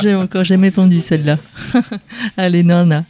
J'ai 0.02 0.15
encore 0.15 0.44
jamais 0.44 0.69
entendu 0.69 0.99
celle-là. 0.99 1.38
Allez, 2.38 2.64
Nana. 2.64 3.06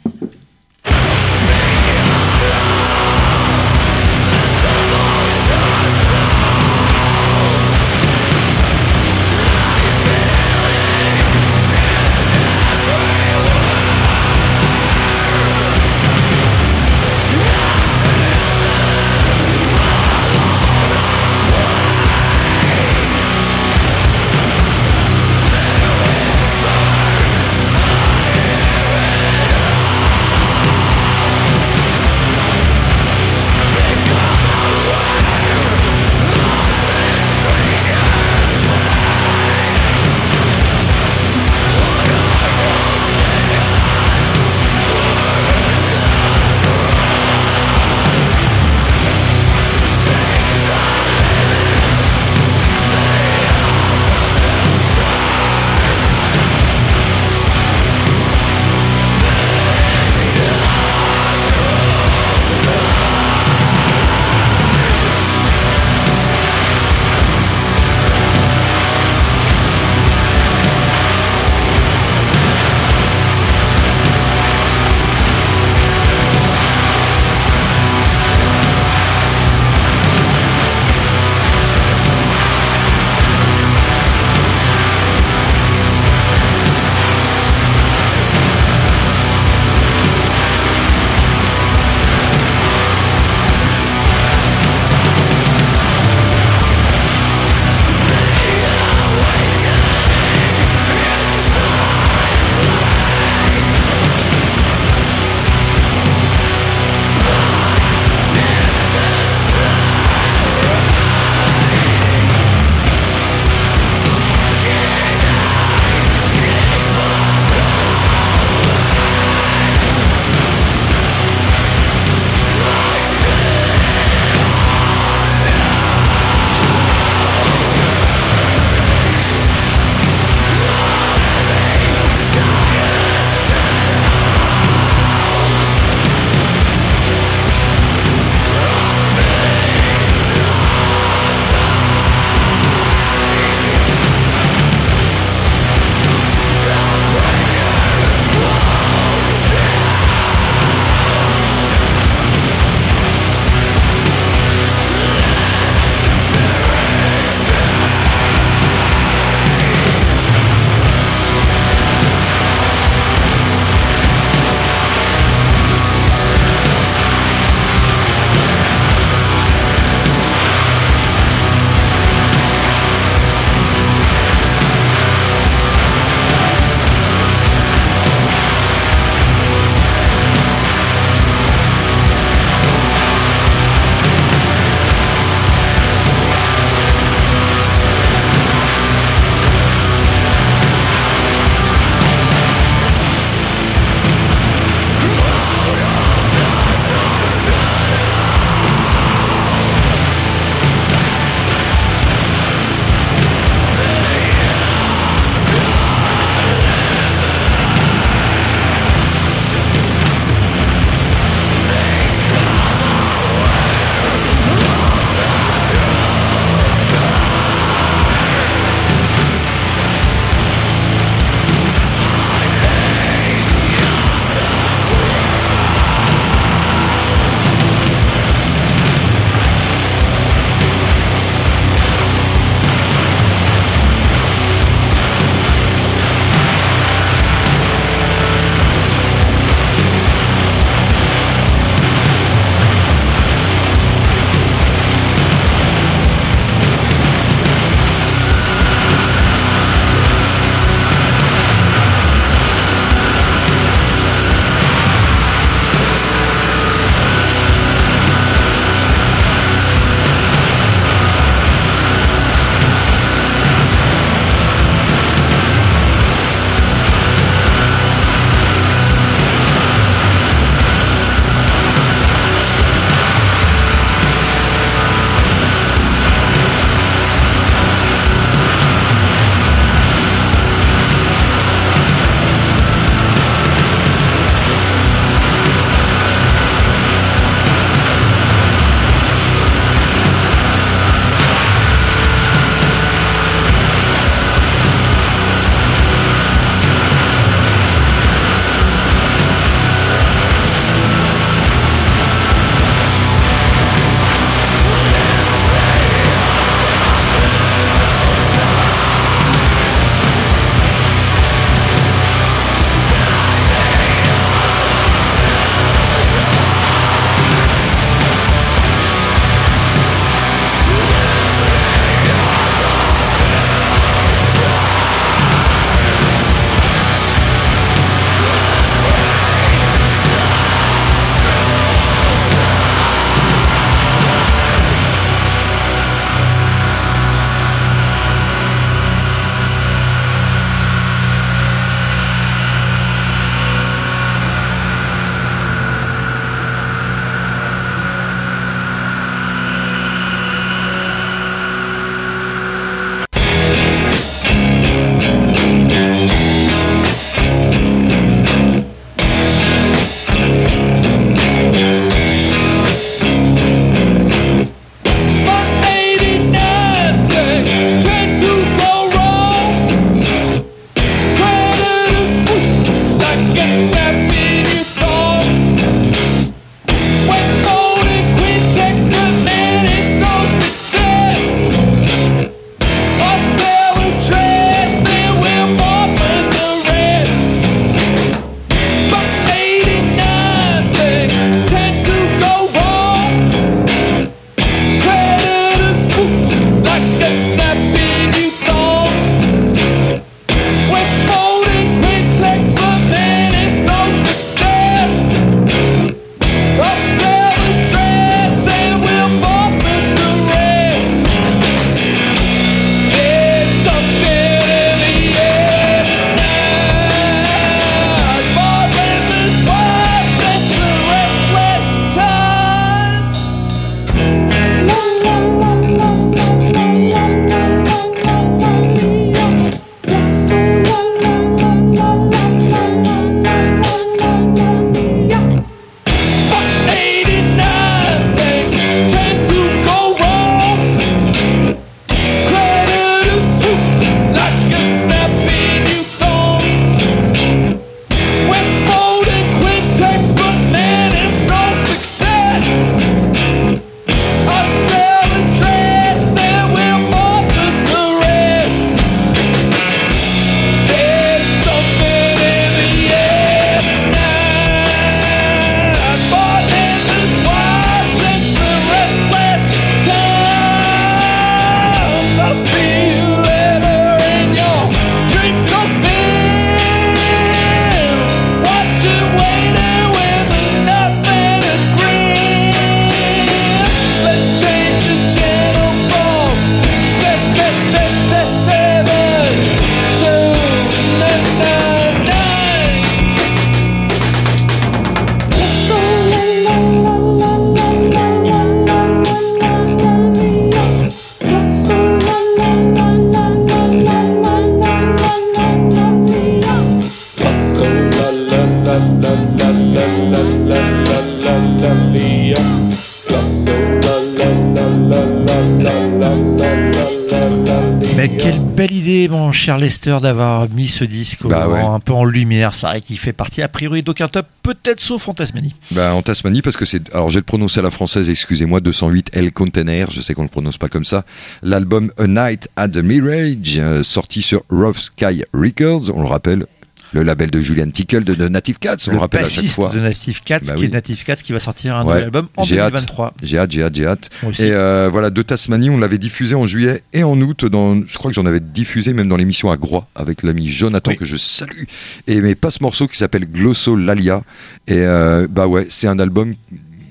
Belle 518.58 518.72
idée, 518.72 519.08
mon 519.08 519.30
cher 519.30 519.56
Lester, 519.56 519.98
d'avoir 520.02 520.48
mis 520.50 520.66
ce 520.66 520.82
disque 520.82 521.24
au- 521.24 521.28
Bah 521.28 521.48
ouais. 521.48 521.60
un 521.60 521.78
peu 521.78 521.92
en 521.92 522.04
lumière. 522.04 522.54
C'est 522.54 522.66
vrai 522.66 522.80
qu'il 522.80 522.98
fait 522.98 523.12
partie, 523.12 523.40
a 523.40 523.48
priori, 523.48 523.84
d'aucun 523.84 524.08
top, 524.08 524.26
peut-être 524.42 524.80
sauf 524.80 525.08
en 525.08 525.14
Tasmanie. 525.14 525.54
Bah, 525.70 525.94
en 525.94 526.02
Tasmanie, 526.02 526.42
parce 526.42 526.56
que 526.56 526.64
c'est. 526.64 526.92
Alors, 526.92 527.08
je 527.08 527.14
vais 527.14 527.20
le 527.20 527.24
prononcer 527.24 527.60
à 527.60 527.62
la 527.62 527.70
française, 527.70 528.10
excusez-moi, 528.10 528.60
208 528.60 529.10
L 529.12 529.32
Container, 529.32 529.90
je 529.92 530.00
sais 530.00 530.12
qu'on 530.12 530.22
le 530.24 530.28
prononce 530.28 530.58
pas 530.58 530.68
comme 530.68 530.84
ça. 530.84 531.04
L'album 531.42 531.92
A 531.98 532.06
Night 532.08 532.48
at 532.56 532.68
the 532.68 532.78
Mirage, 532.78 533.58
euh, 533.58 533.82
sorti 533.84 534.22
sur 534.22 534.42
Rough 534.50 534.76
Sky 534.78 535.22
Records, 535.32 535.90
on 535.94 536.02
le 536.02 536.08
rappelle, 536.08 536.46
le 536.92 537.02
label 537.02 537.30
de 537.30 537.40
Julian 537.40 537.70
Tickle 537.70 538.04
de, 538.04 538.14
de 538.14 538.28
Native 538.28 538.58
Cats, 538.58 538.76
on 538.86 538.90
le, 538.90 538.96
le 538.96 539.00
rappelle 539.00 539.22
à 539.22 539.28
chaque 539.28 539.46
fois. 539.46 539.70
de 539.74 539.80
Native 539.80 540.22
Cats, 540.24 540.40
Bah 540.40 540.54
qui 540.54 540.60
oui. 540.62 540.66
est 540.68 540.72
Native 540.72 541.04
Cats, 541.04 541.16
qui 541.16 541.32
va 541.32 541.40
sortir 541.40 541.76
un 541.76 541.80
Ouais. 541.80 541.86
nouvel 541.88 542.04
album 542.04 542.28
en 542.36 542.44
J'ai 542.44 542.58
hâte. 542.58 542.72
2023. 542.72 543.14
J'ai 543.22 543.38
hâte, 543.38 543.50
j'ai 543.52 543.62
hâte, 543.62 543.74
j'ai 543.74 543.86
hâte. 543.86 544.10
Et 544.38 544.52
euh, 544.52 544.88
voilà, 544.90 545.10
de 545.10 545.22
Tasmanie, 545.22 545.70
on 545.70 545.78
l'avait 545.78 545.98
diffusé 545.98 546.34
en 546.34 546.46
juillet 546.46 546.82
et 546.92 547.02
en 547.04 547.20
août. 547.20 547.44
Dans, 547.44 547.74
je 547.86 547.98
crois 547.98 548.10
que 548.10 548.14
j'en 548.14 548.26
avais 548.26 548.40
diffusé 548.40 548.92
même 548.92 549.08
dans 549.08 549.16
l'émission 549.16 549.50
à 549.50 549.56
Groix 549.56 549.86
avec 549.94 550.22
l'ami 550.22 550.48
Jonathan 550.48 550.90
Oui. 550.92 550.96
que 550.96 551.04
je 551.04 551.16
salue. 551.16 551.64
Et 552.06 552.20
mais 552.20 552.34
pas 552.34 552.50
ce 552.50 552.62
morceau 552.62 552.86
qui 552.86 552.96
s'appelle 552.96 553.26
Glosso 553.30 553.76
Lalia. 553.76 554.22
Et 554.66 554.78
euh, 554.78 555.26
bah 555.30 555.46
ouais, 555.46 555.66
c'est 555.70 555.88
un 555.88 555.98
album. 555.98 556.34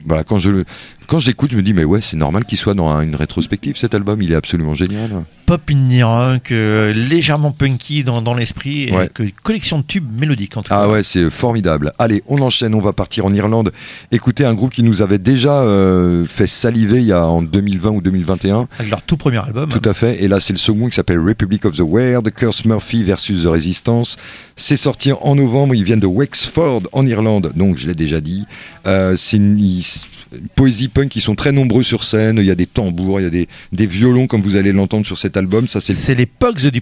Voilà, 0.06 0.24
quand 0.24 0.40
je 0.40 0.64
quand 1.08 1.20
je 1.20 1.28
l'écoute, 1.28 1.52
je 1.52 1.58
me 1.58 1.62
dis 1.62 1.74
mais 1.74 1.84
ouais, 1.84 2.02
c'est 2.02 2.18
normal 2.18 2.46
qu'il 2.46 2.58
soit 2.58 2.74
dans 2.74 2.90
un- 2.90 3.02
une 3.02 3.16
rétrospective. 3.16 3.78
Cet 3.78 3.96
album, 3.96 4.22
il 4.22 4.32
est 4.32 4.36
absolument 4.36 4.74
génial. 4.76 5.24
Pop 5.46 5.62
indie 5.72 6.04
rock, 6.04 6.52
euh, 6.52 6.92
légèrement 6.94 7.52
punky 7.52 8.04
dans, 8.04 8.22
dans 8.22 8.34
l'esprit, 8.34 8.92
Ouais. 8.92 9.10
collection 9.44 9.80
de 9.80 9.84
tubes 9.86 10.06
mélodiques 10.20 10.58
en 10.58 10.62
tout 10.62 10.70
cas. 10.70 10.82
Ah 10.84 10.90
ouais, 10.90 11.04
c'est 11.04 11.30
formidable. 11.30 11.94
Allez, 12.00 12.22
on 12.28 12.38
enchaîne, 12.40 12.76
on 12.76 12.82
va 12.82 12.92
partir 12.92 13.26
en 13.26 13.34
Irlande. 13.34 13.72
Écoutez 14.12 14.44
un 14.44 14.54
groupe 14.54 14.74
qui 14.74 14.84
nous 14.84 15.02
avait 15.02 15.18
déjà 15.20 15.62
euh, 15.62 16.26
fait 16.28 16.48
saliver 16.48 16.98
il 17.00 17.06
y 17.08 17.14
a 17.14 17.26
en 17.26 17.42
2020 17.42 17.92
ou 17.92 18.02
2021. 18.02 18.68
Avec 18.78 18.92
leur 18.92 19.02
tout 19.02 19.16
premier 19.16 19.38
album. 19.38 19.70
Tout 19.70 19.88
à 19.90 19.94
fait. 19.94 20.22
Et 20.22 20.28
là, 20.28 20.42
c'est 20.42 20.52
le 20.54 20.60
second 20.60 20.90
qui 20.90 20.96
s'appelle 20.96 21.20
Republic 21.20 21.64
of 21.66 21.76
the 21.78 21.82
Weird, 21.88 22.30
Curse 22.32 22.66
Murphy 22.66 23.04
versus 23.04 23.44
The 23.44 23.48
Resistance. 23.48 24.18
C'est 24.58 24.76
sorti 24.78 25.14
en 25.14 25.36
novembre. 25.36 25.74
Ils 25.76 25.84
viennent 25.86 26.02
de 26.02 26.08
Wexford, 26.08 26.82
en 26.92 27.06
Irlande. 27.08 27.54
Donc, 27.56 27.78
je 27.78 27.88
l'ai 27.88 27.96
déjà 27.96 28.20
dit. 28.20 28.46
Euh, 28.86 29.16
c'est 29.16 29.38
une 29.38 29.56
poésie 30.56 30.88
punk. 30.88 31.16
Ils 31.16 31.22
sont 31.22 31.36
très 31.36 31.52
nombreux 31.52 31.84
sur 31.84 32.04
scène. 32.04 32.38
Il 32.40 32.46
y 32.46 32.52
a 32.52 32.56
des 32.56 32.66
tambours, 32.66 33.20
il 33.20 33.24
y 33.24 33.28
a 33.28 33.30
des, 33.30 33.48
des 33.72 33.86
violons, 33.86 34.28
comme 34.28 34.42
vous 34.42 34.56
allez 34.56 34.72
l'entendre 34.74 35.06
sur 35.06 35.18
cet 35.18 35.38
album. 35.38 35.68
Ça, 35.68 35.82
c'est 35.82 35.94
C'est 35.94 36.16
les 36.16 36.26
Pugs 36.26 36.70
du, 36.72 36.82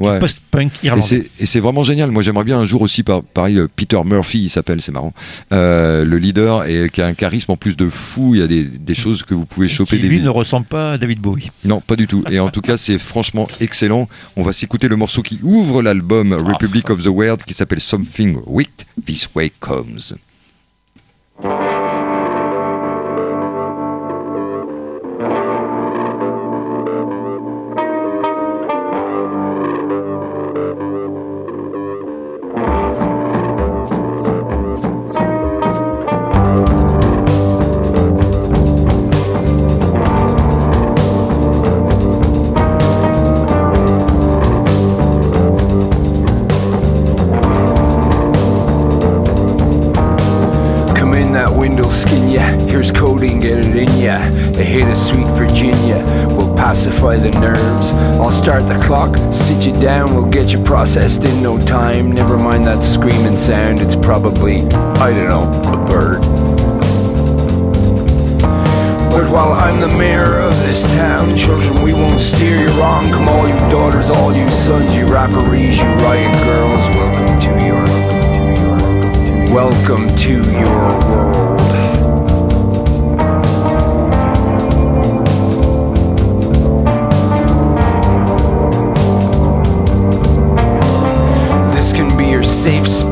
Ouais. 0.00 0.18
post-punk 0.18 0.72
et 0.82 0.86
irlandais. 0.88 1.06
c'est- 1.06 1.30
et 1.40 1.46
c'est 1.46 1.60
vraiment 1.60 1.84
génial. 1.84 2.10
Moi, 2.10 2.22
j'aimerais 2.22 2.44
bien 2.44 2.58
un 2.58 2.64
jour 2.64 2.82
aussi, 2.82 3.02
par, 3.04 3.22
pareil, 3.22 3.58
euh, 3.58 3.68
Peter 3.74 3.98
Murphy, 4.04 4.42
il 4.44 4.48
s'appelle, 4.50 4.80
c'est 4.82 4.90
marrant, 4.92 5.12
euh, 5.52 6.04
le 6.04 6.18
leader, 6.18 6.64
et 6.68 6.88
qui 6.92 7.00
a 7.00 7.06
un 7.06 7.14
charisme 7.14 7.52
en 7.52 7.56
plus 7.56 7.76
de 7.76 7.88
fou. 7.88 8.34
Il 8.34 8.40
y 8.40 8.42
a 8.42 8.46
des, 8.48 8.64
des 8.64 8.94
choses 8.94 9.22
que 9.22 9.34
vous 9.34 9.44
pouvez 9.46 9.68
choper 9.68 9.96
Qui 9.96 10.02
des 10.02 10.08
lui 10.08 10.20
ne 10.20 10.28
ressemble 10.28 10.66
pas 10.66 10.92
à 10.92 10.98
David 10.98 11.20
Bowie. 11.20 11.50
Non, 11.64 11.80
pas 11.80 11.94
du 11.96 12.06
tout. 12.08 12.24
Et 12.30 12.40
en 12.40 12.50
tout 12.50 12.60
cas, 12.60 12.76
c'est 12.76 12.98
franchement 12.98 13.46
excellent. 13.60 14.08
On 14.36 14.42
va 14.42 14.52
s'écouter 14.52 14.88
le 14.88 14.96
morceau 14.96 15.22
qui 15.22 15.38
ouvre 15.42 15.82
l'album 15.82 16.32
Republic 16.32 16.90
of 16.90 17.02
the 17.02 17.08
Weird 17.08 17.42
qui 17.44 17.54
s'appelle 17.54 17.80
Something 17.80 18.38
Wicked 18.46 18.86
This 19.04 19.28
Way 19.34 19.52
Comes. 19.60 20.14
Processed 60.84 61.24
in 61.24 61.42
no 61.42 61.58
time. 61.64 62.12
Never 62.12 62.36
mind 62.36 62.66
that 62.66 62.84
screaming 62.84 63.38
sound, 63.38 63.80
it's 63.80 63.96
probably, 63.96 64.60
I 65.00 65.14
don't 65.14 65.30
know, 65.30 65.72
a 65.72 65.82
bird. 65.82 66.20
But 69.10 69.32
while 69.32 69.54
I'm 69.54 69.80
the 69.80 69.88
mayor 69.88 70.38
of 70.40 70.54
this 70.58 70.84
town, 70.94 71.34
children, 71.38 71.82
we 71.82 71.94
won't 71.94 72.20
steer 72.20 72.60
you 72.60 72.68
wrong. 72.78 73.10
Come 73.10 73.30
all 73.30 73.48
you 73.48 73.58
daughters, 73.70 74.10
all 74.10 74.34
you 74.34 74.50
sons, 74.50 74.94
you 74.94 75.10
rapparees, 75.10 75.78
you 75.78 75.88
riot 76.04 76.44
girls, 76.44 76.86
welcome 77.00 77.40
to 77.40 77.50
your 77.64 77.84
Welcome 79.54 80.14
to 80.16 80.32
your 80.52 80.98
world. 81.08 81.73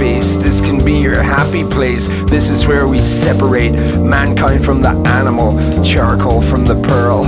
Space. 0.02 0.34
This 0.34 0.60
can 0.60 0.84
be 0.84 0.94
your 0.94 1.22
happy 1.22 1.62
place. 1.62 2.08
This 2.24 2.48
is 2.48 2.66
where 2.66 2.88
we 2.88 2.98
separate 2.98 3.72
mankind 4.00 4.64
from 4.64 4.82
the 4.82 4.90
animal, 5.06 5.52
charcoal 5.84 6.42
from 6.42 6.64
the 6.64 6.74
pearl. 6.82 7.22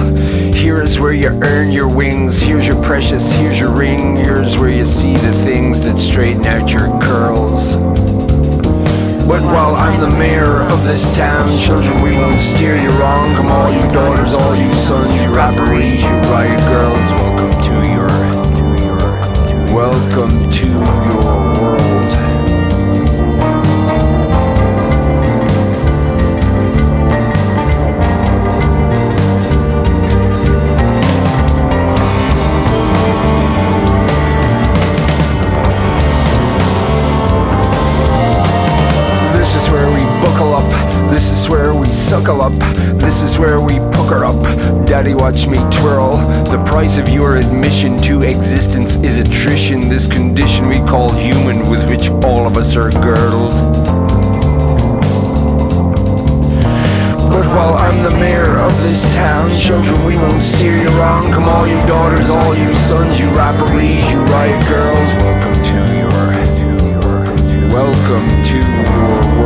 Here 0.53 0.83
is 0.83 0.99
where 0.99 1.13
you 1.13 1.29
earn 1.29 1.71
your 1.71 1.89
wings. 1.89 2.41
Here's 2.41 2.67
your 2.67 2.83
precious, 2.83 3.31
here's 3.31 3.61
your 3.61 3.71
ring. 3.71 4.17
Here's 4.17 4.59
where 4.59 4.71
you 4.71 4.85
see 4.85 5.15
the 5.15 5.33
things 5.33 5.83
that 5.83 5.99
straighten 5.99 6.47
out 6.47 6.73
your 6.73 6.89
curls. 6.99 7.77
But 9.31 9.43
while 9.55 9.77
I'm 9.77 10.01
the 10.01 10.11
mayor 10.19 10.63
of 10.75 10.83
this 10.83 11.15
town, 11.15 11.57
children, 11.57 12.03
we 12.03 12.11
won't 12.13 12.41
steer 12.41 12.75
you 12.75 12.91
wrong. 12.99 13.37
Come 13.37 13.53
all 13.53 13.73
you 13.73 13.87
daughters, 13.93 14.35
all 14.35 14.57
you 14.57 14.75
sons, 14.75 15.15
you 15.15 15.33
rapparees, 15.33 16.03
you 16.03 16.17
riot 16.33 16.61
girls, 16.75 17.07
welcome 17.23 17.55
to 17.69 17.75
your, 17.95 18.09
welcome 19.73 20.44
up. 40.65 41.11
This 41.11 41.31
is 41.31 41.49
where 41.49 41.75
we 41.75 41.91
suckle 41.93 42.43
up. 42.43 42.53
This 42.99 43.23
is 43.23 43.39
where 43.39 43.61
we 43.61 43.79
pucker 43.79 44.25
up. 44.25 44.43
Daddy, 44.87 45.15
watch 45.15 45.47
me 45.47 45.59
twirl. 45.71 46.17
The 46.51 46.63
price 46.67 46.99
of 46.99 47.09
your 47.09 47.37
admission 47.37 48.01
to 48.03 48.23
existence 48.23 48.97
is 48.97 49.19
attrition. 49.19 49.89
This 49.89 50.07
condition 50.07 50.69
we 50.69 50.79
call 50.79 51.13
human, 51.13 51.69
with 51.71 51.89
which 51.89 52.09
all 52.25 52.47
of 52.47 52.57
us 52.57 52.77
are 52.77 52.91
girdled. 52.91 53.55
But 57.31 57.47
while 57.57 57.75
I'm 57.75 58.03
the 58.03 58.11
mayor 58.11 58.59
of 58.59 58.77
this 58.83 59.03
town, 59.15 59.51
children, 59.59 60.05
we 60.05 60.17
won't 60.17 60.43
steer 60.43 60.77
you 60.77 60.89
wrong. 60.99 61.31
Come 61.33 61.45
all 61.45 61.67
you 61.67 61.81
daughters, 61.87 62.31
all 62.31 62.55
you 62.57 62.73
sons, 62.75 63.19
you 63.19 63.27
rapparees, 63.37 64.11
you 64.11 64.19
riot 64.33 64.69
girls, 64.69 65.15
welcome 65.23 65.63
to 65.63 65.79
your, 65.99 66.11
welcome 67.71 68.45
to 68.45 68.59
your 68.59 69.44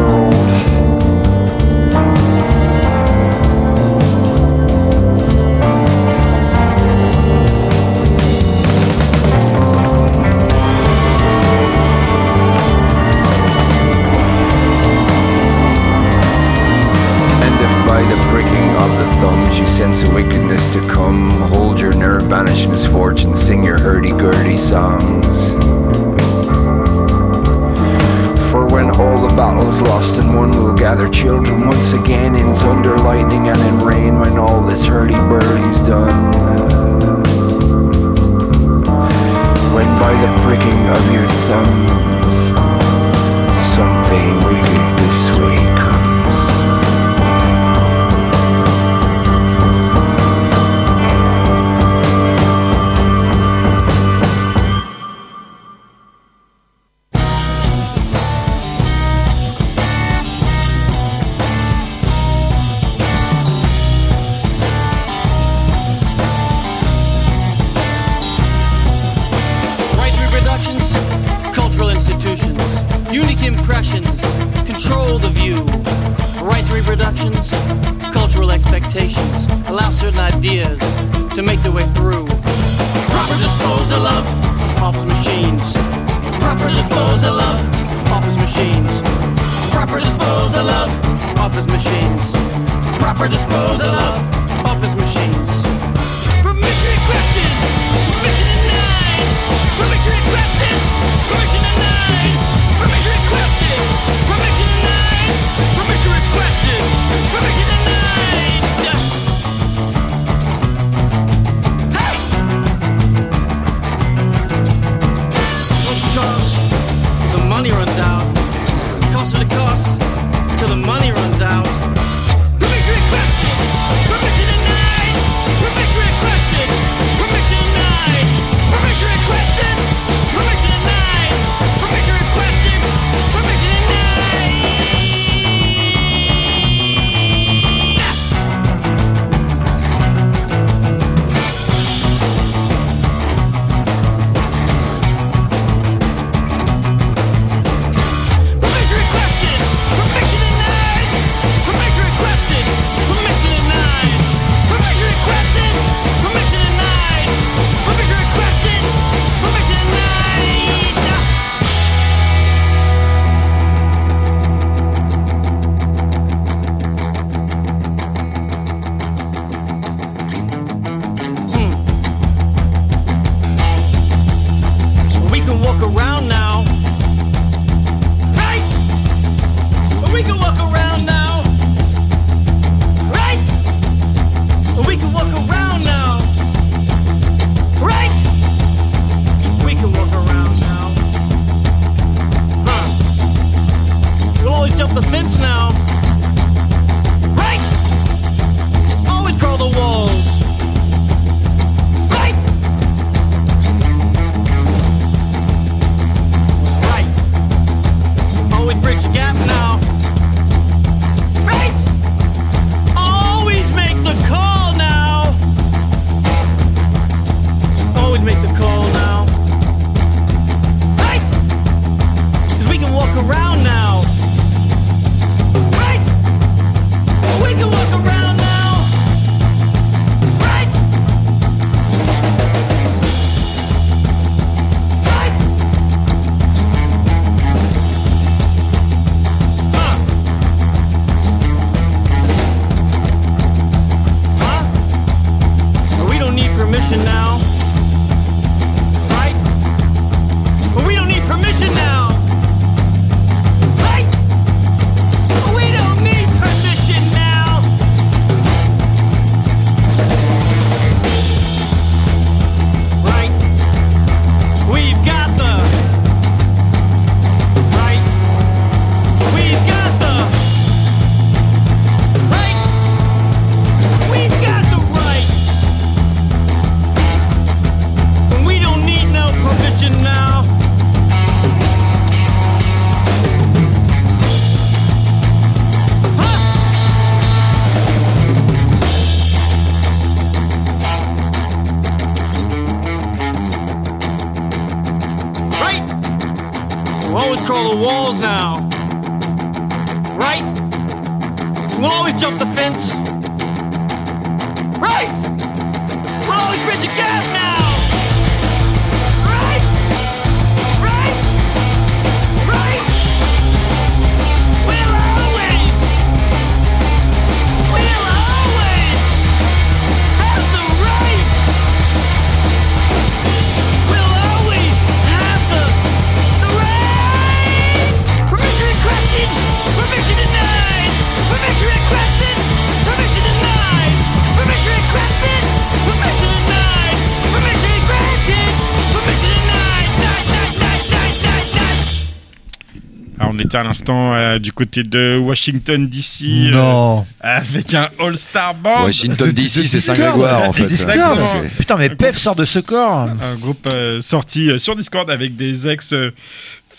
à 343.55 343.63
l'instant 343.63 344.15
euh, 344.15 344.39
du 344.39 344.53
côté 344.53 344.83
de 344.83 345.19
Washington 345.19 345.87
DC. 345.89 346.25
Euh, 346.25 346.51
non. 346.51 347.07
Avec 347.21 347.75
un 347.75 347.89
All-Star 347.99 348.55
Band. 348.55 348.85
Washington 348.85 349.31
DC, 349.31 349.49
c'est 349.67 349.81
Saint-Grégoire 349.81 350.49
en 350.49 350.53
fait. 350.53 350.67
Discord. 350.67 351.19
Putain, 351.59 351.77
mais 351.77 351.89
Pef 351.91 352.17
sort 352.17 352.37
de 352.37 352.45
ce 352.45 352.59
corps. 352.59 353.09
Un 353.23 353.37
groupe 353.37 353.67
euh, 353.73 354.01
sorti 354.03 354.59
sur 354.59 354.77
Discord 354.77 355.11
avec 355.11 355.37
des 355.37 355.69
ex 355.69 355.95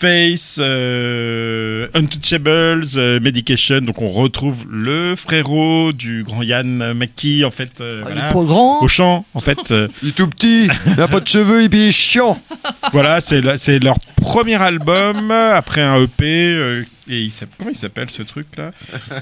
Face, 0.00 0.56
euh, 0.60 1.88
Untouchables, 1.94 2.86
euh, 2.96 3.20
Medication. 3.20 3.80
Donc 3.82 4.00
on 4.00 4.10
retrouve 4.10 4.64
le 4.70 5.14
frérot 5.14 5.92
du 5.92 6.24
grand 6.24 6.42
Yann 6.42 6.94
McKee 6.94 7.44
en 7.44 7.50
fait. 7.50 7.80
euh, 7.82 8.02
Ah, 8.06 8.10
il 8.10 8.16
est 8.18 8.32
pas 8.32 8.42
grand. 8.44 8.80
Au 8.82 8.88
chant 8.88 9.26
en 9.34 9.40
fait. 9.40 9.70
euh, 9.72 9.88
Il 10.02 10.08
est 10.08 10.12
tout 10.12 10.28
petit, 10.28 10.68
il 10.86 10.96
n'a 10.96 11.06
pas 11.06 11.20
de 11.20 11.28
cheveux 11.28 11.62
et 11.64 11.68
puis 11.68 11.80
il 11.80 11.88
est 11.88 11.92
chiant. 11.92 12.40
voilà, 12.92 13.20
c'est 13.20 13.42
leur 13.80 13.96
premier 14.16 14.54
album 14.62 15.30
après 15.30 15.82
un 15.82 16.00
EP. 16.02 16.24
euh, 16.54 16.82
et 17.08 17.20
il 17.22 17.32
comment 17.58 17.70
il 17.70 17.76
s'appelle 17.76 18.08
ce 18.08 18.22
truc 18.22 18.46
là 18.56 18.70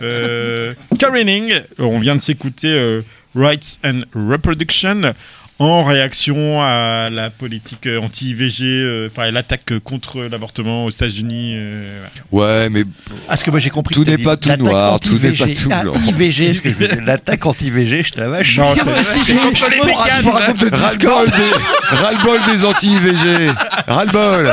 euh, 0.03 0.75
Careening. 0.99 1.55
On 1.79 1.99
vient 1.99 2.15
de 2.17 2.21
s'écouter 2.21 2.69
euh, 2.71 3.01
Rights 3.35 3.79
and 3.85 4.03
Reproduction 4.15 5.13
en 5.61 5.83
réaction 5.83 6.63
à 6.63 7.11
la 7.11 7.31
politique 7.31 7.87
euh, 7.89 8.01
anti-IVG, 8.01 8.63
euh, 8.65 9.09
enfin 9.11 9.25
à 9.25 9.31
l'attaque 9.33 9.73
contre 9.83 10.23
l'avortement 10.31 10.85
aux 10.85 10.91
États-Unis. 10.91 11.55
euh. 11.57 12.01
Ouais, 12.31 12.69
mais 12.71 12.85
Ah, 13.29 13.37
ce 13.37 13.43
que 13.43 13.51
moi 13.51 13.59
j'ai 13.59 13.71
compris. 13.71 13.95
Tout 13.95 14.05
n'est 14.05 14.19
pas 14.19 14.37
tout 14.37 14.51
noir, 14.57 15.01
tout 15.01 15.19
n'est 15.19 15.33
pas 15.33 15.47
tout 15.49 15.69
Ah, 15.73 15.83
blanc. 15.83 15.95
IVG, 16.07 16.55
ce 16.55 16.63
que 16.63 16.71
je 16.71 16.75
veux 16.77 16.87
dire, 16.87 17.03
l'attaque 17.05 17.45
anti-IVG, 17.45 18.05
je 18.05 18.11
te 18.13 18.21
la 18.21 18.29
vache. 18.29 18.57
Non, 18.59 18.75
c'est- 19.03 19.35
contre 19.35 19.69
les 19.69 19.79
véganes. 19.81 20.23
Pour 20.23 20.37
un 20.37 20.45
groupe 20.53 20.59
de 20.71 20.77
ras-le-bol 20.77 21.27
des, 21.31 21.97
ras-le-bol 21.97 22.41
des 22.51 22.65
anti-IVG. 22.65 23.51
Ras-le-bol. 23.89 24.53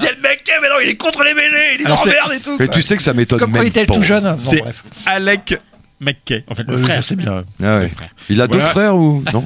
Il 0.00 0.04
y 0.04 0.08
a 0.08 0.12
le 0.12 0.20
mec, 0.22 0.44
mais 0.62 0.68
non, 0.68 0.76
il 0.82 0.88
est 0.90 0.96
contre 0.96 1.24
les 1.24 1.34
VG, 1.34 1.74
il 1.80 1.84
les 1.86 1.90
emmerde 1.90 2.32
et 2.32 2.40
tout. 2.40 2.56
Mais 2.60 2.68
tu 2.68 2.82
sais 2.82 2.96
que 2.96 3.02
ça 3.02 3.12
m'étonne 3.14 3.38
Comme 3.40 3.50
quand 3.50 3.58
même 3.58 3.66
il 3.66 3.70
était 3.70 3.84
pas. 3.86 3.94
tout 3.94 4.02
jeune. 4.02 4.34
C'est 4.38 4.58
bref. 4.58 4.82
Alec 5.06 5.58
McKay, 6.00 6.44
en 6.48 6.54
fait, 6.54 6.64
le 6.68 6.74
Euh, 6.74 6.78
frère. 6.78 7.00
Je 7.00 7.06
sais 7.06 7.16
bien. 7.16 7.44
Ah 7.62 7.78
ouais. 7.78 7.82
Le 7.84 7.88
frère. 7.88 8.10
Il 8.28 8.40
a 8.40 8.46
d'autres 8.46 8.58
Voilà. 8.58 8.70
frères 8.70 8.96
ou 8.96 9.24
non 9.32 9.44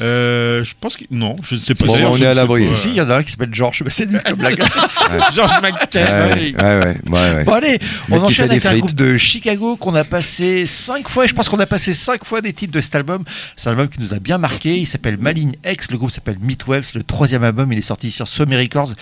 Euh, 0.00 0.64
je 0.64 0.72
pense 0.80 0.96
que 0.96 1.04
non, 1.10 1.36
je 1.48 1.54
ne 1.56 1.60
sais 1.60 1.74
pas. 1.74 1.84
Bon, 1.86 1.92
D'ailleurs, 1.94 2.12
on 2.12 2.16
je 2.16 2.22
est 2.22 2.26
ne 2.26 2.30
à 2.30 2.34
sais 2.34 2.40
l'abri. 2.40 2.66
pas. 2.66 2.74
Si, 2.74 2.88
il 2.88 2.94
y 2.96 3.00
en 3.00 3.10
a 3.10 3.16
un 3.18 3.22
qui 3.22 3.30
s'appelle 3.30 3.52
Georges, 3.54 3.82
mais 3.84 3.90
c'est 3.90 4.06
nul 4.06 4.20
comme 4.24 4.36
blague. 4.38 4.62
George 5.34 5.52
McKay. 5.62 6.02
Ouais, 6.02 6.32
oui. 6.34 6.54
ouais, 6.58 6.62
ouais, 6.62 6.96
ouais, 7.06 7.34
ouais. 7.34 7.44
Bon 7.44 7.52
allez, 7.52 7.78
on 8.10 8.14
Mec 8.20 8.28
qui 8.28 8.34
fait 8.34 8.42
enchaîne 8.42 8.48
des 8.48 8.52
avec 8.52 8.64
un 8.66 8.68
frites. 8.70 8.80
groupe 8.84 8.94
de 8.94 9.16
Chicago 9.18 9.76
qu'on 9.76 9.94
a 9.94 10.04
passé 10.04 10.66
cinq 10.66 11.08
fois. 11.08 11.26
Je 11.26 11.34
pense 11.34 11.48
qu'on 11.48 11.60
a 11.60 11.66
passé 11.66 11.92
cinq 11.94 12.24
fois 12.24 12.40
des 12.40 12.52
titres 12.52 12.72
de 12.72 12.80
cet 12.80 12.94
album. 12.94 13.24
C'est 13.56 13.68
un 13.68 13.72
album 13.72 13.88
qui 13.88 14.00
nous 14.00 14.14
a 14.14 14.18
bien 14.18 14.38
marqué. 14.38 14.78
Il 14.78 14.86
s'appelle 14.86 15.18
Maline 15.18 15.52
X. 15.66 15.90
Le 15.90 15.98
groupe 15.98 16.10
s'appelle. 16.10 16.36
C'est 16.82 16.94
le 16.96 17.04
troisième 17.04 17.44
album. 17.44 17.70
Il 17.72 17.78
est 17.78 17.82
sorti 17.82 18.10
sur 18.10 18.26
Sony 18.28 18.56
Records. 18.56 18.94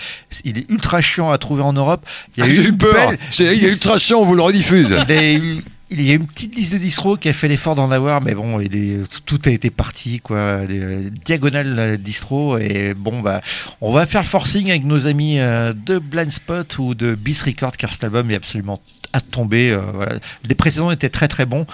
Il 0.43 0.57
est 0.57 0.69
ultra 0.69 0.99
chiant 1.01 1.31
à 1.31 1.37
trouver 1.37 1.63
en 1.63 1.73
Europe. 1.73 2.05
Il 2.37 2.41
y 2.41 2.47
a 2.47 2.49
J'ai 2.49 2.57
eu 2.61 2.65
eu 2.65 2.69
une 2.69 2.77
peur. 2.77 2.93
belle 3.09 3.19
C'est- 3.29 3.45
Il 3.45 3.61
liste- 3.63 3.83
ultra 3.85 3.97
chiant, 3.97 4.19
on 4.19 4.25
vous 4.25 4.35
le 4.35 4.41
rediffuse. 4.43 4.95
il 5.07 5.11
a 5.17 5.31
eu- 5.33 5.63
il 5.91 6.01
y 6.01 6.11
a 6.11 6.13
une 6.13 6.25
petite 6.25 6.55
liste 6.55 6.71
de 6.73 6.77
distros 6.77 7.17
qui 7.17 7.27
a 7.27 7.33
fait 7.33 7.49
l'effort 7.49 7.75
d'en 7.75 7.91
avoir, 7.91 8.21
mais 8.21 8.33
bon, 8.33 8.59
tout 9.25 9.39
a 9.45 9.49
été 9.49 9.69
parti, 9.69 10.21
quoi. 10.21 10.37
Euh, 10.37 11.09
diagonale 11.25 11.77
euh, 11.77 11.97
distro, 11.97 12.57
et 12.57 12.93
bon, 12.93 13.19
bah, 13.19 13.41
on 13.81 13.91
va 13.91 14.05
faire 14.05 14.21
le 14.21 14.27
forcing 14.27 14.69
avec 14.69 14.85
nos 14.85 15.07
amis 15.07 15.39
euh, 15.39 15.73
de 15.73 15.99
Blind 15.99 16.29
Spot 16.29 16.77
ou 16.79 16.95
de 16.95 17.13
Beast 17.15 17.43
Record, 17.43 17.75
car 17.75 17.91
cet 17.91 18.05
album 18.05 18.31
est 18.31 18.35
absolument 18.35 18.81
à 19.11 19.19
tomber. 19.19 19.77
voilà. 19.93 20.13
Les 20.45 20.55
précédents 20.55 20.91
étaient 20.91 21.09
très 21.09 21.27
très 21.27 21.45
bons. 21.45 21.67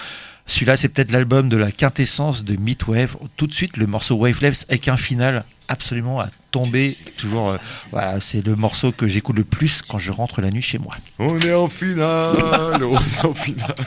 Celui-là, 0.47 0.77
c'est 0.77 0.89
peut-être 0.89 1.11
l'album 1.11 1.49
de 1.49 1.57
la 1.57 1.71
quintessence 1.71 2.43
de 2.43 2.55
Meatwave. 2.59 3.17
Tout 3.35 3.45
de 3.45 3.53
suite, 3.53 3.77
le 3.77 3.85
morceau 3.85 4.15
Wavelets 4.15 4.65
avec 4.69 4.87
un 4.87 4.97
final 4.97 5.43
absolument 5.67 6.19
à 6.19 6.29
tomber. 6.57 6.97
Toujours, 7.17 7.49
euh, 7.49 7.57
voilà, 7.91 8.19
c'est 8.19 8.45
le 8.45 8.55
morceau 8.55 8.91
que 8.91 9.07
j'écoute 9.07 9.37
le 9.37 9.43
plus 9.43 9.81
quand 9.81 9.97
je 9.97 10.11
rentre 10.11 10.41
la 10.41 10.49
nuit 10.49 10.61
chez 10.61 10.79
moi. 10.79 10.93
On 11.19 11.39
est 11.39 11.53
en 11.53 11.69
finale, 11.69 12.83
on 12.83 12.95
est 12.95 13.25
en 13.25 13.33
finale. 13.33 13.75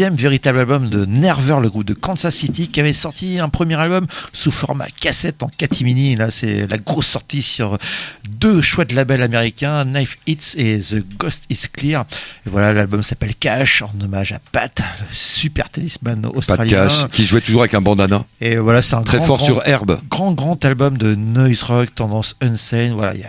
deuxième 0.00 0.14
véritable 0.16 0.60
album 0.60 0.88
de 0.88 1.04
Nerver, 1.04 1.58
le 1.60 1.68
groupe 1.68 1.84
de 1.84 1.92
Kansas 1.92 2.34
City, 2.34 2.68
qui 2.68 2.80
avait 2.80 2.94
sorti 2.94 3.38
un 3.38 3.50
premier 3.50 3.74
album 3.74 4.06
sous 4.32 4.50
format 4.50 4.86
cassette 4.98 5.42
en 5.42 5.48
catimini. 5.48 6.16
Là, 6.16 6.30
c'est 6.30 6.66
la 6.68 6.78
grosse 6.78 7.06
sortie 7.06 7.42
sur 7.42 7.76
deux 8.38 8.62
chouettes 8.62 8.92
labels 8.92 9.20
américains, 9.20 9.84
Knife 9.84 10.16
Hits 10.26 10.54
et 10.56 10.78
The 10.80 11.04
Ghost 11.18 11.44
is 11.50 11.64
Clear. 11.70 12.06
Et 12.46 12.48
voilà, 12.48 12.72
l'album 12.72 13.02
s'appelle 13.02 13.34
Cash, 13.34 13.82
en 13.82 13.90
hommage 14.02 14.32
à 14.32 14.38
Pat, 14.52 14.80
le 15.00 15.06
super 15.14 15.68
tennisman 15.68 16.22
de 16.22 16.28
australien. 16.28 16.86
cash, 16.86 17.06
qui 17.10 17.22
jouait 17.24 17.42
toujours 17.42 17.60
avec 17.60 17.74
un 17.74 17.82
bandana. 17.82 18.24
Et 18.40 18.56
voilà, 18.56 18.80
c'est 18.80 18.94
un 18.94 19.02
Très 19.02 19.18
grand, 19.18 19.26
fort 19.26 19.36
grand- 19.36 19.46
sur 19.46 19.66
herbe. 19.68 20.00
Grand, 20.08 20.32
grand 20.32 20.64
album 20.64 20.96
de 20.96 21.14
noise 21.14 21.62
rock, 21.64 21.94
tendance 21.94 22.36
insane. 22.40 22.92
Voilà, 22.94 23.12
il 23.14 23.20
y 23.20 23.24
a 23.24 23.28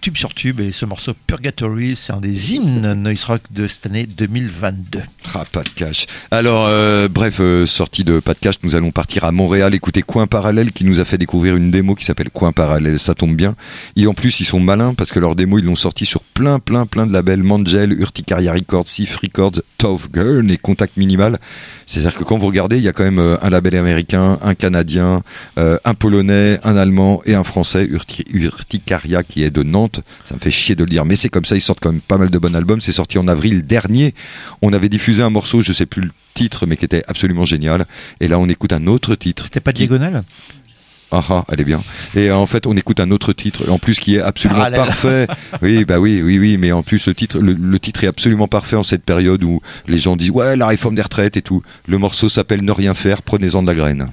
tube 0.00 0.16
sur 0.16 0.32
tube 0.34 0.60
et 0.60 0.72
ce 0.72 0.86
morceau 0.86 1.12
Purgatory, 1.26 1.94
c'est 1.94 2.12
un 2.12 2.20
des 2.20 2.54
hymnes 2.54 2.94
noise 2.94 3.24
rock 3.24 3.42
de 3.50 3.66
cette 3.68 3.86
année 3.86 4.06
2022. 4.06 5.00
Ah, 5.34 5.44
pas 5.52 5.62
de 5.62 5.68
cash. 5.68 6.06
Alors, 6.30 6.66
euh, 6.68 7.06
bref, 7.08 7.36
euh, 7.40 7.66
sortie 7.66 8.02
de 8.02 8.18
pas 8.18 8.32
de 8.32 8.38
cash, 8.38 8.54
nous 8.62 8.76
allons 8.76 8.92
partir 8.92 9.24
à 9.24 9.32
Montréal 9.32 9.74
écouter 9.74 10.00
Coin 10.02 10.26
Parallèle 10.26 10.72
qui 10.72 10.84
nous 10.84 11.00
a 11.00 11.04
fait 11.04 11.18
découvrir 11.18 11.54
une 11.56 11.70
démo 11.70 11.94
qui 11.94 12.04
s'appelle 12.06 12.30
Coin 12.30 12.52
Parallèle. 12.52 12.98
Ça 12.98 13.14
tombe 13.14 13.36
bien. 13.36 13.54
Et 13.96 14.06
en 14.06 14.14
plus, 14.14 14.40
ils 14.40 14.44
sont 14.46 14.60
malins 14.60 14.94
parce 14.94 15.10
que 15.12 15.18
leur 15.18 15.34
démo, 15.36 15.58
ils 15.58 15.64
l'ont 15.66 15.76
sorti 15.76 16.06
sur 16.06 16.22
plein, 16.22 16.58
plein, 16.60 16.86
plein 16.86 17.06
de 17.06 17.12
labels 17.12 17.42
Mangel, 17.42 17.92
Urticaria 17.92 18.52
Records, 18.54 18.88
Sif 18.88 19.16
Records, 19.16 19.60
Tough 19.76 20.00
Girl 20.14 20.50
et 20.50 20.56
Contact 20.56 20.96
Minimal. 20.96 21.38
C'est-à-dire 21.84 22.14
que 22.14 22.24
quand 22.24 22.38
vous 22.38 22.46
regardez, 22.46 22.78
il 22.78 22.84
y 22.84 22.88
a 22.88 22.92
quand 22.92 23.04
même 23.04 23.18
euh, 23.18 23.36
un 23.42 23.50
label 23.50 23.74
américain, 23.76 24.38
un 24.42 24.54
canadien, 24.54 25.22
euh, 25.58 25.76
un 25.84 25.94
polonais, 25.94 26.58
un 26.64 26.76
allemand 26.76 27.20
et 27.26 27.34
un 27.34 27.44
français, 27.44 27.84
Urti- 27.86 28.24
Urticaria 28.32 29.22
qui 29.22 29.42
est 29.42 29.50
de 29.50 29.62
Nantes. 29.62 29.89
Ça 30.24 30.34
me 30.34 30.40
fait 30.40 30.50
chier 30.50 30.74
de 30.74 30.84
le 30.84 30.90
dire, 30.90 31.04
mais 31.04 31.16
c'est 31.16 31.28
comme 31.28 31.44
ça. 31.44 31.56
Ils 31.56 31.60
sortent 31.60 31.80
quand 31.80 31.92
même 31.92 32.00
pas 32.00 32.18
mal 32.18 32.30
de 32.30 32.38
bons 32.38 32.54
albums. 32.54 32.80
C'est 32.80 32.92
sorti 32.92 33.18
en 33.18 33.28
avril 33.28 33.64
dernier. 33.66 34.14
On 34.62 34.72
avait 34.72 34.88
diffusé 34.88 35.22
un 35.22 35.30
morceau, 35.30 35.62
je 35.62 35.72
sais 35.72 35.86
plus 35.86 36.02
le 36.02 36.10
titre, 36.34 36.66
mais 36.66 36.76
qui 36.76 36.84
était 36.84 37.02
absolument 37.08 37.44
génial. 37.44 37.86
Et 38.20 38.28
là, 38.28 38.38
on 38.38 38.48
écoute 38.48 38.72
un 38.72 38.86
autre 38.86 39.14
titre. 39.14 39.44
C'était 39.44 39.60
pas 39.60 39.72
diagonale 39.72 40.22
Ah 41.12 41.22
ah, 41.28 41.44
elle 41.50 41.60
est 41.60 41.64
bien. 41.64 41.80
Et 42.14 42.28
euh, 42.30 42.36
en 42.36 42.46
fait, 42.46 42.66
on 42.66 42.76
écoute 42.76 43.00
un 43.00 43.10
autre 43.10 43.32
titre, 43.32 43.68
en 43.68 43.78
plus 43.78 43.98
qui 43.98 44.16
est 44.16 44.20
absolument 44.20 44.60
Parallèle. 44.60 44.80
parfait. 44.80 45.26
Oui, 45.62 45.84
bah 45.84 45.98
oui, 45.98 46.22
oui, 46.24 46.38
oui, 46.38 46.56
mais 46.56 46.72
en 46.72 46.82
plus 46.82 47.06
le 47.06 47.14
titre, 47.14 47.38
le, 47.40 47.52
le 47.52 47.78
titre 47.78 48.04
est 48.04 48.06
absolument 48.06 48.46
parfait 48.48 48.76
en 48.76 48.82
cette 48.84 49.04
période 49.04 49.42
où 49.44 49.60
les 49.88 49.98
gens 49.98 50.16
disent 50.16 50.30
ouais 50.30 50.56
la 50.56 50.68
réforme 50.68 50.94
des 50.94 51.02
retraites 51.02 51.36
et 51.36 51.42
tout. 51.42 51.62
Le 51.86 51.98
morceau 51.98 52.28
s'appelle 52.28 52.62
Ne 52.62 52.72
rien 52.72 52.94
faire, 52.94 53.22
prenez-en 53.22 53.62
de 53.62 53.66
la 53.66 53.74
graine. 53.74 54.06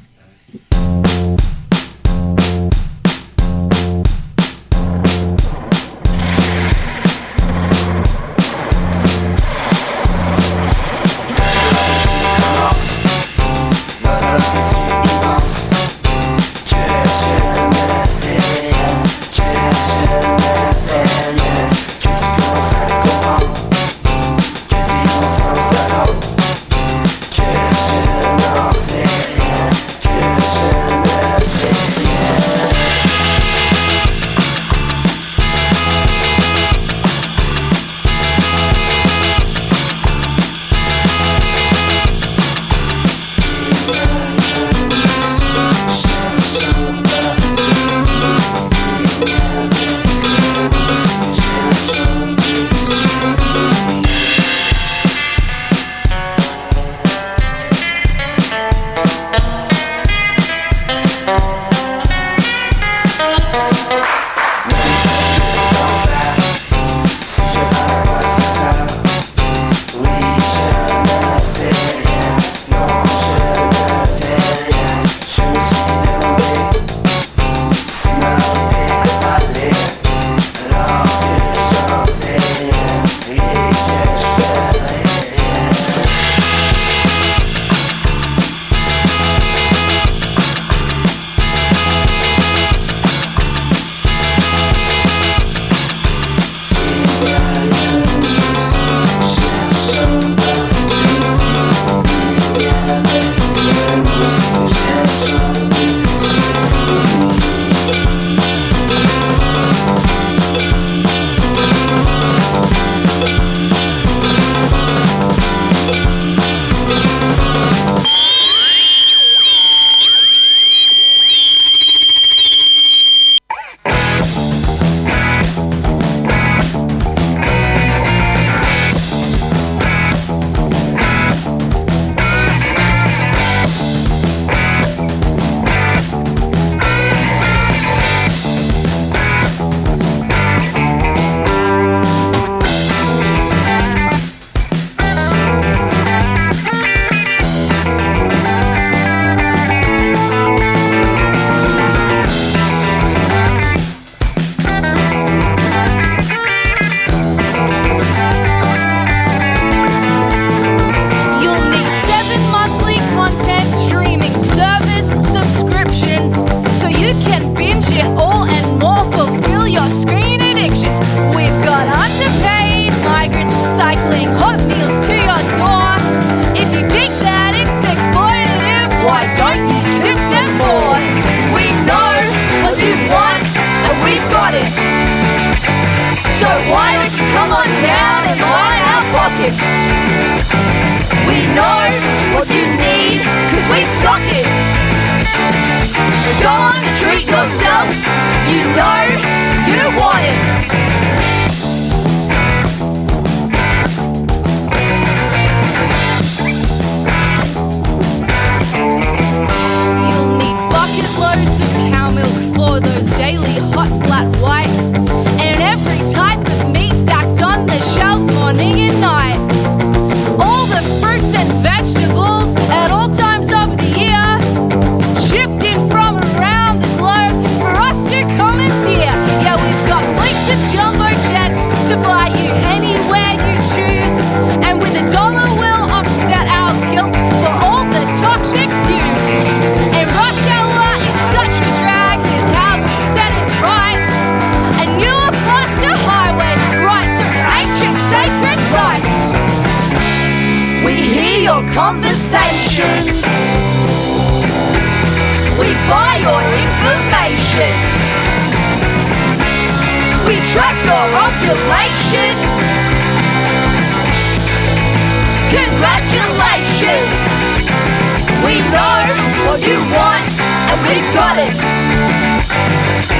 You 269.63 269.79
want 269.89 270.25
and 270.69 270.79
we've 270.85 271.09
got 271.13 271.35
it. 271.37 271.55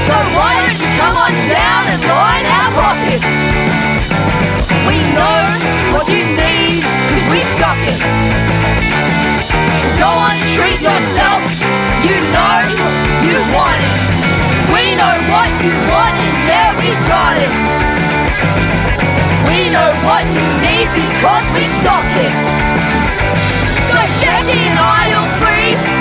So 0.06 0.16
why 0.36 0.52
don't 0.62 0.78
you 0.78 0.90
come 1.00 1.16
on 1.16 1.34
down 1.50 1.84
and 1.90 2.02
line 2.06 2.46
our 2.46 2.70
pockets? 2.74 3.30
We 4.86 4.96
know 5.16 5.42
what 5.94 6.06
you 6.08 6.24
need, 6.24 6.82
cause 6.82 7.24
we 7.32 7.40
stock 7.54 7.80
it. 7.82 8.00
Go 9.98 10.10
on, 10.10 10.36
treat 10.54 10.80
yourself, 10.80 11.42
you 12.06 12.16
know 12.30 13.08
you 13.26 13.38
want 13.52 13.80
it. 13.82 13.98
We 14.70 14.94
know 15.00 15.16
what 15.32 15.50
you 15.64 15.74
want 15.90 16.14
and 16.14 16.36
yeah, 16.46 16.70
we 16.78 16.88
got 17.10 17.34
it. 17.36 17.52
We 19.48 19.58
know 19.74 19.90
what 20.06 20.24
you 20.28 20.46
need 20.62 20.88
because 20.92 21.46
we 21.56 21.64
stock 21.80 22.06
it. 22.20 22.32
So 23.90 23.98
check 24.20 24.44
in 24.44 24.76
three, 24.76 24.97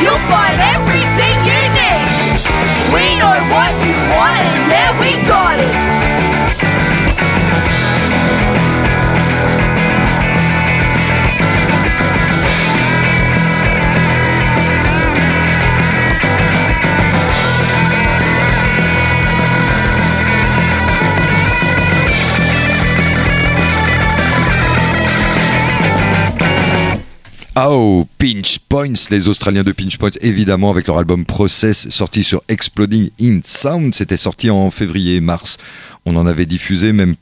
you'll 0.02 0.24
find 0.32 0.58
everything 0.76 1.36
you 1.50 1.62
need. 1.78 2.08
We 2.94 3.06
know 3.20 3.38
what 3.54 3.72
you 3.86 3.96
want 4.16 4.36
and 4.38 4.72
yeah, 4.72 4.90
we 5.00 5.12
got 5.28 5.37
Oh, 27.60 28.06
Pinch 28.20 28.60
Points, 28.70 29.10
les 29.10 29.28
Australiens 29.28 29.64
de 29.64 29.72
Pinch 29.72 29.98
Points, 29.98 30.12
évidemment, 30.22 30.70
avec 30.70 30.86
leur 30.86 31.00
album 31.00 31.26
Process, 31.26 31.90
sorti 31.90 32.24
sur 32.24 32.44
Exploding 32.50 33.10
in 33.20 33.40
Sound. 33.44 33.96
C'était 33.96 34.16
sorti 34.16 34.52
en 34.52 34.70
février-mars. 34.70 35.58
On 36.06 36.16
en 36.18 36.28
avait 36.28 36.46
diffusé 36.46 36.94
même 36.94 37.16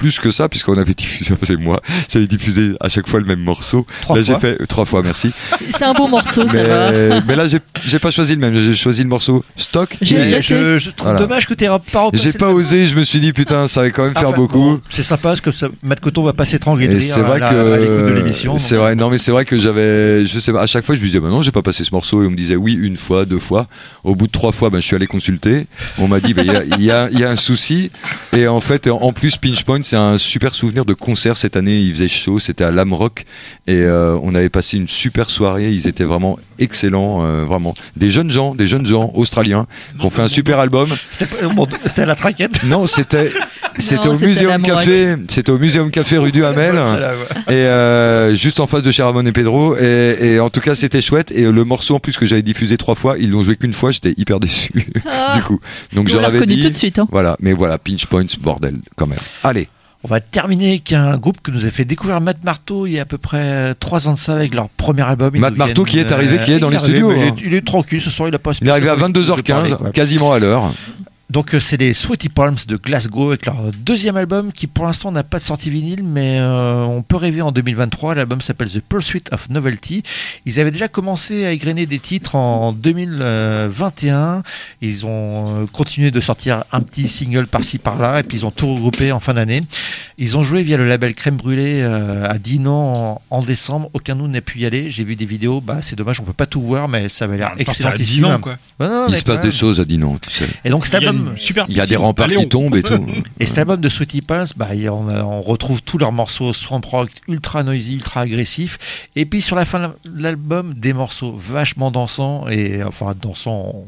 plus 0.00 0.18
que 0.18 0.30
ça, 0.30 0.48
puisqu'on 0.48 0.78
avait 0.78 0.94
diffusé, 0.94 1.34
c'est 1.42 1.56
moi, 1.60 1.80
j'avais 2.08 2.26
diffusé 2.26 2.72
à 2.80 2.88
chaque 2.88 3.06
fois 3.06 3.20
le 3.20 3.26
même 3.26 3.40
morceau. 3.40 3.86
Trois 4.00 4.16
là, 4.16 4.22
j'ai 4.22 4.32
fois. 4.32 4.40
fait 4.40 4.66
trois 4.66 4.86
fois, 4.86 5.02
merci. 5.02 5.30
C'est 5.70 5.84
un 5.84 5.92
beau 5.92 6.06
morceau, 6.06 6.46
ça 6.48 6.62
va. 6.62 6.90
mais, 6.90 7.20
mais 7.28 7.36
là, 7.36 7.46
j'ai 7.46 7.58
j'ai 7.84 7.98
pas 7.98 8.10
choisi 8.10 8.32
le 8.34 8.40
même, 8.40 8.54
j'ai 8.58 8.74
choisi 8.74 9.02
le 9.02 9.08
morceau 9.08 9.44
Stock. 9.56 9.96
J'ai- 10.00 10.16
Mais 10.16 10.42
je, 10.42 10.78
je 10.78 10.90
trouve 10.90 11.08
Voilà. 11.10 11.20
dommage 11.20 11.46
que 11.46 11.54
tu 11.54 11.66
pas 11.66 12.10
J'ai 12.14 12.32
pas 12.32 12.48
osé, 12.50 12.86
je 12.86 12.96
me 12.96 13.04
suis 13.04 13.20
dit, 13.20 13.32
putain, 13.34 13.68
ça 13.68 13.82
va 13.82 13.90
quand 13.90 14.04
même 14.04 14.14
faire 14.14 14.28
Enfin, 14.28 14.36
beaucoup. 14.36 14.58
bon, 14.58 14.80
c'est 14.90 15.02
sympa 15.02 15.28
parce 15.30 15.40
que 15.42 15.52
ça, 15.52 15.68
Matt 15.82 16.00
Coton 16.00 16.22
va 16.22 16.32
pas 16.32 16.44
s'étrangler 16.46 16.88
de 16.88 16.96
rire 16.96 17.02
c'est 17.14 17.20
vrai 17.20 17.40
à 17.42 17.52
l'écoute 17.78 17.96
de 18.04 18.08
que 18.08 18.14
l'émission. 18.14 18.56
c'est 18.56 18.76
donc, 18.76 18.84
vrai 18.84 18.94
non 18.96 19.10
mais 19.10 19.18
c'est 19.18 19.30
vrai 19.32 19.44
que 19.44 19.58
j'avais 19.58 20.24
je 20.26 20.38
sais 20.38 20.52
pas 20.52 20.62
à 20.62 20.66
chaque 20.66 20.84
fois 20.84 20.94
je 20.94 21.00
me 21.00 21.06
disais 21.06 21.20
bah 21.20 21.28
non 21.28 21.42
j'ai 21.42 21.50
pas 21.52 21.62
passé 21.62 21.84
ce 21.84 21.90
morceau 21.92 22.22
et 22.22 22.26
on 22.26 22.30
me 22.30 22.36
disait 22.36 22.56
oui 22.56 22.72
une 22.80 22.96
fois 22.96 23.24
deux 23.24 23.38
fois 23.38 23.66
au 24.04 24.14
bout 24.14 24.26
de 24.26 24.32
trois 24.32 24.52
fois 24.52 24.70
ben 24.70 24.80
je 24.80 24.86
suis 24.86 24.96
allé 24.96 25.06
consulter 25.06 25.66
on 25.98 26.08
m'a 26.08 26.20
dit 26.20 26.32
bah, 26.34 26.42
il 26.44 26.52
y, 26.52 26.56
a, 26.56 26.64
il 26.64 26.82
y, 26.82 26.90
a, 26.90 27.08
il 27.12 27.18
y 27.20 27.24
a 27.24 27.30
un 27.30 27.36
souci 27.36 27.90
et 28.36 28.46
en 28.48 28.60
fait 28.60 28.88
en 28.88 29.12
plus 29.12 29.36
Pinch 29.36 29.64
Point 29.64 29.82
c'est 29.90 29.96
un 29.96 30.18
super 30.18 30.54
souvenir 30.54 30.84
de 30.84 30.94
concert 30.94 31.36
cette 31.36 31.56
année 31.56 31.80
il 31.80 31.92
faisait 31.92 32.06
chaud 32.06 32.38
c'était 32.38 32.62
à 32.62 32.70
Lamrock 32.70 33.24
et 33.66 33.74
euh, 33.74 34.16
on 34.22 34.36
avait 34.36 34.48
passé 34.48 34.76
une 34.76 34.86
super 34.86 35.30
soirée 35.30 35.72
ils 35.72 35.88
étaient 35.88 36.04
vraiment 36.04 36.38
excellents 36.60 37.24
euh, 37.24 37.44
vraiment 37.44 37.74
des 37.96 38.08
jeunes 38.08 38.30
gens 38.30 38.54
des 38.54 38.68
jeunes 38.68 38.86
gens 38.86 39.10
australiens 39.14 39.66
qui 39.98 40.06
ont 40.06 40.10
fait 40.10 40.22
un 40.22 40.28
super 40.28 40.60
album 40.60 40.88
C'était 41.86 42.02
à 42.02 42.06
la 42.06 42.14
traquette. 42.14 42.62
non 42.64 42.86
c'était 42.86 43.32
c'était 43.78 44.06
au 44.08 44.16
Muséum. 44.16 44.62
Café 44.62 45.16
c'était 45.28 45.50
au 45.50 45.58
Muséum 45.58 45.90
Café 45.90 46.18
rue 46.18 46.30
du 46.30 46.44
Hamel 46.44 46.76
et 47.48 47.52
euh, 47.52 48.32
juste 48.36 48.60
en 48.60 48.68
face 48.68 48.82
de 48.82 48.92
chez 48.92 49.02
Ramon 49.02 49.26
et 49.26 49.32
Pedro 49.32 49.76
et, 49.76 50.16
et 50.20 50.38
en 50.40 50.50
tout 50.50 50.60
cas 50.60 50.76
c'était 50.76 51.00
chouette 51.00 51.32
et 51.32 51.50
le 51.50 51.64
morceau 51.64 51.96
en 51.96 51.98
plus 51.98 52.16
que 52.16 52.26
j'avais 52.26 52.42
diffusé 52.42 52.76
trois 52.76 52.94
fois 52.94 53.16
ils 53.18 53.30
l'ont 53.30 53.42
joué 53.42 53.56
qu'une 53.56 53.72
fois 53.72 53.90
j'étais 53.90 54.14
hyper 54.16 54.38
déçu 54.38 54.70
Ah. 55.08 55.32
du 55.34 55.42
coup 55.42 55.58
donc 55.94 56.06
On 56.06 56.10
je 56.10 56.16
l'a 56.16 56.22
l'avais 56.22 56.38
reconnu 56.38 56.54
dit 56.56 56.62
tout 56.62 56.68
de 56.70 56.74
suite. 56.74 56.98
hein. 57.00 57.08
voilà 57.10 57.36
mais 57.40 57.52
voilà 57.54 57.76
pinch 57.78 58.06
points 58.06 58.24
bordel 58.40 58.76
quand 58.96 59.08
même 59.08 59.18
allez 59.42 59.66
On 60.02 60.08
va 60.08 60.20
terminer 60.20 60.70
avec 60.70 60.92
un 60.94 61.18
groupe 61.18 61.42
que 61.42 61.50
nous 61.50 61.66
a 61.66 61.70
fait 61.70 61.84
découvrir 61.84 62.20
Matt 62.22 62.38
Marteau 62.42 62.86
il 62.86 62.92
y 62.92 62.98
a 62.98 63.02
à 63.02 63.04
peu 63.04 63.18
près 63.18 63.74
trois 63.74 64.08
ans 64.08 64.14
de 64.14 64.18
ça 64.18 64.34
avec 64.34 64.54
leur 64.54 64.70
premier 64.70 65.02
album. 65.02 65.36
Matt 65.38 65.56
Marteau 65.56 65.84
qui 65.84 65.98
est 65.98 66.10
arrivé, 66.10 66.38
qui 66.44 66.52
est 66.52 66.58
dans 66.58 66.70
il 66.70 66.72
les 66.72 66.78
studios. 66.78 67.12
Il, 67.12 67.22
est, 67.22 67.34
il 67.44 67.54
est 67.54 67.66
tranquille 67.66 68.00
ce 68.00 68.08
soir, 68.08 68.28
il 68.28 68.34
a 68.34 68.38
pas 68.38 68.52
il 68.60 68.66
est 68.66 68.70
arrivé 68.70 68.88
à 68.88 68.92
spécialement 68.96 69.32
envie 69.32 69.42
de 69.42 69.48
parler, 69.48 69.70
22h15 69.70 69.76
quoi. 69.76 69.90
quasiment 69.90 70.32
à 70.32 70.38
l'heure 70.38 70.72
Donc 71.30 71.54
euh, 71.54 71.60
c'est 71.60 71.76
les 71.76 71.92
Sweaty 71.92 72.28
Palms 72.28 72.56
de 72.66 72.76
Glasgow 72.76 73.28
avec 73.28 73.46
leur 73.46 73.56
deuxième 73.78 74.16
album 74.16 74.52
qui 74.52 74.66
pour 74.66 74.86
l'instant 74.86 75.12
n'a 75.12 75.22
pas 75.22 75.38
de 75.38 75.44
sortie 75.44 75.70
vinyle 75.70 76.02
mais 76.02 76.40
euh, 76.40 76.82
on 76.82 77.02
peut 77.02 77.16
rêver 77.16 77.40
en 77.40 77.52
2023. 77.52 78.16
L'album 78.16 78.40
s'appelle 78.40 78.68
The 78.68 78.80
Pursuit 78.80 79.22
of 79.30 79.48
Novelty. 79.48 80.02
Ils 80.44 80.58
avaient 80.58 80.72
déjà 80.72 80.88
commencé 80.88 81.46
à 81.46 81.52
égrener 81.52 81.86
des 81.86 82.00
titres 82.00 82.34
en 82.34 82.72
2021. 82.72 84.42
Ils 84.80 85.06
ont 85.06 85.62
euh, 85.62 85.66
continué 85.72 86.10
de 86.10 86.20
sortir 86.20 86.64
un 86.72 86.80
petit 86.80 87.06
single 87.06 87.46
par-ci 87.46 87.78
par-là 87.78 88.18
et 88.18 88.22
puis 88.24 88.38
ils 88.38 88.46
ont 88.46 88.50
tout 88.50 88.74
regroupé 88.74 89.12
en 89.12 89.20
fin 89.20 89.34
d'année. 89.34 89.60
Ils 90.18 90.36
ont 90.36 90.42
joué 90.42 90.64
via 90.64 90.76
le 90.76 90.88
label 90.88 91.14
Crème 91.14 91.36
Brûlée 91.36 91.82
à 91.82 92.38
Dinan 92.38 93.22
en, 93.30 93.42
décembre. 93.42 93.88
Aucun 93.94 94.16
nous 94.16 94.26
n'a 94.26 94.40
pu 94.40 94.58
y 94.58 94.66
aller. 94.66 94.90
J'ai 94.90 95.04
vu 95.04 95.14
des 95.14 95.26
vidéos. 95.26 95.60
Bah 95.60 95.78
c'est 95.80 95.96
dommage, 95.96 96.18
on 96.20 96.24
peut 96.24 96.32
pas 96.32 96.46
tout 96.46 96.60
voir 96.60 96.88
mais 96.88 97.08
ça 97.08 97.26
avait 97.26 97.38
l'air 97.38 97.52
excellentissime. 97.56 98.24
Dinan, 98.24 98.40
quoi. 98.40 98.58
Ouais, 98.80 98.88
non, 98.88 99.06
il 99.08 99.14
se 99.14 99.22
passe 99.22 99.40
des 99.40 99.52
choses 99.52 99.78
à 99.78 99.84
Dinan 99.84 100.18
tu 100.18 100.30
sais 100.30 100.48
Et 100.64 100.70
donc 100.70 100.86
cet 100.86 100.96
album, 101.20 101.32
une 101.32 101.38
super 101.38 101.66
il 101.68 101.76
y 101.76 101.80
a 101.80 101.86
des 101.86 101.96
remparts 101.96 102.28
qui 102.28 102.48
tombent 102.48 102.76
et 102.76 102.82
tout 102.82 102.94
et 103.38 103.46
cet 103.46 103.58
album 103.58 103.80
de 103.80 103.88
Sweaty 103.88 104.22
Palms, 104.22 104.46
bah, 104.56 104.68
a- 104.72 104.90
on, 104.90 105.42
retrouve 105.42 105.82
tous 105.82 105.98
leurs 105.98 106.12
morceaux 106.12 106.52
swamp 106.52 106.80
rock 106.84 107.10
ultra 107.28 107.62
noisy, 107.62 107.94
ultra 107.94 108.20
agressifs. 108.22 108.78
Et 109.16 109.24
puis 109.26 109.40
sur 109.42 109.56
la 109.56 109.64
fin 109.64 109.80
de 110.04 110.22
l'album, 110.22 110.74
des 110.74 110.92
morceaux 110.92 111.32
vachement 111.36 111.90
dansants 111.90 112.46
et 112.50 112.82
enfin 112.82 113.14
dansants 113.20 113.84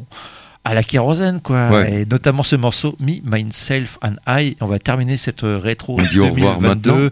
à 0.64 0.74
la 0.74 0.82
kérosène 0.84 1.40
quoi. 1.40 1.68
Ouais. 1.70 2.02
Et 2.02 2.06
notamment 2.06 2.42
ce 2.44 2.54
morceau 2.56 2.96
Me, 3.00 3.14
Myself 3.24 3.98
and 4.02 4.14
I. 4.28 4.56
On 4.60 4.66
va 4.66 4.78
terminer 4.78 5.16
cette 5.16 5.42
euh, 5.42 5.58
rétro 5.58 5.98
On 6.00 6.06
dit 6.08 6.20
au 6.20 6.26
revoir 6.28 6.58
2022 6.60 6.90
maintenant. 6.92 7.08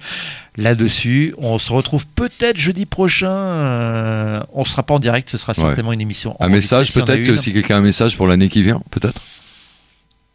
là-dessus. 0.57 1.35
On 1.39 1.59
se 1.59 1.73
retrouve 1.73 2.07
peut-être 2.07 2.57
jeudi 2.59 2.87
prochain. 2.87 3.31
euh, 3.31 4.41
on 4.53 4.65
sera 4.65 4.83
pas 4.85 4.95
en 4.95 4.99
direct, 5.01 5.29
ce 5.31 5.37
sera 5.37 5.53
Ouais. 5.53 5.59
certainement 5.63 5.93
une 5.93 6.01
émission. 6.01 6.37
un 6.41 6.47
enregistrée 6.47 6.81
message 6.81 6.95
peut-être 6.95 7.25
que 7.27 7.37
si 7.37 7.53
quelqu'un 7.53 7.77
a 7.77 7.79
un 7.79 7.83
message 7.83 8.17
pour 8.17 8.27
l'année 8.29 8.49
qui 8.49 8.63
vient 8.63 8.81
peut-être? 8.91 9.21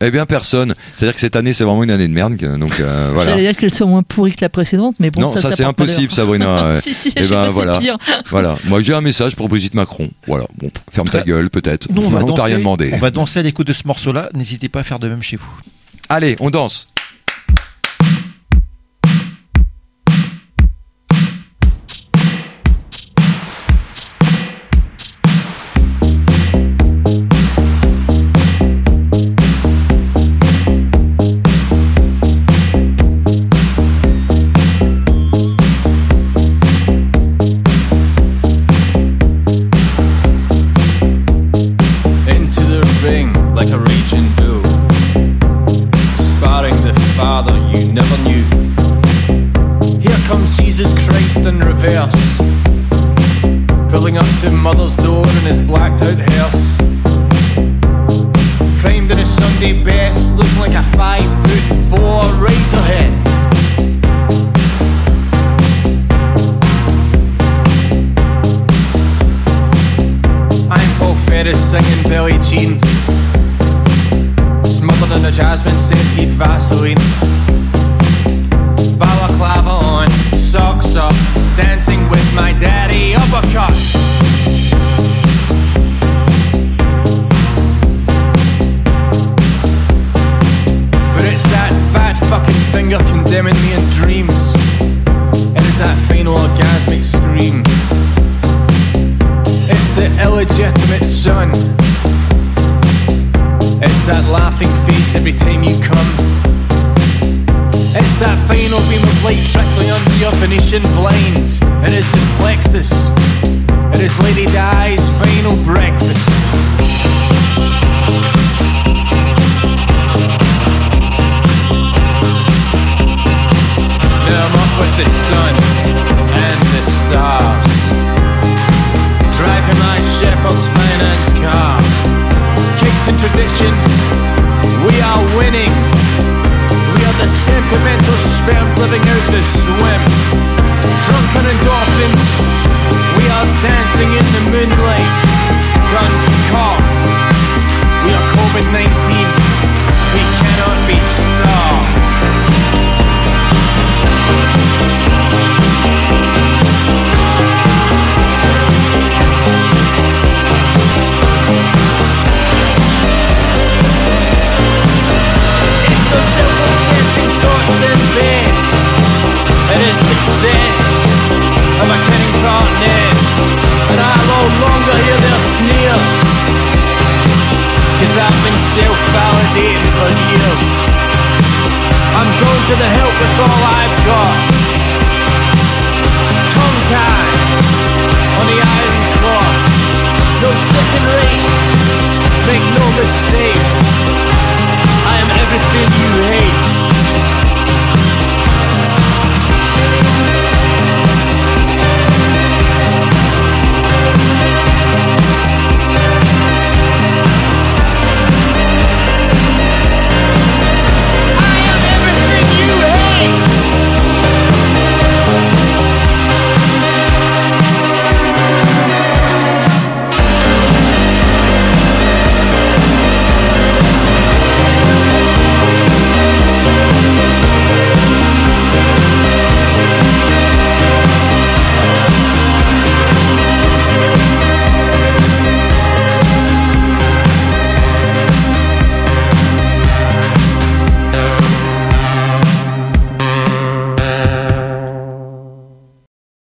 Eh 0.07 0.11
bien 0.11 0.25
personne 0.25 0.75
c'est 0.93 1.05
à 1.05 1.07
dire 1.07 1.15
que 1.15 1.21
cette 1.21 1.35
année 1.35 1.53
c'est 1.53 1.63
vraiment 1.63 1.83
une 1.83 1.91
année 1.91 2.07
de 2.07 2.13
merde 2.13 2.35
donc 2.59 2.79
euh, 2.79 3.11
voilà 3.13 3.31
J'allais 3.31 3.43
dire 3.43 3.55
qu'elle 3.55 3.73
soit 3.73 3.85
moins 3.87 4.03
pourrie 4.03 4.31
que 4.33 4.41
la 4.41 4.49
précédente, 4.49 4.95
mais 4.99 5.11
bon, 5.11 5.21
non, 5.21 5.29
ça, 5.29 5.35
c'est 5.35 5.41
porte 5.41 5.59
malheur. 5.59 5.69
impossible, 5.69 6.11
Sabrina. 6.11 6.79
si, 6.81 6.93
si, 6.93 7.11
Eh 7.15 7.21
ben, 7.27 7.47
voilà. 7.49 7.75
c'est 7.75 7.81
pire. 7.81 7.97
Voilà. 8.29 8.57
Moi, 8.65 8.81
j'ai 8.81 8.93
un 8.93 9.01
message 9.01 9.35
pour 9.35 9.49
Brigitte 9.49 9.73
Macron. 9.73 10.09
Voilà. 10.27 10.45
Bon, 10.57 10.69
ferme 10.91 11.09
ta 11.09 11.21
gueule, 11.21 11.49
peut-être. 11.49 11.87
On 11.95 12.09
va 12.09 12.19
t'a 12.19 12.25
danser- 12.25 12.41
rien 12.43 12.57
demandé. 12.59 12.91
On 12.93 12.97
va 12.97 13.11
danser 13.11 13.39
à 13.39 13.43
l'écoute 13.43 13.67
de 13.67 13.73
ce 13.73 13.87
morceau-là. 13.87 14.29
N'hésitez 14.33 14.69
pas 14.69 14.79
à 14.81 14.83
faire 14.83 14.99
de 14.99 15.07
même 15.07 15.21
chez 15.21 15.37
vous. 15.37 15.49
Allez, 16.09 16.35
on 16.39 16.49
danse. 16.49 16.87